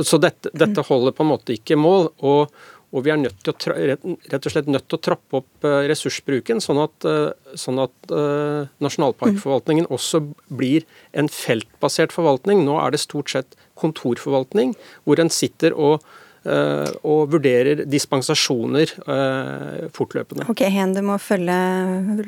Så 0.00 0.20
dette, 0.20 0.52
dette 0.56 0.86
holder 0.88 1.12
på 1.12 1.24
en 1.24 1.32
måte 1.34 1.56
ikke 1.56 1.78
mål. 1.80 2.12
og 2.20 2.54
og 2.94 3.02
vi 3.02 3.10
er 3.10 3.18
nødt 3.18 3.40
til 3.42 3.50
å, 3.50 3.74
rett 3.74 4.46
og 4.46 4.52
slett 4.52 4.68
nødt 4.70 4.84
til 4.86 5.00
å 5.00 5.02
trappe 5.02 5.40
opp 5.40 5.66
eh, 5.66 5.80
ressursbruken, 5.90 6.60
sånn 6.62 6.78
at, 6.78 7.06
eh, 7.10 7.56
sånn 7.58 7.80
at 7.82 8.12
nasjonalparkforvaltningen 8.78 9.88
også 9.90 10.20
blir 10.46 10.86
en 11.10 11.26
feltbasert 11.26 12.14
forvaltning. 12.14 12.62
Nå 12.62 12.78
er 12.78 12.94
det 12.94 13.02
stort 13.02 13.34
sett 13.34 13.58
kontorforvaltning, 13.80 14.76
hvor 15.02 15.18
en 15.18 15.32
sitter 15.32 15.74
og 15.74 15.98
eh, 15.98 16.23
og 16.44 17.30
vurderer 17.32 17.84
dispensasjoner 17.88 18.90
eh, 19.00 19.84
fortløpende. 19.94 20.46
Ok, 20.52 20.60
Hen, 20.70 20.92
du 20.96 21.00
må 21.06 21.16
følge, 21.22 21.56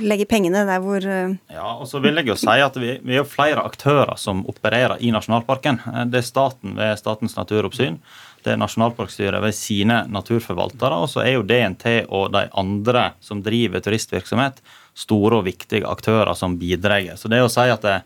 legge 0.00 0.26
pengene 0.28 0.64
der 0.68 0.80
hvor 0.84 1.04
eh, 1.04 1.34
Ja, 1.52 1.74
og 1.76 1.88
så 1.90 2.00
vil 2.04 2.16
jeg 2.20 2.30
jo 2.30 2.38
si 2.40 2.56
at 2.64 2.78
vi, 2.80 2.94
vi 3.04 3.18
er 3.20 3.28
flere 3.28 3.64
aktører 3.66 4.16
som 4.20 4.44
opererer 4.48 4.96
i 5.04 5.12
nasjonalparken. 5.14 5.82
Eh, 5.92 6.04
Det 6.12 6.22
er 6.22 6.30
staten 6.30 6.76
ved 6.78 6.96
Statens 7.00 7.36
naturoppsyn. 7.36 7.98
Det 8.46 8.54
er 8.54 8.60
Nasjonalparkstyret 8.62 9.42
ved 9.42 9.54
sine 9.58 10.04
naturforvaltere. 10.12 11.00
Og 11.02 11.10
så 11.10 11.24
er 11.24 11.32
jo 11.34 11.46
DNT 11.46 12.06
og 12.06 12.30
de 12.32 12.44
andre 12.54 13.08
som 13.20 13.40
driver 13.42 13.82
turistvirksomhet, 13.82 14.60
store 14.96 15.40
og 15.40 15.48
viktige 15.48 15.84
aktører 15.84 16.32
som 16.38 16.54
bidrar. 16.60 17.16
Så 17.18 17.28
det 17.28 17.42
å 17.42 17.50
si 17.50 17.66
at 17.68 17.82
det, 17.82 17.96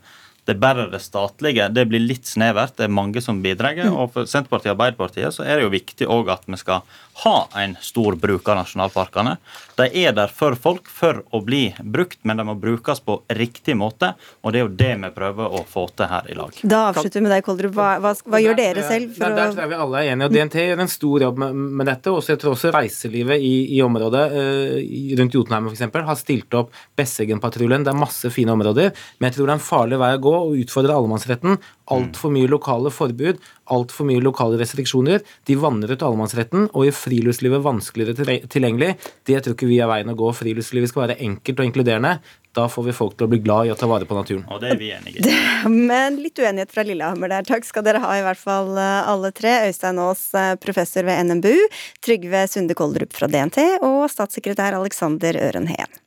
det 0.50 0.56
er 0.56 0.62
bare 0.62 0.88
det 0.90 0.98
statlige, 1.04 1.68
det 1.72 1.84
blir 1.90 2.02
litt 2.02 2.26
snevert. 2.26 2.74
Det 2.78 2.88
er 2.88 2.92
mange 2.92 3.22
som 3.22 3.38
bidrar. 3.44 3.78
Og 3.90 4.10
for 4.14 4.26
Senterpartiet 4.26 4.72
og 4.72 4.76
Arbeiderpartiet 4.80 5.36
så 5.36 5.44
er 5.46 5.60
det 5.60 5.68
jo 5.68 5.72
viktig 5.76 6.08
òg 6.10 6.30
at 6.34 6.48
vi 6.50 6.58
skal 6.58 6.82
ha 7.20 7.34
en 7.60 7.74
stor 7.84 8.14
bruk 8.16 8.48
av 8.48 8.56
nasjonalparkene. 8.62 9.34
De 9.76 9.86
er 10.02 10.14
der 10.16 10.30
for 10.32 10.56
folk 10.56 10.88
for 10.90 11.20
å 11.36 11.40
bli 11.44 11.68
brukt, 11.84 12.18
men 12.26 12.40
de 12.40 12.46
må 12.48 12.54
brukes 12.60 13.00
på 13.04 13.18
riktig 13.36 13.74
måte. 13.78 14.12
Og 14.42 14.52
det 14.54 14.60
er 14.60 14.64
jo 14.66 14.72
det 14.80 14.90
vi 15.04 15.10
prøver 15.16 15.54
å 15.60 15.62
få 15.68 15.84
til 15.98 16.08
her 16.10 16.26
i 16.32 16.36
lag. 16.38 16.56
Da 16.64 16.80
avslutter 16.90 17.20
vi 17.20 17.24
med 17.26 17.34
deg, 17.36 17.44
Koldrup. 17.46 17.74
Hva, 17.76 17.90
hva, 18.02 18.14
hva 18.26 18.40
gjør 18.42 18.56
dere 18.58 18.84
selv 18.88 19.14
for 19.16 19.26
der, 19.28 19.36
der 19.36 19.52
tror 19.54 19.62
jeg 19.66 19.72
vi 19.74 19.78
alle 19.84 20.00
er 20.02 20.10
enige. 20.14 20.30
og 20.30 20.34
DNT 20.38 20.58
gjør 20.66 20.82
en 20.86 20.92
stor 20.96 21.26
jobb 21.26 21.42
med, 21.44 21.60
med 21.80 21.90
dette. 21.92 22.14
Også, 22.16 22.32
jeg 22.34 22.42
tror 22.42 22.56
også 22.56 22.72
reiselivet 22.74 23.44
i, 23.46 23.54
i 23.76 23.82
området 23.84 24.24
eh, 24.40 24.76
i- 24.80 25.16
rundt 25.20 25.36
Jotunheimen 25.38 25.70
f.eks. 25.76 26.00
har 26.10 26.18
stilt 26.20 26.56
opp 26.58 26.72
Besseggen-patruljen. 26.98 27.84
Det 27.86 27.92
er 27.94 28.00
masse 28.00 28.30
fine 28.32 28.54
områder. 28.56 28.90
Men 29.20 29.28
jeg 29.30 29.36
tror 29.38 29.48
det 29.50 29.54
er 29.54 29.60
en 29.60 29.66
farlig 29.68 30.00
vei 30.00 30.10
å 30.16 30.22
gå 30.24 30.34
å 30.42 30.56
utfordre 30.58 30.96
allemannsretten. 30.96 31.58
Altfor 31.90 32.32
mye 32.34 32.50
lokale 32.50 32.92
forbud, 32.94 33.40
altfor 33.74 34.06
mye 34.08 34.22
lokale 34.22 34.58
restriksjoner. 34.60 35.24
De 35.46 35.56
vanner 35.58 35.92
ut 35.92 36.04
allemannsretten 36.06 36.68
og 36.70 36.86
gjør 36.86 36.98
friluftslivet 36.98 37.64
vanskeligere 37.64 38.40
tilgjengelig. 38.50 38.94
Det 39.26 39.40
tror 39.40 39.56
ikke 39.56 39.70
vi 39.70 39.80
er 39.82 39.90
veien 39.90 40.12
å 40.12 40.18
gå. 40.18 40.30
Friluftslivet 40.36 40.92
skal 40.92 41.06
være 41.06 41.18
enkelt 41.26 41.62
og 41.62 41.70
inkluderende. 41.70 42.18
Da 42.56 42.66
får 42.68 42.88
vi 42.88 42.94
folk 42.94 43.14
til 43.14 43.28
å 43.28 43.30
bli 43.30 43.38
glad 43.44 43.68
i 43.68 43.70
å 43.70 43.78
ta 43.78 43.86
vare 43.90 44.06
på 44.08 44.16
naturen. 44.16 44.42
Og 44.50 44.58
det 44.62 44.72
er 44.72 44.80
vi 44.80 44.90
enige 44.90 45.22
i. 45.22 45.34
Men 45.70 46.18
litt 46.18 46.38
uenighet 46.40 46.74
fra 46.74 46.82
Lillehammer 46.86 47.30
der. 47.30 47.46
Takk 47.46 47.68
skal 47.68 47.86
dere 47.86 48.02
ha, 48.02 48.10
i 48.18 48.26
hvert 48.26 48.40
fall 48.40 48.74
eh, 48.74 49.10
alle 49.12 49.30
tre. 49.36 49.54
Øystein 49.68 50.02
Aas, 50.02 50.26
eh, 50.34 50.56
professor 50.62 51.06
ved 51.06 51.30
NMBU, 51.30 51.56
Trygve 52.02 52.46
Sunde 52.50 52.74
Koldrup 52.78 53.14
fra 53.14 53.30
DNT 53.30 53.84
og 53.86 54.02
statssekretær 54.10 54.80
Alexander 54.80 55.38
Øren 55.46 55.70
Heen. 55.70 56.00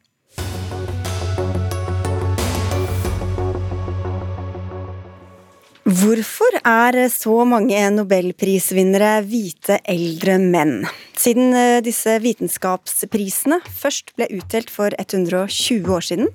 Hvorfor 5.83 6.61
er 6.63 6.95
så 7.11 7.41
mange 7.43 7.75
nobelprisvinnere 7.91 9.17
hvite 9.27 9.81
eldre 9.91 10.37
menn? 10.39 10.85
Siden 11.19 11.51
eh, 11.59 11.81
disse 11.83 12.13
vitenskapsprisene 12.23 13.57
først 13.67 14.13
ble 14.15 14.29
utdelt 14.31 14.71
for 14.71 14.95
120 14.95 15.91
år 15.91 16.07
siden, 16.07 16.31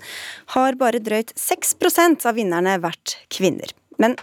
har 0.53 0.77
bare 0.77 1.01
drøyt 1.01 1.33
6% 1.41 2.29
av 2.29 2.37
vinnerne 2.37 2.77
vært 2.85 3.17
kvinner. 3.33 3.73
Men 3.97 4.19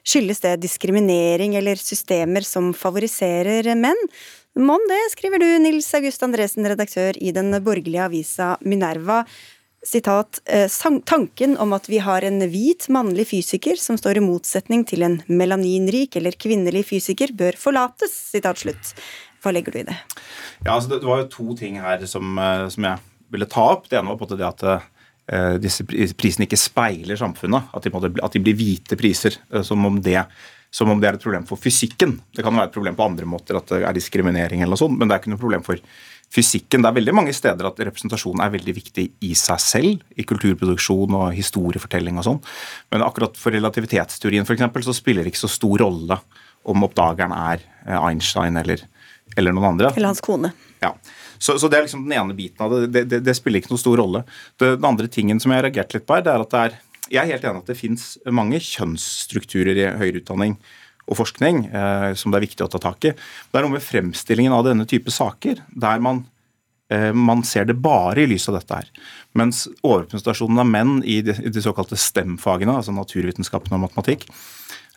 skyldes 0.00 0.40
det 0.46 0.56
diskriminering 0.64 1.60
eller 1.60 1.76
systemer 1.76 2.48
som 2.48 2.72
favoriserer 2.72 3.68
menn? 3.76 4.00
Mon 4.56 4.80
det, 4.88 5.02
skriver 5.12 5.44
du, 5.44 5.50
Nils 5.60 5.92
August 6.00 6.24
Andresen, 6.24 6.64
redaktør 6.64 7.20
i 7.20 7.36
den 7.36 7.52
borgerlige 7.60 8.08
avisa 8.08 8.54
Minerva 8.64 9.26
sitat, 9.86 10.40
eh, 10.46 10.68
tanken 11.04 11.56
om 11.58 11.72
at 11.72 11.88
vi 11.88 11.98
har 11.98 12.22
en 12.22 12.40
hvit 12.40 12.88
mannlig 12.88 13.26
fysiker 13.30 13.78
som 13.80 13.96
står 13.98 14.20
i 14.20 14.24
motsetning 14.24 14.84
til 14.88 15.02
en 15.06 15.22
melaninrik 15.26 16.16
eller 16.16 16.36
kvinnelig 16.36 16.84
fysiker, 16.92 17.32
bør 17.32 17.56
forlates. 17.56 18.12
Sitat 18.32 18.60
slutt. 18.60 18.94
Hva 19.40 19.54
legger 19.56 19.72
du 19.72 19.80
i 19.80 19.88
det? 19.88 19.96
Ja, 20.66 20.76
altså 20.76 20.92
det, 20.92 21.04
var 21.04 21.22
jo 21.22 21.30
to 21.32 21.56
ting 21.56 21.80
her 21.80 22.04
som, 22.06 22.36
eh, 22.38 22.68
som 22.68 22.84
jeg 22.90 22.98
ville 23.32 23.48
ta 23.48 23.70
opp. 23.72 23.88
Det 23.88 23.98
ene 23.98 24.12
var 24.12 24.20
på 24.20 24.28
det 24.36 24.46
at 24.46 24.64
eh, 24.68 25.56
disse 25.62 25.86
pri- 25.88 26.12
prisene 26.12 26.44
ikke 26.44 26.60
speiler 26.60 27.16
samfunnet. 27.16 27.72
At 27.72 27.88
de, 27.88 28.14
at 28.22 28.36
de 28.36 28.44
blir 28.44 28.58
hvite 28.58 29.00
priser. 29.00 29.40
som, 29.64 29.86
om 29.86 30.00
det, 30.04 30.20
som 30.70 30.90
om 30.90 31.00
det 31.00 31.08
er 31.08 31.16
et 31.16 31.24
problem 31.24 31.48
for 31.48 31.56
fysikken. 31.56 32.18
Det 32.36 32.44
kan 32.44 32.54
være 32.54 32.68
et 32.68 32.76
problem 32.76 32.98
på 32.98 33.06
andre 33.08 33.24
måter, 33.24 33.56
at 33.56 33.72
det 33.72 33.80
er 33.82 33.96
diskriminering 33.96 34.60
eller 34.60 34.76
noe 34.76 34.84
sånt, 34.84 34.98
men 34.98 35.08
det 35.08 35.16
er 35.16 35.22
ikke 35.22 35.32
noe 35.32 35.40
problem 35.40 35.64
for 35.64 35.80
fysikken. 36.34 36.84
Det 36.84 36.90
er 36.90 36.98
veldig 37.00 37.14
mange 37.16 37.34
steder 37.34 37.66
at 37.66 37.80
representasjon 37.88 38.42
er 38.42 38.52
veldig 38.52 38.74
viktig 38.76 39.06
i 39.26 39.32
seg 39.38 39.62
selv, 39.62 40.04
i 40.14 40.26
kulturproduksjon 40.26 41.16
og 41.18 41.32
historiefortelling 41.34 42.20
og 42.20 42.26
sånn. 42.26 42.40
Men 42.94 43.04
akkurat 43.06 43.38
for 43.38 43.54
relativitetsteorien 43.54 44.46
for 44.46 44.54
eksempel, 44.54 44.86
så 44.86 44.94
spiller 44.96 45.26
det 45.26 45.34
ikke 45.34 45.44
så 45.44 45.50
stor 45.50 45.82
rolle 45.82 46.20
om 46.70 46.86
oppdageren 46.86 47.34
er 47.34 47.64
eh, 47.86 47.96
Einstein 47.98 48.60
eller, 48.60 48.84
eller 49.36 49.56
noen 49.56 49.72
andre. 49.72 49.94
Eller 49.96 50.12
hans 50.12 50.22
kone. 50.24 50.52
Ja. 50.84 50.94
Så, 51.40 51.56
så 51.58 51.70
det 51.72 51.78
er 51.78 51.86
liksom 51.86 52.04
den 52.06 52.18
ene 52.20 52.36
biten 52.36 52.62
av 52.62 52.74
det. 52.74 52.90
Det, 52.92 53.04
det, 53.10 53.22
det 53.26 53.34
spiller 53.36 53.62
ikke 53.62 53.72
noen 53.72 53.82
stor 53.82 53.98
rolle. 54.02 54.22
Det, 54.60 54.76
den 54.76 54.86
andre 54.86 55.08
tingen 55.10 55.40
som 55.42 55.52
jeg 55.52 55.62
har 55.62 55.66
reagert 55.70 55.96
litt 55.96 56.06
på, 56.06 56.18
her, 56.18 56.26
det 56.26 56.34
er 56.34 56.46
at 56.46 56.54
det 56.54 56.62
er 56.62 56.78
Jeg 57.10 57.24
er 57.24 57.32
helt 57.32 57.44
enig 57.48 57.64
at 57.64 57.70
det 57.72 57.74
fins 57.74 58.04
mange 58.30 58.60
kjønnsstrukturer 58.62 59.74
i 59.74 59.88
høyere 59.98 60.20
utdanning 60.20 60.52
og 61.10 61.18
forskning 61.18 61.64
eh, 61.68 62.10
som 62.18 62.32
det 62.32 62.40
er 62.40 62.46
viktig 62.46 62.66
å 62.66 62.70
ta 62.70 62.80
tak 62.82 63.10
i. 63.10 63.14
Det 63.14 63.58
er 63.58 63.66
noe 63.66 63.76
med 63.76 63.84
fremstillingen 63.84 64.54
av 64.54 64.66
denne 64.68 64.86
type 64.88 65.12
saker 65.12 65.64
der 65.74 66.02
man, 66.04 66.22
eh, 66.92 67.10
man 67.10 67.42
ser 67.46 67.66
det 67.68 67.80
bare 67.82 68.22
i 68.22 68.30
lys 68.30 68.48
av 68.50 68.60
dette 68.60 68.80
her. 68.80 68.88
Mens 69.38 69.66
overrepresentasjonen 69.82 70.62
av 70.62 70.70
menn 70.70 70.96
i 71.02 71.20
de, 71.26 71.36
i 71.42 71.52
de 71.52 71.64
såkalte 71.64 71.98
STEM-fagene, 71.98 72.78
altså 72.78 72.94
naturvitenskapene 72.94 73.78
og 73.78 73.88
matematikk, 73.88 74.28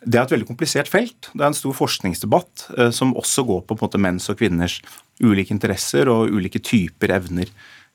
det 0.04 0.20
er 0.20 0.26
et 0.26 0.34
veldig 0.36 0.50
komplisert 0.50 0.90
felt. 0.92 1.30
Det 1.32 1.42
er 1.42 1.50
en 1.50 1.58
stor 1.58 1.76
forskningsdebatt 1.78 2.68
eh, 2.78 2.92
som 2.96 3.16
også 3.20 3.46
går 3.48 3.64
på, 3.66 3.76
på 3.76 3.80
en 3.80 3.88
måte, 3.88 4.02
menns 4.02 4.30
og 4.32 4.40
kvinners 4.42 4.82
ulike 5.24 5.56
interesser 5.56 6.12
og 6.12 6.34
ulike 6.34 6.62
typer 6.64 7.16
evner 7.16 7.52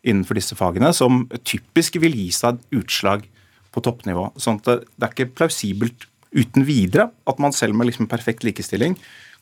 innenfor 0.07 0.39
disse 0.39 0.57
fagene, 0.59 0.93
som 0.95 1.27
typisk 1.47 1.99
vil 2.01 2.15
gi 2.17 2.31
seg 2.35 2.61
utslag 2.75 3.27
på 3.75 3.83
toppnivå. 3.85 4.31
Sånn 4.41 4.61
at 4.63 4.87
det, 4.89 5.05
er 5.05 5.13
ikke 5.13 5.33
plausibelt 5.43 6.08
uten 6.35 6.67
videre 6.69 7.09
at 7.29 7.41
man 7.43 7.55
selv 7.57 7.75
med 7.79 7.91
liksom 7.91 8.09
perfekt 8.11 8.45
likestilling 8.47 8.99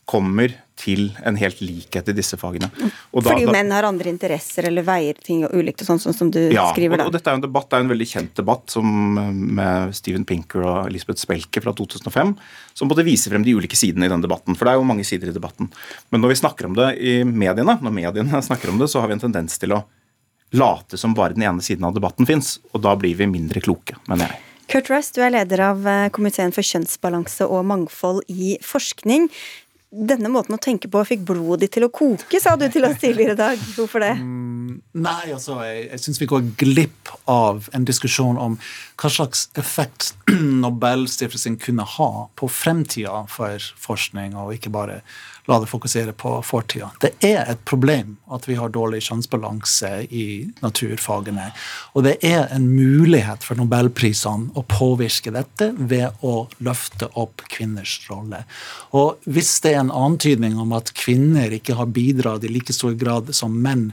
kommer 0.07 0.53
til 0.79 1.09
en 1.27 1.35
helt 1.35 1.59
likhet 1.65 2.07
i 2.13 2.15
disse 2.15 2.37
fagene. 2.39 2.69
Da- 2.79 2.91
Fordi 3.27 3.43
jo 3.43 3.51
menn 3.51 3.73
har 3.75 3.83
andre 3.89 4.13
interesser 4.13 4.69
eller 4.69 4.85
veier 4.87 5.19
ting 5.19 5.41
og 5.43 5.51
ulikt 5.59 5.83
og 5.83 5.89
sånn, 5.89 5.99
sånn 5.99 6.15
som 6.15 6.31
du 6.31 6.39
ja, 6.55 6.69
skriver 6.71 7.01
da. 7.01 7.03
da. 7.03 7.07
og 7.11 7.17
dette 7.17 7.27
er 7.27 7.35
jo 7.35 7.41
en 7.41 7.47
debatt, 7.49 7.67
det 7.67 7.75
er 7.75 7.83
jo 7.83 7.87
en 7.89 7.91
veldig 7.91 8.09
kjent 8.13 8.35
debatt 8.39 8.71
som, 8.71 8.93
med 9.59 9.97
Steven 9.99 10.25
Pinker 10.29 10.63
og 10.63 10.87
Elisabeth 10.93 11.19
Spelke 11.25 11.63
fra 11.65 11.75
2005, 11.75 12.37
som 12.79 12.93
både 12.93 13.03
viser 13.09 13.35
frem 13.35 13.43
de 13.43 13.57
ulike 13.59 13.75
sidene 13.75 14.07
i 14.07 14.13
den 14.13 14.23
debatten. 14.23 14.55
For 14.55 14.69
det 14.69 14.77
er 14.77 14.79
jo 14.79 14.87
mange 14.87 15.03
sider 15.09 15.33
i 15.33 15.35
debatten. 15.35 15.73
Men 16.15 16.23
når 16.23 16.37
vi 16.37 16.41
snakker 16.45 16.71
om 16.71 16.79
det 16.79 16.93
i 17.03 17.19
mediene, 17.27 17.75
når 17.83 17.99
mediene 17.99 18.43
snakker 18.47 18.71
om 18.71 18.79
det, 18.79 18.87
så 18.93 19.03
har 19.03 19.11
vi 19.11 19.19
en 19.19 19.27
tendens 19.27 19.59
til 19.59 19.75
å 19.75 19.83
late 20.55 20.95
som 21.01 21.15
bare 21.19 21.35
den 21.35 21.43
ene 21.49 21.65
siden 21.67 21.83
av 21.89 21.97
debatten 21.97 22.29
fins, 22.29 22.61
og 22.71 22.85
da 22.87 22.95
blir 22.95 23.17
vi 23.19 23.27
mindre 23.27 23.59
kloke, 23.65 23.99
mener 24.07 24.31
jeg. 24.31 24.43
Kurt 24.67 24.91
Rice, 24.91 25.15
du 25.15 25.23
er 25.23 25.31
leder 25.31 25.63
av 25.63 25.87
eh, 25.87 26.09
komiteen 26.15 26.51
for 26.55 26.67
kjønnsbalanse 26.67 27.47
og 27.47 27.63
mangfold 27.71 28.25
i 28.33 28.57
forskning. 28.67 29.29
Denne 29.97 30.29
måten 30.29 30.57
å 30.57 30.61
tenke 30.61 30.91
på 30.91 31.05
fikk 31.07 31.23
blodet 31.29 31.63
ditt 31.63 31.77
til 31.77 31.87
å 31.87 31.93
koke, 31.95 32.41
sa 32.43 32.57
du 32.59 32.67
til 32.73 32.85
oss 32.89 32.99
tidligere 32.99 33.37
i 33.37 33.39
dag. 33.39 33.63
Hvorfor 33.77 34.03
det? 34.03 34.17
Nei, 34.19 35.23
altså, 35.31 35.61
jeg, 35.63 35.87
jeg 35.93 36.03
syns 36.03 36.19
vi 36.21 36.29
går 36.33 36.49
glipp 36.59 37.13
av 37.31 37.71
en 37.77 37.87
diskusjon 37.87 38.41
om 38.43 38.59
hva 38.99 39.13
slags 39.13 39.47
effekt 39.61 40.11
Nobelstiftelsen 40.65 41.61
kunne 41.63 41.87
ha 41.97 42.11
på 42.35 42.51
fremtida 42.51 43.23
for 43.31 43.63
forskning, 43.87 44.35
og 44.35 44.57
ikke 44.57 44.75
bare 44.75 45.01
la 45.47 45.59
det 45.63 45.69
fokusere 45.71 46.13
på 46.13 46.33
fortida. 46.43 46.91
Det 47.01 47.13
er 47.25 47.45
et 47.51 47.63
problem 47.65 48.17
at 48.35 48.49
vi 48.49 48.57
har 48.59 48.73
dårlig 48.75 49.03
kjønnsbalanse 49.07 49.91
i 50.11 50.27
naturfagene. 50.63 51.51
Og 51.95 52.07
det 52.07 52.17
er 52.27 52.51
en 52.55 52.67
mulighet 52.73 53.47
for 53.47 53.59
nobelprisene 53.59 54.51
å 54.59 54.65
påvirke 54.67 55.33
dette 55.35 55.71
ved 55.77 56.27
å 56.27 56.49
løfte 56.67 57.11
opp 57.15 57.47
kvinners 57.53 57.99
rolle. 58.11 58.43
Og 58.97 59.23
hvis 59.31 59.55
det 59.63 59.77
er 59.77 59.85
en 59.85 59.95
antydning 59.95 60.59
om 60.63 60.75
at 60.77 60.95
kvinner 60.99 61.55
ikke 61.55 61.79
har 61.79 61.95
bidratt 61.95 62.47
i 62.47 62.53
like 62.53 62.75
stor 62.75 62.97
grad 62.99 63.35
som 63.37 63.55
menn, 63.63 63.93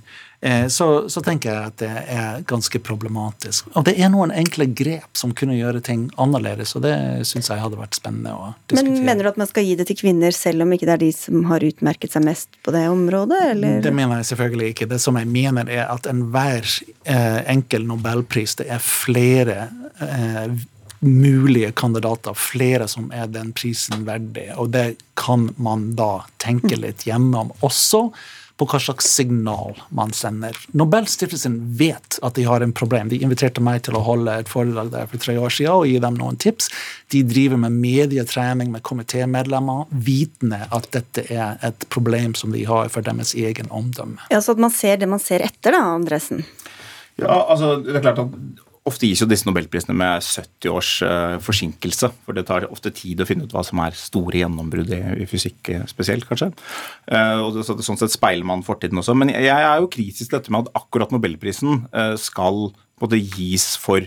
så, 0.68 0.88
så 1.08 1.22
tenker 1.24 1.54
jeg 1.54 1.72
at 1.72 1.78
det 1.80 1.92
er 2.12 2.42
ganske 2.50 2.80
problematisk. 2.84 3.70
Og 3.80 3.86
det 3.88 3.94
er 3.96 4.10
noen 4.12 4.34
enkle 4.36 4.66
grep 4.76 5.16
som 5.16 5.32
kunne 5.38 5.56
gjøre 5.56 5.80
ting 5.86 6.10
annerledes, 6.20 6.74
og 6.76 6.84
det 6.84 6.96
syns 7.30 7.48
jeg 7.52 7.62
hadde 7.62 7.80
vært 7.80 7.96
spennende 7.96 8.34
å 8.36 8.50
diskutere. 8.68 8.90
Men 8.90 9.08
mener 9.08 9.24
du 9.24 9.32
at 9.32 9.40
man 9.40 9.50
skal 9.50 9.68
gi 9.68 9.78
det 9.80 9.88
til 9.88 10.00
kvinner 10.02 10.36
selv 10.36 10.66
om 10.66 10.76
ikke 10.76 10.90
det 10.90 10.98
er 10.98 11.04
de 11.06 11.12
som 11.16 11.48
har 11.48 11.64
utmerket 11.64 12.16
seg 12.16 12.28
mest 12.28 12.60
på 12.66 12.76
det 12.76 12.84
området, 12.92 13.40
eller? 13.54 13.80
Det 13.86 13.96
mener 13.96 14.20
jeg 14.20 14.32
selvfølgelig 14.34 14.70
ikke. 14.74 14.90
Det 14.92 15.00
som 15.06 15.22
jeg 15.22 15.32
mener 15.32 15.72
er 15.72 15.88
at 15.88 16.12
enhver 16.12 16.68
eh, 16.68 17.40
enkel 17.56 17.88
nobelpris, 17.88 18.58
det 18.60 18.68
er 18.74 18.84
flere 18.84 19.58
eh, 20.04 20.62
mulige 21.04 21.72
kandidater, 21.72 22.34
flere 22.34 22.88
som 22.88 23.12
er 23.12 23.28
den 23.28 23.52
prisen 23.56 24.06
verdig. 24.08 24.50
Og 24.56 24.72
det 24.76 24.96
kan 25.20 25.50
man 25.56 25.92
da 26.00 26.24
tenke 26.42 26.78
litt 26.80 27.08
gjennom 27.08 27.52
også 27.64 28.10
på 28.64 28.70
hva 28.72 28.80
slags 28.80 29.10
signal 29.12 29.76
man 29.92 30.14
sender. 30.16 30.56
Nobelstiftelsen 30.72 31.58
vet 31.78 32.20
at 32.24 32.38
de 32.38 32.46
har 32.48 32.64
en 32.64 32.74
problem. 32.76 33.10
De 33.12 33.20
inviterte 33.20 33.64
meg 33.64 33.84
til 33.84 33.98
å 34.00 34.04
holde 34.06 34.38
et 34.40 34.52
foredrag 34.52 34.92
der 34.94 35.10
for 35.12 35.24
tre 35.24 35.36
år 35.40 35.52
siden 35.54 35.74
og 35.74 35.88
gi 35.90 36.00
dem 36.04 36.18
noen 36.20 36.40
tips. 36.40 36.70
De 37.12 37.24
driver 37.28 37.60
med 37.66 37.76
medietrening 37.84 38.72
med 38.72 38.86
komitémedlemmer, 38.88 39.86
vitende 39.92 40.64
at 40.72 40.88
dette 40.96 41.26
er 41.28 41.60
et 41.66 41.88
problem 41.94 42.38
som 42.40 42.56
de 42.56 42.64
har 42.70 42.92
for 42.94 43.06
deres 43.06 43.36
egen 43.36 43.72
omdømme. 43.72 44.22
Ja, 44.32 44.42
Så 44.42 44.56
at 44.56 44.64
man 44.64 44.72
ser 44.72 44.98
det 44.98 45.10
man 45.10 45.20
ser 45.20 45.44
etter, 45.44 45.76
da, 45.76 45.84
Andresen? 45.94 46.46
Ja, 47.20 47.44
altså, 47.44 47.76
det 47.84 47.98
er 48.00 48.06
klart 48.06 48.24
at 48.24 48.38
Ofte 48.84 49.08
gis 49.08 49.22
jo 49.24 49.28
disse 49.32 49.48
nobelprisene 49.48 49.96
med 49.96 50.26
70 50.26 50.72
års 50.74 50.90
uh, 51.08 51.38
forsinkelse. 51.44 52.10
For 52.26 52.36
det 52.36 52.44
tar 52.50 52.66
ofte 52.68 52.92
tid 52.92 53.22
å 53.24 53.28
finne 53.28 53.48
ut 53.48 53.54
hva 53.56 53.64
som 53.64 53.80
er 53.80 53.96
store 53.96 54.42
gjennombrudd 54.42 54.92
i, 54.92 55.28
fysikk 55.30 55.72
eh, 55.72 55.86
spesielt, 55.88 56.28
kanskje. 56.28 56.50
Uh, 57.08 57.46
og 57.46 57.56
det, 57.56 57.64
så, 57.68 57.78
Sånn 57.86 58.02
sett 58.02 58.16
speiler 58.16 58.44
man 58.48 58.66
fortiden 58.68 59.00
også. 59.00 59.16
Men 59.16 59.32
jeg, 59.32 59.48
er 59.56 59.80
jo 59.80 59.92
kritisk 59.94 60.28
til 60.28 60.36
dette 60.36 60.52
med 60.52 60.68
at 60.68 60.84
akkurat 60.84 61.16
nobelprisen 61.16 61.86
skal 62.20 62.74
både 63.00 63.22
gis 63.22 63.74
for, 63.80 64.04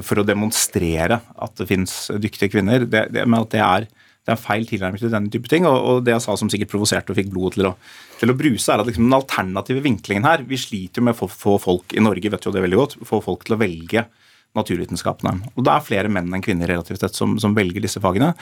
for, 0.00 0.20
å 0.20 0.26
demonstrere 0.28 1.22
at 1.32 1.56
det 1.60 1.68
finnes 1.70 1.96
dyktige 2.20 2.52
kvinner. 2.52 2.84
Det, 2.84 3.06
det, 3.16 3.24
men 3.24 3.40
at 3.40 3.52
det 3.54 3.64
er 3.64 3.88
det 4.22 4.36
er 4.36 4.38
feil 4.38 4.66
tilnærming 4.68 5.00
til 5.02 5.10
denne 5.10 5.30
type 5.34 5.50
ting. 5.50 5.66
Og, 5.66 5.76
og, 5.76 6.02
det 6.06 6.14
jeg 6.14 6.24
sa 6.24 6.36
som 6.38 6.50
sikkert 6.52 6.70
provoserte 6.70 7.14
og 7.14 7.18
fikk 7.18 7.30
blodet 7.32 7.58
til 7.58 7.70
å, 7.72 7.74
til 8.20 8.30
å 8.30 8.38
bruse, 8.38 8.68
er 8.70 8.82
at 8.82 8.88
liksom 8.88 9.08
den 9.08 9.18
alternative 9.18 9.82
vinklingen 9.82 10.26
her 10.28 10.44
Vi 10.46 10.60
sliter 10.60 11.02
jo 11.02 11.08
med 11.08 11.18
å 11.18 11.30
få 11.30 11.56
folk 11.62 11.96
i 11.96 12.02
Norge 12.02 12.30
vet 12.30 12.46
jo 12.46 12.54
det 12.54 12.62
veldig 12.62 12.78
godt, 12.78 12.98
få 13.08 13.22
folk 13.24 13.46
til 13.48 13.56
å 13.56 13.62
velge 13.62 14.06
naturvitenskapene. 14.56 15.48
Og 15.56 15.64
det 15.64 15.72
er 15.72 15.84
flere 15.86 16.10
menn 16.12 16.28
enn 16.28 16.44
kvinner 16.44 16.68
relativt 16.68 17.00
sett 17.00 17.16
som, 17.16 17.38
som 17.40 17.54
velger 17.56 17.82
disse 17.84 18.02
fagene. 18.04 18.34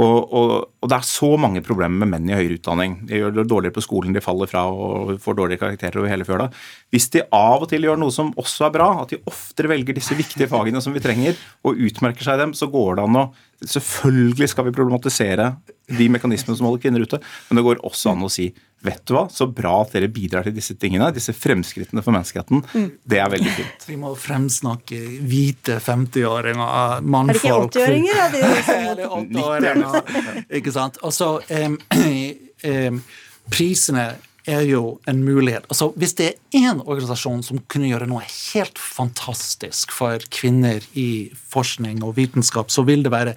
Og, 0.00 0.32
og, 0.32 0.52
og, 0.80 0.86
det 0.88 0.96
er 0.96 1.04
så 1.04 1.28
mange 1.36 1.60
problemer 1.64 2.00
med 2.00 2.08
menn 2.14 2.30
i 2.30 2.36
høyere 2.36 2.56
utdanning. 2.56 2.94
De 3.08 3.18
gjør 3.18 3.34
det 3.36 3.44
dårligere 3.50 3.76
på 3.76 3.84
skolen, 3.84 4.14
de 4.16 4.22
faller 4.24 4.48
fra 4.48 4.64
og 4.72 5.12
får 5.20 5.36
dårlige 5.36 5.60
karakterer 5.60 6.00
over 6.00 6.08
hele 6.08 6.24
fjøla. 6.24 6.48
Hvis 6.94 7.10
de 7.12 7.26
av 7.36 7.60
og 7.60 7.68
til 7.68 7.84
gjør 7.84 8.00
noe 8.00 8.14
som 8.14 8.32
også 8.40 8.70
er 8.70 8.74
bra, 8.78 8.88
at 9.02 9.12
de 9.12 9.20
oftere 9.28 9.68
velger 9.74 9.98
disse 9.98 10.16
viktige 10.16 10.48
fagene 10.48 10.80
som 10.80 10.96
vi 10.96 11.04
trenger, 11.04 11.36
og 11.68 11.76
utmerker 11.76 12.24
seg 12.24 12.40
i 12.40 12.44
dem, 12.46 12.56
så 12.56 12.70
går 12.72 12.96
det 12.98 13.08
an 13.08 13.24
å 13.24 13.30
Selvfølgelig 13.62 14.48
skal 14.50 14.64
vi 14.66 14.72
problematisere 14.74 15.44
de 15.86 16.06
mekanismene 16.10 16.56
som 16.58 16.66
holder 16.66 16.80
kvinner 16.82 17.04
ute, 17.06 17.20
men 17.46 17.60
det 17.60 17.62
går 17.62 17.84
også 17.86 18.10
an 18.10 18.24
å 18.26 18.30
si 18.32 18.48
vet 18.82 19.02
du 19.06 19.14
hva, 19.14 19.28
så 19.30 19.46
bra 19.46 19.76
at 19.84 19.92
dere 19.94 20.08
bidrar 20.10 20.46
til 20.46 20.54
disse 20.56 20.74
tingene, 20.80 21.12
disse 21.14 21.34
fremskrittene 21.36 22.02
for 22.02 22.14
menneskeheten. 22.14 22.64
Mm. 22.74 22.88
Det 23.06 23.20
er 23.22 23.30
veldig 23.30 23.52
fint. 23.54 23.84
Vi 23.86 23.98
må 24.00 24.10
fremsnakke 24.18 24.98
hvite 25.22 25.78
50-åringer, 25.82 27.04
mannfolk 27.06 27.78
Er 27.78 27.92
det 27.94 28.00
ikke 28.00 28.16
80-åringer? 28.18 28.18
Ja, 28.18 28.26
de 28.34 28.40
80-åringer, 28.42 29.81
ikke 30.58 30.74
sant. 30.74 30.98
Og 31.02 31.14
så 31.14 31.34
um, 31.40 31.78
um, 32.68 33.00
Prisene 33.52 34.06
er 34.46 34.64
jo 34.66 34.98
en 35.06 35.22
mulighet. 35.22 35.66
Altså, 35.70 35.92
Hvis 35.96 36.16
det 36.18 36.26
er 36.26 36.58
én 36.58 36.80
organisasjon 36.82 37.42
som 37.46 37.60
kunne 37.70 37.90
gjøre 37.90 38.08
noe 38.10 38.24
helt 38.26 38.78
fantastisk 38.78 39.92
for 39.94 40.22
kvinner 40.34 40.82
i 40.98 41.30
forskning 41.52 42.02
og 42.02 42.16
vitenskap, 42.18 42.70
så 42.70 42.82
vil 42.86 43.04
det 43.06 43.12
være 43.14 43.36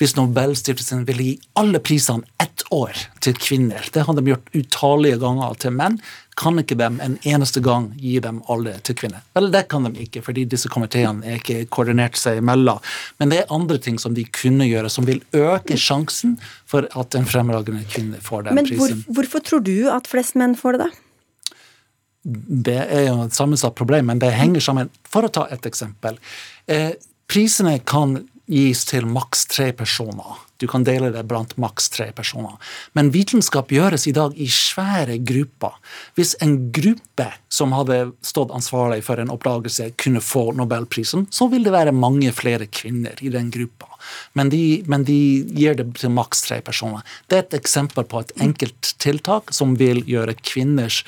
hvis 0.00 0.16
Nobelstiftelsen 0.16 1.04
ville 1.08 1.26
gi 1.26 1.32
alle 1.60 1.80
prisene 1.84 2.24
ett 2.40 2.64
år 2.72 2.96
til 3.20 3.36
kvinner. 3.36 3.84
Det 3.92 4.06
har 4.06 4.16
de 4.16 4.30
gjort 4.30 4.54
utallige 4.56 5.18
ganger 5.20 5.58
til 5.60 5.74
menn. 5.76 5.98
Kan 6.40 6.56
ikke 6.62 6.78
de 6.80 6.86
en 6.88 7.18
eneste 7.28 7.60
gang 7.60 7.90
gi 8.00 8.14
dem 8.24 8.38
alle 8.48 8.78
til 8.86 8.96
kvinner? 8.96 9.20
Vel, 9.36 9.50
det 9.52 9.66
kan 9.68 9.84
de 9.84 10.06
ikke, 10.06 10.22
fordi 10.24 10.46
disse 10.48 10.70
komiteene 10.72 11.26
er 11.26 11.36
ikke 11.42 11.66
koordinert 11.68 12.16
seg 12.16 12.40
imellom. 12.40 12.80
Men 13.20 13.34
det 13.34 13.42
er 13.42 13.52
andre 13.52 13.76
ting 13.82 14.00
som 14.00 14.16
de 14.16 14.24
kunne 14.24 14.70
gjøre, 14.70 14.88
som 14.88 15.04
vil 15.08 15.20
øke 15.36 15.76
sjansen 15.76 16.38
for 16.70 16.88
at 16.88 17.18
en 17.18 17.28
fremragende 17.28 17.84
kvinne 17.92 18.22
får 18.24 18.48
den 18.48 18.56
Men 18.56 18.70
prisen. 18.70 18.80
Men 18.80 19.04
hvor, 19.04 19.20
hvorfor 19.20 19.44
tror 19.50 19.64
du 19.68 19.76
at 19.92 20.08
flest 20.08 20.40
menn 20.40 20.56
får 20.56 20.78
det, 20.78 20.88
da? 20.88 21.06
Det 22.24 22.80
er 22.84 23.06
jo 23.10 23.20
et 23.24 23.36
sammensatt 23.36 23.76
problem, 23.76 24.08
men 24.08 24.20
det 24.20 24.32
henger 24.36 24.64
sammen. 24.64 24.90
For 25.08 25.28
å 25.28 25.32
ta 25.32 25.46
et 25.52 25.68
eksempel. 25.68 26.16
Eh, 26.68 26.92
prisene 27.28 27.78
kan 27.84 28.22
gis 28.50 28.84
til 28.88 29.06
maks 29.06 29.46
tre 29.50 29.70
personer. 29.76 30.38
Du 30.60 30.66
kan 30.68 30.84
dele 30.84 31.08
det 31.14 31.22
blant 31.24 31.54
maks 31.60 31.88
tre 31.94 32.10
personer. 32.12 32.58
Men 32.92 33.12
vitenskap 33.14 33.70
gjøres 33.72 34.04
i 34.10 34.12
dag 34.12 34.34
i 34.36 34.48
svære 34.52 35.16
grupper. 35.24 35.78
Hvis 36.18 36.34
en 36.44 36.56
gruppe 36.74 37.30
som 37.48 37.72
hadde 37.72 38.10
stått 38.26 38.52
ansvarlig 38.52 39.00
for 39.06 39.22
en 39.22 39.32
oppdagelse, 39.32 39.92
kunne 39.96 40.20
få 40.20 40.50
nobelprisen, 40.58 41.24
så 41.32 41.48
vil 41.48 41.64
det 41.64 41.72
være 41.72 41.96
mange 41.96 42.32
flere 42.36 42.68
kvinner 42.68 43.16
i 43.24 43.32
den 43.32 43.48
gruppa. 43.54 43.88
Men 44.36 44.52
de, 44.52 44.82
men 44.90 45.06
de 45.08 45.16
gir 45.56 45.78
det 45.78 45.86
til 46.00 46.12
maks 46.12 46.44
tre 46.44 46.60
personer. 46.64 47.06
Det 47.28 47.38
er 47.38 47.46
et 47.46 47.58
eksempel 47.62 48.04
på 48.08 48.20
et 48.20 48.36
enkelt 48.40 48.94
tiltak 49.00 49.54
som 49.56 49.78
vil 49.80 50.02
gjøre 50.08 50.36
kvinners 50.44 51.04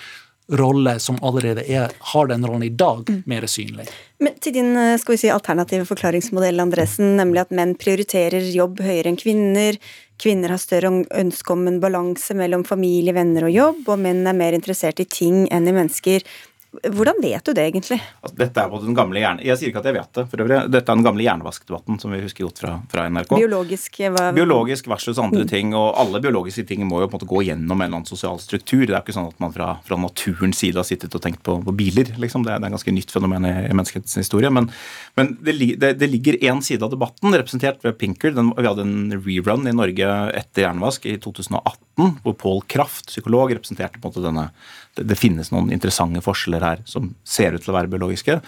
rolle 0.58 0.98
som 1.00 1.18
allerede 1.22 1.64
er, 1.64 1.92
har 2.12 2.30
den 2.30 2.46
rollen 2.46 2.62
i 2.66 2.68
dag, 2.68 3.08
mm. 3.08 3.22
mer 3.26 3.46
synlig. 3.50 3.88
Men 4.22 4.38
til 4.42 4.54
din 4.56 4.76
eh, 4.76 4.98
skal 5.00 5.16
vi 5.16 5.20
si, 5.24 5.30
alternative 5.32 5.86
forklaringsmodell, 5.88 6.60
Andresen, 6.62 7.16
nemlig 7.18 7.44
at 7.44 7.54
menn 7.56 7.74
prioriterer 7.80 8.44
jobb 8.54 8.82
høyere 8.84 9.12
enn 9.12 9.20
kvinner. 9.20 9.78
Kvinner 10.22 10.54
har 10.54 10.62
større 10.62 10.92
ønske 11.18 11.54
om 11.54 11.66
en 11.66 11.80
balanse 11.82 12.36
mellom 12.38 12.62
familie, 12.68 13.14
venner 13.16 13.48
og 13.48 13.54
jobb, 13.54 13.82
og 13.90 14.02
menn 14.04 14.22
er 14.28 14.38
mer 14.38 14.54
interessert 14.54 15.02
i 15.02 15.08
ting 15.08 15.46
enn 15.50 15.66
i 15.66 15.74
mennesker. 15.74 16.26
Hvordan 16.72 17.18
vet 17.20 17.44
du 17.44 17.52
det, 17.52 17.66
egentlig? 17.68 17.98
Altså, 18.24 18.36
dette 18.38 18.62
er 18.62 18.70
på 18.72 18.78
den 18.80 18.94
gamle 18.96 19.20
hjerne... 19.20 19.44
Jeg 19.44 19.60
sier 19.60 19.68
ikke 19.68 19.82
at 19.82 19.88
jeg 19.90 19.96
vet 19.98 20.16
det. 20.16 20.22
for 20.30 20.40
øvrig. 20.40 20.60
Dette 20.72 20.88
er 20.88 20.96
den 20.96 21.04
gamle 21.04 21.24
hjernevaskdebatten 21.26 21.98
som 22.00 22.14
vi 22.14 22.20
husker 22.22 22.46
godt 22.46 22.62
fra, 22.62 22.70
fra 22.88 23.04
NRK. 23.12 23.34
Biologisk 23.36 23.98
hva... 24.06 24.30
Biologisk 24.32 24.88
versus 24.88 25.20
andre 25.20 25.44
mm. 25.44 25.50
ting. 25.50 25.74
Og 25.76 25.90
alle 26.00 26.22
biologiske 26.24 26.64
ting 26.70 26.86
må 26.88 27.02
jo 27.02 27.10
på 27.10 27.18
en 27.18 27.20
måte 27.20 27.28
gå 27.28 27.42
gjennom 27.44 27.76
en 27.76 27.84
eller 27.84 27.98
annen 27.98 28.08
sosial 28.08 28.40
struktur. 28.40 28.86
Det 28.86 28.96
er 28.96 29.04
ikke 29.04 29.16
sånn 29.18 29.28
at 29.28 29.44
man 29.44 29.52
fra, 29.52 29.74
fra 29.84 29.98
naturens 30.00 30.62
side 30.64 30.80
har 30.80 30.88
sittet 30.88 31.12
og 31.12 31.20
tenkt 31.26 31.42
på, 31.44 31.58
på 31.60 31.74
biler. 31.76 32.14
liksom. 32.16 32.46
Det 32.48 32.54
er, 32.54 32.62
det 32.62 32.70
er 32.70 32.72
en 32.72 32.78
ganske 32.78 32.96
nytt 32.96 33.12
fenomen 33.12 33.50
i, 33.50 33.52
i 33.68 33.76
menneskehetens 33.76 34.22
historie. 34.24 34.52
Men, 34.56 34.70
men 35.20 35.34
det, 35.44 35.58
det, 35.76 35.92
det, 36.00 36.08
ligger 36.14 36.40
én 36.40 36.64
side 36.64 36.88
av 36.88 36.94
debatten, 36.96 37.36
representert 37.36 37.84
ved 37.84 38.00
Pinker. 38.00 38.32
Den, 38.38 38.54
vi 38.56 38.70
hadde 38.70 38.88
en 38.88 39.12
rerun 39.18 39.68
i 39.68 39.76
Norge 39.76 40.16
etter 40.40 40.64
hjernevask 40.64 41.04
i 41.04 41.18
2018, 41.20 42.16
hvor 42.24 42.40
Paul 42.40 42.64
Kraft, 42.64 43.12
psykolog, 43.12 43.52
representerte 43.52 44.00
på 44.00 44.08
en 44.08 44.16
måte 44.16 44.24
denne 44.24 44.48
det, 44.96 45.06
det, 45.08 45.18
finnes 45.18 45.52
noen 45.52 45.72
interessante 45.72 46.22
forskjeller 46.24 46.64
her 46.64 46.82
som 46.88 47.12
ser 47.24 47.56
ut 47.56 47.64
til 47.64 47.72
å 47.72 47.78
være 47.78 47.90
biologiske 47.92 48.38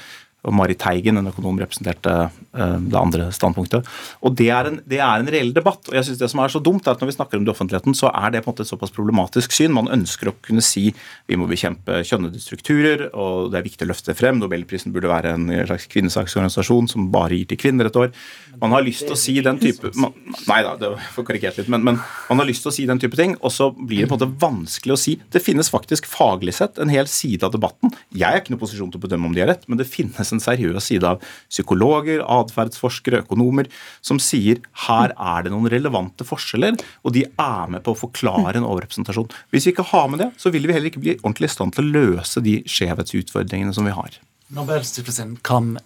og 0.45 0.55
Marit 0.57 0.81
Teigen, 0.83 1.19
en 1.19 1.31
økonom, 1.31 1.59
representerte 1.63 2.15
uh, 2.29 2.77
det 2.79 2.99
andre 3.01 3.31
standpunktet. 3.35 3.89
Og 4.25 4.37
Det 4.37 4.51
er 4.53 4.69
en, 4.71 4.79
det 4.89 5.01
er 5.01 5.23
en 5.23 5.31
reell 5.31 5.53
debatt. 5.57 5.89
og 5.89 5.97
jeg 5.97 6.05
synes 6.09 6.21
Det 6.21 6.31
som 6.31 6.43
er 6.45 6.53
så 6.53 6.61
dumt, 6.61 6.87
er 6.87 6.93
at 6.93 7.03
når 7.03 7.11
vi 7.11 7.17
snakker 7.17 7.41
om 7.41 7.47
det 7.47 7.53
i 7.53 7.55
offentligheten, 7.55 7.97
så 7.97 8.11
er 8.13 8.35
det 8.35 8.45
på 8.45 8.51
en 8.51 8.55
måte 8.55 8.67
et 8.67 8.73
såpass 8.73 8.93
problematisk 8.95 9.53
syn. 9.57 9.73
Man 9.73 9.89
ønsker 9.89 10.31
å 10.31 10.37
kunne 10.45 10.65
si 10.65 10.91
vi 11.27 11.39
må 11.41 11.49
bekjempe 11.49 12.03
kjønnede 12.05 12.43
strukturer, 12.43 13.09
og 13.17 13.53
det 13.53 13.61
er 13.61 13.69
viktig 13.69 13.87
å 13.87 13.91
løfte 13.93 14.17
frem. 14.19 14.41
Nobelprisen 14.43 14.93
burde 14.95 15.13
være 15.13 15.35
en 15.39 15.49
slags 15.65 15.89
kvinnesaksorganisasjon 15.93 16.91
som 16.93 17.09
bare 17.15 17.39
gir 17.39 17.49
til 17.49 17.61
kvinner 17.65 17.89
et 17.89 18.01
år. 18.01 18.13
Man 18.61 18.75
har 18.77 18.85
lyst 18.85 19.07
til 19.07 19.17
å 19.17 19.19
si 19.19 19.39
den 19.43 19.59
type 19.59 19.91
man, 19.99 20.13
Nei 20.49 20.61
da, 20.65 20.75
det 20.79 20.91
får 21.15 21.27
karikert 21.27 21.59
litt, 21.59 21.71
men, 21.73 21.83
men, 21.87 21.99
man 22.29 22.41
har 22.41 22.49
lyst 22.49 22.65
til 22.65 22.71
å 22.71 22.75
si 22.75 22.85
den 22.89 23.01
type 23.01 23.17
ting, 23.19 23.35
og 23.41 23.53
så 23.55 23.71
blir 23.75 24.05
det 24.05 24.11
på 24.11 24.19
en 24.19 24.21
måte 24.21 24.41
vanskelig 24.43 24.95
å 24.95 25.01
si. 25.01 25.17
Det 25.33 25.43
finnes 25.43 25.71
faktisk 25.73 26.09
faglig 26.11 26.57
sett 26.59 26.79
en 26.83 26.93
hel 26.93 27.09
side 27.11 27.47
av 27.47 27.55
debatten. 27.55 27.93
Jeg 28.15 28.29
er 28.29 28.43
ikke 28.43 28.55
noen 28.55 28.63
posisjon 28.63 28.93
til 28.93 29.01
å 29.01 29.05
bedømme 29.07 29.31
om 29.31 29.37
de 29.37 29.43
har 29.45 29.51
rett, 29.55 29.67
men 29.71 29.81
det 29.81 29.89
finnes 29.91 30.34
en 30.35 30.43
seriøs 30.43 30.91
side 30.91 31.09
av 31.09 31.23
psykologer, 31.53 32.23
atferdsforskere, 32.23 33.23
økonomer, 33.25 33.71
som 34.05 34.21
sier 34.23 34.61
her 34.89 35.15
er 35.15 35.47
det 35.47 35.55
noen 35.55 35.71
relevante 35.73 36.27
forskjeller, 36.27 36.79
og 37.03 37.17
de 37.17 37.25
er 37.31 37.73
med 37.73 37.85
på 37.87 37.95
å 37.95 38.01
forklare 38.05 38.59
en 38.59 38.69
overrepresentasjon. 38.69 39.31
Hvis 39.55 39.69
vi 39.69 39.75
ikke 39.75 39.89
har 39.95 40.11
med 40.13 40.25
det, 40.25 40.31
så 40.41 40.53
vil 40.55 40.69
vi 40.69 40.77
heller 40.77 40.93
ikke 40.93 41.05
bli 41.05 41.17
ordentlig 41.23 41.53
i 41.53 41.57
stand 41.57 41.77
til 41.77 41.87
å 41.87 42.05
løse 42.05 42.45
de 42.45 42.61
skjevhetsutfordringene 42.69 43.75
som 43.77 43.89
vi 43.89 43.97
har. 43.97 44.21
Nobelstiftelsen 44.55 45.39
kan 45.47 45.77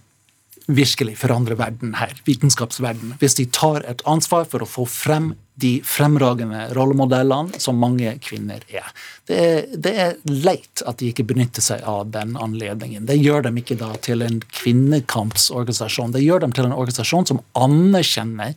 virkelig 0.69 1.17
forandre 1.23 1.57
verden 1.57 1.95
her, 1.97 2.13
vitenskapsverdenen. 2.27 3.17
hvis 3.19 3.35
de 3.35 3.47
tar 3.47 3.85
et 3.89 4.03
ansvar 4.05 4.45
for 4.45 4.63
å 4.63 4.69
få 4.69 4.85
frem 4.85 5.33
de 5.59 5.79
fremragende 5.83 6.69
rollemodellene 6.77 7.59
som 7.59 7.81
mange 7.83 8.13
kvinner 8.23 8.63
er. 8.71 8.87
Det, 9.27 9.39
er. 9.39 9.65
det 9.75 9.95
er 9.99 10.13
leit 10.31 10.85
at 10.87 11.01
de 11.01 11.09
ikke 11.11 11.27
benytter 11.27 11.65
seg 11.65 11.83
av 11.83 12.13
den 12.15 12.37
anledningen. 12.39 13.09
Det 13.09 13.17
gjør 13.19 13.49
dem 13.49 13.59
ikke 13.59 13.79
da 13.81 13.91
til 14.05 14.23
en 14.23 14.39
kvinnekampsorganisasjon. 14.61 16.15
Det 16.15 16.23
gjør 16.23 16.45
dem 16.45 16.55
til 16.55 16.69
en 16.69 16.77
organisasjon 16.77 17.27
som 17.33 17.43
anerkjenner 17.59 18.55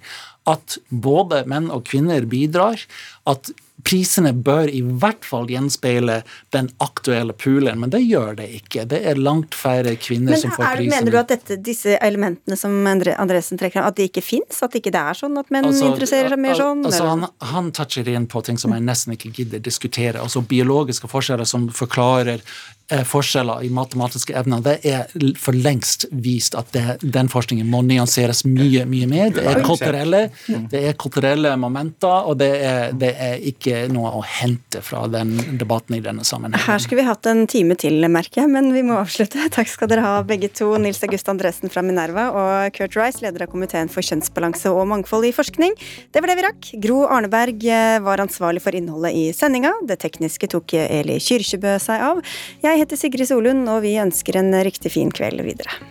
at 0.49 0.77
både 0.89 1.43
menn 1.49 1.71
og 1.73 1.87
kvinner 1.89 2.25
bidrar, 2.29 2.81
at 3.29 3.49
prisene 3.85 4.33
bør 4.33 4.69
i 4.71 4.81
hvert 4.81 5.25
fall 5.25 5.49
gjenspeile 5.51 6.21
den 6.55 6.69
aktuelle 6.83 7.33
poolen, 7.37 7.79
men 7.81 7.93
det 7.93 8.01
gjør 8.03 8.37
det 8.41 8.47
ikke. 8.61 8.85
Det 8.89 9.01
er 9.07 9.19
langt 9.19 9.55
færre 9.57 9.95
kvinner 9.99 10.35
men, 10.35 10.41
som 10.41 10.53
får 10.55 10.67
prisen. 10.77 10.93
Mener 10.95 11.15
du 11.15 11.19
at 11.21 11.31
dette, 11.33 11.57
disse 11.63 11.97
elementene 12.01 12.57
som 12.59 12.75
Andresen 12.87 13.59
trekker 13.59 13.79
fram, 13.79 13.89
at 13.91 13.99
de 13.99 14.07
ikke 14.09 14.23
fins? 14.25 14.61
At 14.65 14.75
ikke 14.77 14.93
det 14.93 15.01
er 15.01 15.17
sånn 15.17 15.37
at 15.41 15.51
menn 15.53 15.69
altså, 15.69 15.87
interesserer 15.91 16.33
seg 16.33 16.43
mer 16.43 16.59
sånn? 16.59 16.83
Altså, 16.87 17.07
han, 17.07 17.27
han, 17.53 17.71
toucher 17.75 18.11
inn 18.11 18.27
på 18.31 18.43
ting 18.45 18.59
som 18.61 18.75
jeg 18.75 18.85
nesten 18.85 19.15
ikke 19.15 19.33
gidder 19.39 19.63
diskutere. 19.63 20.21
Altså 20.21 20.43
biologiske 20.45 21.09
forskjeller 21.11 21.47
som 21.47 21.69
forklarer 21.75 22.41
eh, 22.91 23.03
forskjeller 23.07 23.65
i 23.65 23.71
matematiske 23.73 24.35
evner. 24.37 24.63
Det 24.65 24.77
er 24.87 25.35
for 25.39 25.57
lengst 25.57 26.07
vist 26.11 26.57
at 26.59 26.71
det, 26.75 26.97
den 27.01 27.31
forskningen 27.31 27.69
må 27.71 27.83
nyanseres 27.87 28.43
mye, 28.47 28.85
mye 28.89 29.09
mer. 29.09 29.31
Det 29.35 29.45
er 29.47 29.63
kulturelle 29.65 30.23
Det 30.71 30.83
er 30.89 30.97
kulturelle 30.99 31.55
momenter, 31.59 32.27
og 32.29 32.37
det 32.41 32.51
er, 32.59 32.91
det 32.97 33.13
er 33.15 33.39
ikke 33.51 33.70
noe 33.91 34.11
å 34.17 34.21
hente 34.25 34.81
fra 34.85 35.03
den 35.11 35.35
debatten 35.59 35.97
i 35.97 36.01
denne 36.03 36.25
sammenhengen. 36.27 36.65
Her 36.65 36.81
skulle 36.81 37.01
vi 37.01 37.07
hatt 37.07 37.27
en 37.29 37.45
time 37.49 37.77
til, 37.79 37.99
merker 38.11 38.43
jeg, 38.43 38.51
men 38.53 38.71
vi 38.75 38.83
må 38.87 38.97
avslutte. 38.99 39.47
Takk 39.55 39.71
skal 39.71 39.91
dere 39.91 40.05
ha 40.05 40.15
begge 40.27 40.51
to. 40.53 40.69
Nils 40.81 41.01
August 41.05 41.29
Andresen 41.31 41.71
fra 41.73 41.83
Minerva 41.85 42.27
og 42.31 42.75
Kurt 42.77 42.97
Rice, 42.99 43.23
leder 43.25 43.45
av 43.45 43.53
komiteen 43.53 43.91
for 43.91 44.05
kjønnsbalanse 44.05 44.73
og 44.73 44.87
mangfold 44.91 45.29
i 45.29 45.33
forskning. 45.35 45.77
Det 46.11 46.23
var 46.23 46.31
det 46.31 46.39
vi 46.39 46.47
rakk. 46.47 46.73
Gro 46.87 47.03
Arneberg 47.11 47.65
eh, 47.67 47.99
var 48.03 48.23
ansvarlig 48.23 48.63
for 48.65 48.77
innholdet 48.77 49.15
i 49.17 49.29
sendinga. 49.35 49.73
Det 49.87 49.99
tekniske 50.03 50.51
tok 50.51 50.77
Eli 50.81 51.19
Kyrkjebø 51.21 51.77
seg 51.83 52.05
av. 52.11 52.21
Jeg 52.65 52.83
heter 52.83 52.99
Sigrid 52.99 53.31
Solund, 53.31 53.67
og 53.71 53.83
vi 53.85 53.97
ønsker 54.01 54.41
en 54.41 54.53
riktig 54.65 54.93
fin 54.95 55.11
kveld 55.13 55.43
videre. 55.45 55.90